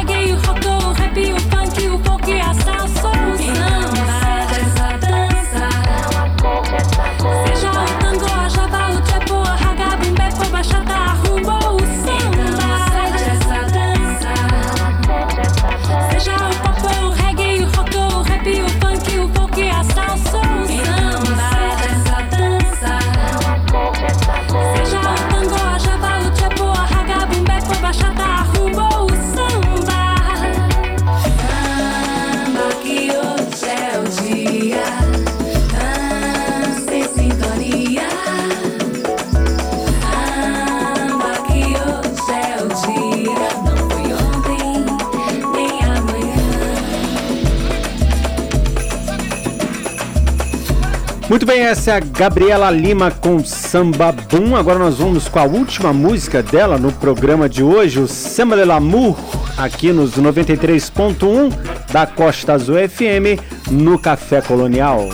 essa 51.88 51.92
é 51.92 51.96
a 51.96 52.00
Gabriela 52.02 52.70
Lima 52.70 53.10
com 53.10 53.42
Samba 53.46 54.12
Boom. 54.12 54.58
Agora 54.58 54.78
nós 54.78 54.98
vamos 54.98 55.30
com 55.30 55.40
a 55.40 55.44
última 55.44 55.94
música 55.94 56.44
dela 56.44 56.78
no 56.78 56.92
programa 56.92 57.48
de 57.48 57.64
hoje, 57.64 57.98
o 57.98 58.08
Samba 58.08 58.58
de 58.58 58.66
l'Amour, 58.66 59.18
aqui 59.58 59.94
nos 59.94 60.18
93.1 60.18 61.54
da 61.90 62.06
Costa 62.06 62.54
Azul 62.54 62.76
FM, 62.76 63.40
no 63.72 63.98
Café 63.98 64.42
Colonial. 64.42 65.08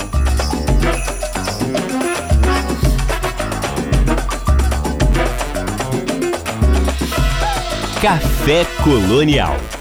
Café 8.01 8.65
Colonial. 8.83 9.72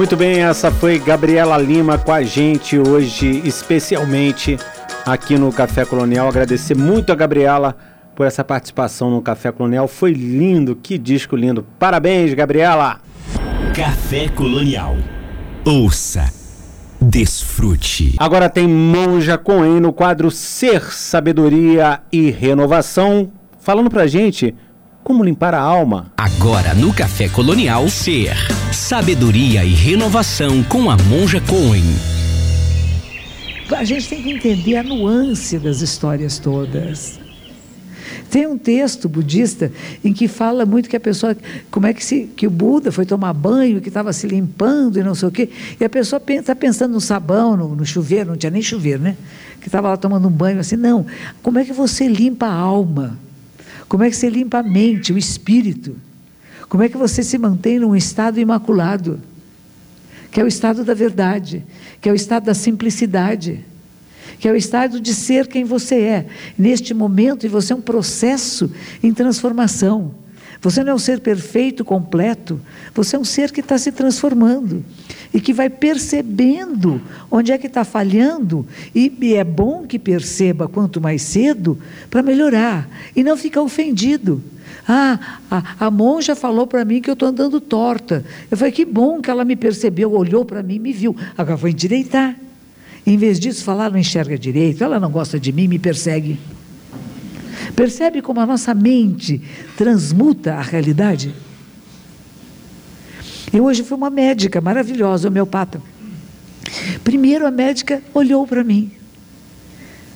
Muito 0.00 0.16
bem, 0.16 0.40
essa 0.40 0.70
foi 0.70 0.98
Gabriela 0.98 1.58
Lima 1.58 1.98
com 1.98 2.10
a 2.10 2.22
gente 2.22 2.78
hoje, 2.78 3.42
especialmente 3.44 4.56
aqui 5.04 5.36
no 5.36 5.52
Café 5.52 5.84
Colonial. 5.84 6.26
Agradecer 6.26 6.74
muito 6.74 7.12
a 7.12 7.14
Gabriela 7.14 7.76
por 8.16 8.24
essa 8.24 8.42
participação 8.42 9.10
no 9.10 9.20
Café 9.20 9.52
Colonial. 9.52 9.86
Foi 9.86 10.12
lindo, 10.12 10.74
que 10.74 10.96
disco 10.96 11.36
lindo. 11.36 11.66
Parabéns, 11.78 12.32
Gabriela! 12.32 12.98
Café 13.76 14.30
Colonial. 14.30 14.96
Ouça, 15.66 16.32
desfrute. 16.98 18.14
Agora 18.16 18.48
tem 18.48 18.66
Monja 18.66 19.36
Coen 19.36 19.80
no 19.80 19.92
quadro 19.92 20.30
Ser, 20.30 20.80
Sabedoria 20.94 22.00
e 22.10 22.30
Renovação, 22.30 23.30
falando 23.58 23.90
pra 23.90 24.06
gente 24.06 24.54
como 25.02 25.24
limpar 25.24 25.54
a 25.54 25.60
alma. 25.60 26.12
Agora 26.16 26.74
no 26.74 26.92
Café 26.92 27.28
Colonial, 27.28 27.88
Ser, 27.88 28.36
Sabedoria 28.72 29.64
e 29.64 29.74
Renovação 29.74 30.62
com 30.64 30.90
a 30.90 30.96
Monja 30.96 31.40
Coen. 31.40 31.84
A 33.76 33.84
gente 33.84 34.08
tem 34.08 34.22
que 34.22 34.30
entender 34.30 34.76
a 34.76 34.82
nuance 34.82 35.58
das 35.58 35.80
histórias 35.80 36.38
todas. 36.38 37.20
Tem 38.30 38.46
um 38.46 38.56
texto 38.56 39.08
budista 39.08 39.72
em 40.04 40.12
que 40.12 40.28
fala 40.28 40.64
muito 40.64 40.88
que 40.88 40.96
a 40.96 41.00
pessoa, 41.00 41.36
como 41.70 41.86
é 41.86 41.92
que, 41.92 42.04
se, 42.04 42.30
que 42.36 42.46
o 42.46 42.50
Buda 42.50 42.92
foi 42.92 43.04
tomar 43.04 43.32
banho, 43.32 43.80
que 43.80 43.88
estava 43.88 44.12
se 44.12 44.26
limpando 44.28 44.98
e 44.98 45.02
não 45.02 45.14
sei 45.14 45.28
o 45.28 45.32
quê, 45.32 45.48
e 45.80 45.84
a 45.84 45.88
pessoa 45.88 46.22
está 46.28 46.54
pensando 46.54 46.92
no 46.92 47.00
sabão, 47.00 47.56
no, 47.56 47.74
no 47.74 47.84
chuveiro, 47.84 48.30
não 48.30 48.36
tinha 48.36 48.50
nem 48.50 48.62
chuveiro, 48.62 49.02
né? 49.02 49.16
Que 49.60 49.66
estava 49.66 49.88
lá 49.88 49.96
tomando 49.96 50.28
um 50.28 50.30
banho 50.30 50.60
assim, 50.60 50.76
não. 50.76 51.04
Como 51.42 51.58
é 51.58 51.64
que 51.64 51.72
você 51.72 52.06
limpa 52.06 52.46
a 52.46 52.52
alma? 52.52 53.18
Como 53.90 54.04
é 54.04 54.08
que 54.08 54.14
você 54.14 54.30
limpa 54.30 54.58
a 54.58 54.62
mente, 54.62 55.12
o 55.12 55.18
espírito? 55.18 55.96
Como 56.68 56.84
é 56.84 56.88
que 56.88 56.96
você 56.96 57.24
se 57.24 57.36
mantém 57.36 57.80
num 57.80 57.96
estado 57.96 58.38
imaculado? 58.38 59.20
Que 60.30 60.40
é 60.40 60.44
o 60.44 60.46
estado 60.46 60.84
da 60.84 60.94
verdade, 60.94 61.66
que 62.00 62.08
é 62.08 62.12
o 62.12 62.14
estado 62.14 62.44
da 62.44 62.54
simplicidade 62.54 63.64
que 64.38 64.48
é 64.48 64.52
o 64.52 64.56
estado 64.56 64.98
de 64.98 65.14
ser 65.14 65.46
quem 65.46 65.64
você 65.64 65.96
é. 65.96 66.26
Neste 66.56 66.94
momento, 66.94 67.44
e 67.44 67.48
você 67.48 67.74
é 67.74 67.76
um 67.76 67.80
processo 67.80 68.72
em 69.02 69.12
transformação. 69.12 70.14
Você 70.60 70.84
não 70.84 70.92
é 70.92 70.94
um 70.94 70.98
ser 70.98 71.20
perfeito, 71.20 71.84
completo, 71.84 72.60
você 72.94 73.16
é 73.16 73.18
um 73.18 73.24
ser 73.24 73.50
que 73.50 73.60
está 73.60 73.78
se 73.78 73.90
transformando 73.90 74.84
e 75.32 75.40
que 75.40 75.54
vai 75.54 75.70
percebendo 75.70 77.00
onde 77.30 77.50
é 77.50 77.56
que 77.56 77.66
está 77.66 77.82
falhando, 77.82 78.66
e, 78.94 79.12
e 79.20 79.34
é 79.34 79.44
bom 79.44 79.86
que 79.86 79.98
perceba 79.98 80.68
quanto 80.68 81.00
mais 81.00 81.22
cedo 81.22 81.78
para 82.10 82.22
melhorar 82.22 82.88
e 83.16 83.24
não 83.24 83.36
ficar 83.36 83.62
ofendido. 83.62 84.42
Ah, 84.86 85.38
a, 85.50 85.86
a 85.86 85.90
monja 85.90 86.34
falou 86.34 86.66
para 86.66 86.84
mim 86.84 87.00
que 87.00 87.08
eu 87.08 87.14
estou 87.14 87.28
andando 87.28 87.60
torta. 87.60 88.24
Eu 88.50 88.56
falei, 88.56 88.72
que 88.72 88.84
bom 88.84 89.20
que 89.20 89.30
ela 89.30 89.44
me 89.44 89.56
percebeu, 89.56 90.12
olhou 90.12 90.44
para 90.44 90.62
mim 90.62 90.74
e 90.74 90.78
me 90.78 90.92
viu. 90.92 91.16
Agora 91.38 91.56
vou 91.56 91.70
endireitar. 91.70 92.36
Em 93.06 93.16
vez 93.16 93.40
disso, 93.40 93.64
falar 93.64 93.90
não 93.90 93.98
enxerga 93.98 94.38
direito, 94.38 94.84
ela 94.84 95.00
não 95.00 95.10
gosta 95.10 95.38
de 95.38 95.52
mim, 95.52 95.68
me 95.68 95.78
persegue. 95.78 96.38
Percebe 97.80 98.20
como 98.20 98.38
a 98.40 98.44
nossa 98.44 98.74
mente 98.74 99.40
transmuta 99.74 100.52
a 100.52 100.60
realidade? 100.60 101.34
Eu 103.50 103.64
hoje 103.64 103.82
fui 103.82 103.96
uma 103.96 104.10
médica 104.10 104.60
maravilhosa, 104.60 105.28
homeopata. 105.28 105.80
Primeiro 107.02 107.46
a 107.46 107.50
médica 107.50 108.02
olhou 108.12 108.46
para 108.46 108.62
mim. 108.62 108.90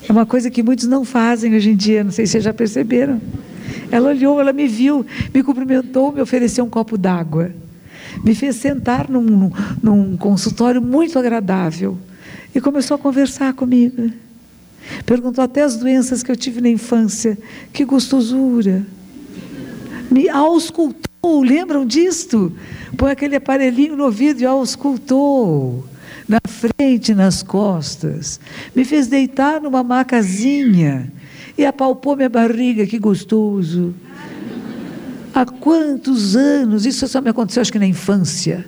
É 0.06 0.12
uma 0.12 0.26
coisa 0.26 0.50
que 0.50 0.62
muitos 0.62 0.86
não 0.86 1.06
fazem 1.06 1.54
hoje 1.54 1.70
em 1.70 1.74
dia, 1.74 2.04
não 2.04 2.10
sei 2.10 2.26
se 2.26 2.32
vocês 2.32 2.44
já 2.44 2.52
perceberam. 2.52 3.18
Ela 3.90 4.10
olhou, 4.10 4.38
ela 4.38 4.52
me 4.52 4.68
viu, 4.68 5.06
me 5.32 5.42
cumprimentou, 5.42 6.12
me 6.12 6.20
ofereceu 6.20 6.66
um 6.66 6.68
copo 6.68 6.98
d'água. 6.98 7.50
Me 8.22 8.34
fez 8.34 8.56
sentar 8.56 9.08
num, 9.08 9.50
num, 9.82 10.18
consultório 10.18 10.82
muito 10.82 11.18
agradável 11.18 11.96
e 12.54 12.60
começou 12.60 12.96
a 12.96 12.98
conversar 12.98 13.54
comigo. 13.54 14.12
Perguntou 15.04 15.42
até 15.44 15.62
as 15.62 15.76
doenças 15.76 16.22
que 16.22 16.30
eu 16.30 16.36
tive 16.36 16.60
na 16.60 16.68
infância. 16.68 17.38
Que 17.72 17.84
gostosura. 17.84 18.84
Me 20.10 20.28
auscultou, 20.28 21.42
lembram 21.42 21.84
disto? 21.86 22.52
Põe 22.96 23.12
aquele 23.12 23.36
aparelhinho 23.36 23.96
no 23.96 24.04
ouvido 24.04 24.40
e 24.40 24.46
auscultou. 24.46 25.84
Na 26.28 26.38
frente, 26.46 27.14
nas 27.14 27.42
costas. 27.42 28.40
Me 28.74 28.84
fez 28.84 29.08
deitar 29.08 29.60
numa 29.60 29.82
macazinha 29.82 31.12
e 31.56 31.64
apalpou 31.64 32.16
minha 32.16 32.28
barriga, 32.28 32.86
que 32.86 32.98
gostoso. 32.98 33.94
Há 35.34 35.44
quantos 35.44 36.36
anos? 36.36 36.86
Isso 36.86 37.06
só 37.08 37.20
me 37.20 37.30
aconteceu, 37.30 37.60
acho 37.60 37.72
que 37.72 37.78
na 37.78 37.86
infância. 37.86 38.64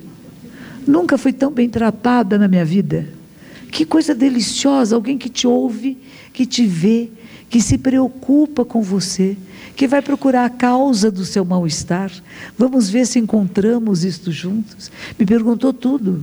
Nunca 0.87 1.17
fui 1.17 1.33
tão 1.33 1.51
bem 1.51 1.69
tratada 1.69 2.39
na 2.39 2.49
minha 2.49 2.65
vida. 2.65 3.09
Que 3.77 3.85
coisa 3.85 4.15
deliciosa, 4.15 4.97
alguém 4.97 5.19
que 5.19 5.29
te 5.29 5.47
ouve, 5.47 5.99
que 6.33 6.47
te 6.47 6.65
vê, 6.65 7.11
que 7.51 7.61
se 7.61 7.77
preocupa 7.77 8.65
com 8.65 8.81
você, 8.81 9.37
que 9.77 9.87
vai 9.87 10.01
procurar 10.01 10.47
a 10.47 10.49
causa 10.49 11.11
do 11.11 11.27
seu 11.27 11.45
mal-estar. 11.45 12.11
Vamos 12.57 12.89
ver 12.89 13.07
se 13.07 13.19
encontramos 13.19 14.03
isto 14.03 14.33
juntos. 14.33 14.91
Me 15.19 15.27
perguntou 15.27 15.75
tudo. 15.75 16.23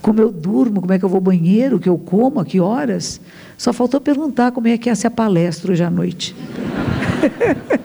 Como 0.00 0.18
eu 0.18 0.32
durmo, 0.32 0.80
como 0.80 0.90
é 0.90 0.98
que 0.98 1.04
eu 1.04 1.10
vou 1.10 1.18
ao 1.18 1.22
banheiro, 1.22 1.76
o 1.76 1.78
que 1.78 1.90
eu 1.90 1.98
como, 1.98 2.40
a 2.40 2.44
que 2.46 2.58
horas. 2.58 3.20
Só 3.58 3.70
faltou 3.70 4.00
perguntar 4.00 4.52
como 4.52 4.66
é 4.66 4.78
que 4.78 4.88
é 4.88 4.92
essa 4.92 5.10
palestra 5.10 5.70
hoje 5.70 5.84
à 5.84 5.90
noite. 5.90 6.34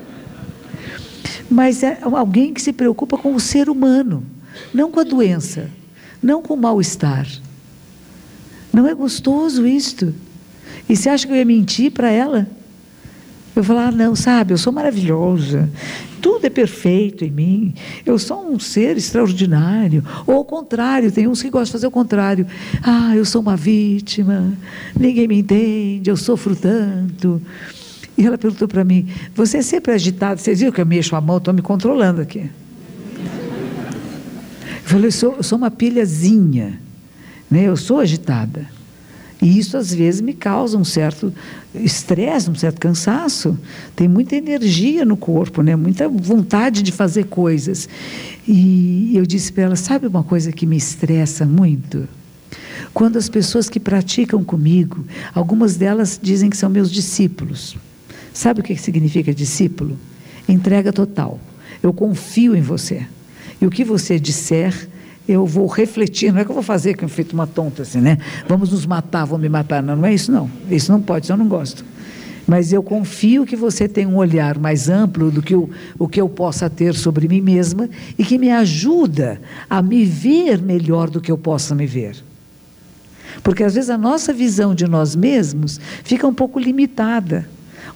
Mas 1.52 1.84
é 1.84 1.98
alguém 2.02 2.54
que 2.54 2.62
se 2.62 2.72
preocupa 2.72 3.18
com 3.18 3.36
o 3.36 3.40
ser 3.42 3.70
humano, 3.70 4.24
não 4.74 4.90
com 4.90 5.02
a 5.02 5.04
doença, 5.04 5.70
não 6.22 6.42
com 6.42 6.54
o 6.54 6.58
mal-estar. 6.58 7.28
Não 8.74 8.88
é 8.88 8.96
gostoso 8.96 9.68
isto? 9.68 10.14
E 10.90 10.98
você 10.98 11.08
acha 11.08 11.28
que 11.28 11.32
eu 11.32 11.38
ia 11.38 11.46
mentir 11.46 11.92
para 11.92 12.10
ela? 12.10 12.48
Eu 13.56 13.64
falar, 13.64 13.90
ah, 13.90 13.92
não, 13.92 14.16
sabe, 14.16 14.52
eu 14.52 14.58
sou 14.58 14.74
maravilhosa, 14.74 15.70
tudo 16.20 16.46
é 16.46 16.50
perfeito 16.50 17.24
em 17.24 17.30
mim, 17.30 17.74
eu 18.04 18.18
sou 18.18 18.52
um 18.52 18.60
ser 18.60 18.98
extraordinário. 18.98 20.04
Ou 20.26 20.38
ao 20.38 20.46
contrário, 20.46 21.12
tem 21.12 21.28
uns 21.28 21.44
que 21.44 21.52
gostam 21.52 21.66
de 21.66 21.72
fazer 21.74 21.88
o 21.88 21.92
contrário. 21.92 22.48
Ah, 22.82 23.16
eu 23.16 23.24
sou 23.24 23.42
uma 23.42 23.56
vítima, 23.56 24.52
ninguém 25.00 25.28
me 25.28 25.38
entende, 25.38 26.10
eu 26.10 26.18
sofro 26.18 26.56
tanto. 26.56 27.40
E 28.18 28.26
ela 28.26 28.38
perguntou 28.40 28.68
para 28.68 28.84
mim: 28.84 29.08
Você 29.36 29.58
é 29.58 29.62
sempre 29.62 29.92
agitado? 29.92 30.40
Vocês 30.40 30.60
viram 30.60 30.72
que 30.72 30.82
eu 30.82 30.86
mexo 30.86 31.16
a 31.16 31.22
mão, 31.22 31.38
estou 31.38 31.54
me 31.54 31.62
controlando 31.62 32.22
aqui. 32.22 32.50
Eu 34.84 34.90
falei: 34.90 35.08
eu 35.08 35.12
sou, 35.12 35.36
eu 35.38 35.44
sou 35.44 35.58
uma 35.58 35.70
pilhazinha, 35.70 36.80
né? 37.54 37.64
eu 37.64 37.78
sou 37.78 38.00
agitada. 38.00 38.68
E 39.42 39.60
isso 39.60 39.76
às 39.76 39.94
vezes 39.94 40.22
me 40.22 40.34
causa 40.34 40.78
um 40.78 40.86
certo 40.86 41.34
estresse, 41.76 42.50
um 42.50 42.56
certo 42.56 42.80
cansaço. 42.80 43.58
Tem 43.96 44.08
muita 44.08 44.36
energia 44.36 45.04
no 45.04 45.18
corpo, 45.18 45.62
né? 45.62 45.76
muita 45.76 46.08
vontade 46.08 46.82
de 46.82 46.92
fazer 46.92 47.26
coisas. 47.26 47.90
E 48.48 49.12
eu 49.14 49.26
disse 49.26 49.52
para 49.52 49.64
ela: 49.64 49.76
sabe 49.76 50.08
uma 50.08 50.24
coisa 50.24 50.52
que 50.52 50.66
me 50.66 50.78
estressa 50.78 51.46
muito? 51.46 52.08
Quando 52.94 53.18
as 53.18 53.28
pessoas 53.28 53.70
que 53.70 53.80
praticam 53.80 54.44
comigo, 54.44 55.06
algumas 55.34 55.76
delas 55.76 56.20
dizem 56.22 56.50
que 56.50 56.58
são 56.58 56.70
meus 56.70 56.92
discípulos. 56.92 57.76
Sabe 58.34 58.62
o 58.62 58.64
que 58.64 58.76
significa 58.78 59.34
discípulo? 59.34 59.98
Entrega 60.48 60.94
total. 60.94 61.40
Eu 61.82 61.92
confio 61.92 62.56
em 62.56 62.62
você. 62.62 63.06
E 63.62 63.66
o 63.66 63.70
que 63.70 63.84
você 63.84 64.20
disser, 64.20 64.90
eu 65.28 65.46
vou 65.46 65.68
refletir, 65.68 66.32
não 66.34 66.42
é 66.42 66.46
que 66.46 66.52
eu 66.52 66.56
vou 66.56 66.64
fazer 66.64 66.96
que 66.96 67.04
eu 67.04 67.10
feito 67.10 67.34
uma 67.34 67.48
tonta 67.48 67.84
assim, 67.84 68.02
né? 68.02 68.18
Vamos 68.48 68.72
nos 68.72 68.86
matar, 68.86 69.26
vão 69.26 69.40
me 69.40 69.48
matar. 69.48 69.82
Não, 69.82 69.96
não 69.96 70.06
é 70.06 70.14
isso 70.14 70.32
não. 70.32 70.50
Isso 70.70 70.92
não 70.92 71.02
pode, 71.02 71.26
isso 71.26 71.34
eu 71.34 71.38
não 71.38 71.48
gosto. 71.48 71.86
Mas 72.46 72.74
eu 72.74 72.84
confio 72.84 73.46
que 73.46 73.56
você 73.56 73.88
tem 73.88 74.06
um 74.06 74.18
olhar 74.18 74.60
mais 74.60 74.90
amplo 74.90 75.32
do 75.32 75.42
que 75.42 75.56
o, 75.56 75.70
o 75.98 76.10
que 76.10 76.20
eu 76.20 76.28
possa 76.28 76.70
ter 76.70 76.94
sobre 76.94 77.28
mim 77.28 77.40
mesma 77.40 77.90
e 78.18 78.26
que 78.26 78.38
me 78.38 78.52
ajuda 78.52 79.42
a 79.70 79.82
me 79.82 80.04
ver 80.04 80.62
melhor 80.62 81.10
do 81.10 81.22
que 81.22 81.32
eu 81.32 81.38
possa 81.38 81.74
me 81.74 81.86
ver. 81.86 82.22
Porque 83.42 83.64
às 83.64 83.76
vezes 83.76 83.90
a 83.90 83.98
nossa 83.98 84.34
visão 84.34 84.76
de 84.76 84.86
nós 84.86 85.16
mesmos 85.16 85.80
fica 86.04 86.28
um 86.28 86.34
pouco 86.34 86.60
limitada. 86.60 87.48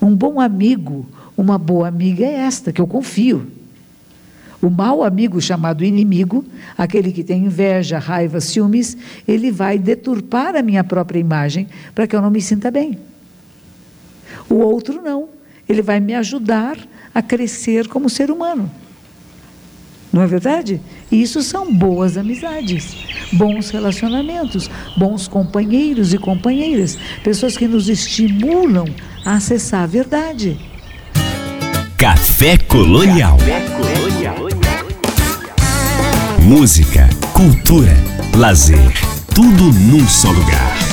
Um 0.01 0.15
bom 0.15 0.39
amigo, 0.39 1.05
uma 1.35 1.57
boa 1.57 1.87
amiga 1.87 2.25
é 2.25 2.33
esta, 2.35 2.71
que 2.71 2.79
eu 2.79 2.87
confio. 2.87 3.45
O 4.61 4.69
mau 4.69 5.03
amigo 5.03 5.39
chamado 5.39 5.83
inimigo, 5.83 6.43
aquele 6.77 7.11
que 7.11 7.23
tem 7.23 7.45
inveja, 7.45 7.99
raiva, 7.99 8.41
ciúmes, 8.41 8.97
ele 9.27 9.51
vai 9.51 9.77
deturpar 9.77 10.55
a 10.55 10.63
minha 10.63 10.83
própria 10.83 11.19
imagem 11.19 11.67
para 11.93 12.07
que 12.07 12.15
eu 12.15 12.21
não 12.21 12.31
me 12.31 12.41
sinta 12.41 12.71
bem. 12.71 12.97
O 14.49 14.55
outro 14.55 15.01
não, 15.01 15.29
ele 15.69 15.81
vai 15.81 15.99
me 15.99 16.15
ajudar 16.15 16.77
a 17.13 17.21
crescer 17.21 17.87
como 17.87 18.09
ser 18.09 18.31
humano. 18.31 18.69
Não 20.11 20.21
é 20.21 20.27
verdade? 20.27 20.81
Isso 21.11 21.43
são 21.43 21.71
boas 21.71 22.17
amizades, 22.17 22.95
bons 23.33 23.69
relacionamentos, 23.69 24.69
bons 24.97 25.27
companheiros 25.27 26.13
e 26.13 26.17
companheiras, 26.17 26.97
pessoas 27.23 27.57
que 27.57 27.67
nos 27.67 27.89
estimulam 27.89 28.85
a 29.25 29.35
acessar 29.35 29.83
a 29.83 29.87
verdade. 29.87 30.57
Café 31.97 32.57
Colonial. 32.57 33.37
Café 33.37 33.59
Colonial. 33.75 34.06
Música, 36.47 37.09
cultura, 37.33 37.93
lazer, 38.33 38.93
tudo 39.35 39.65
num 39.73 40.07
só 40.07 40.31
lugar. 40.31 40.86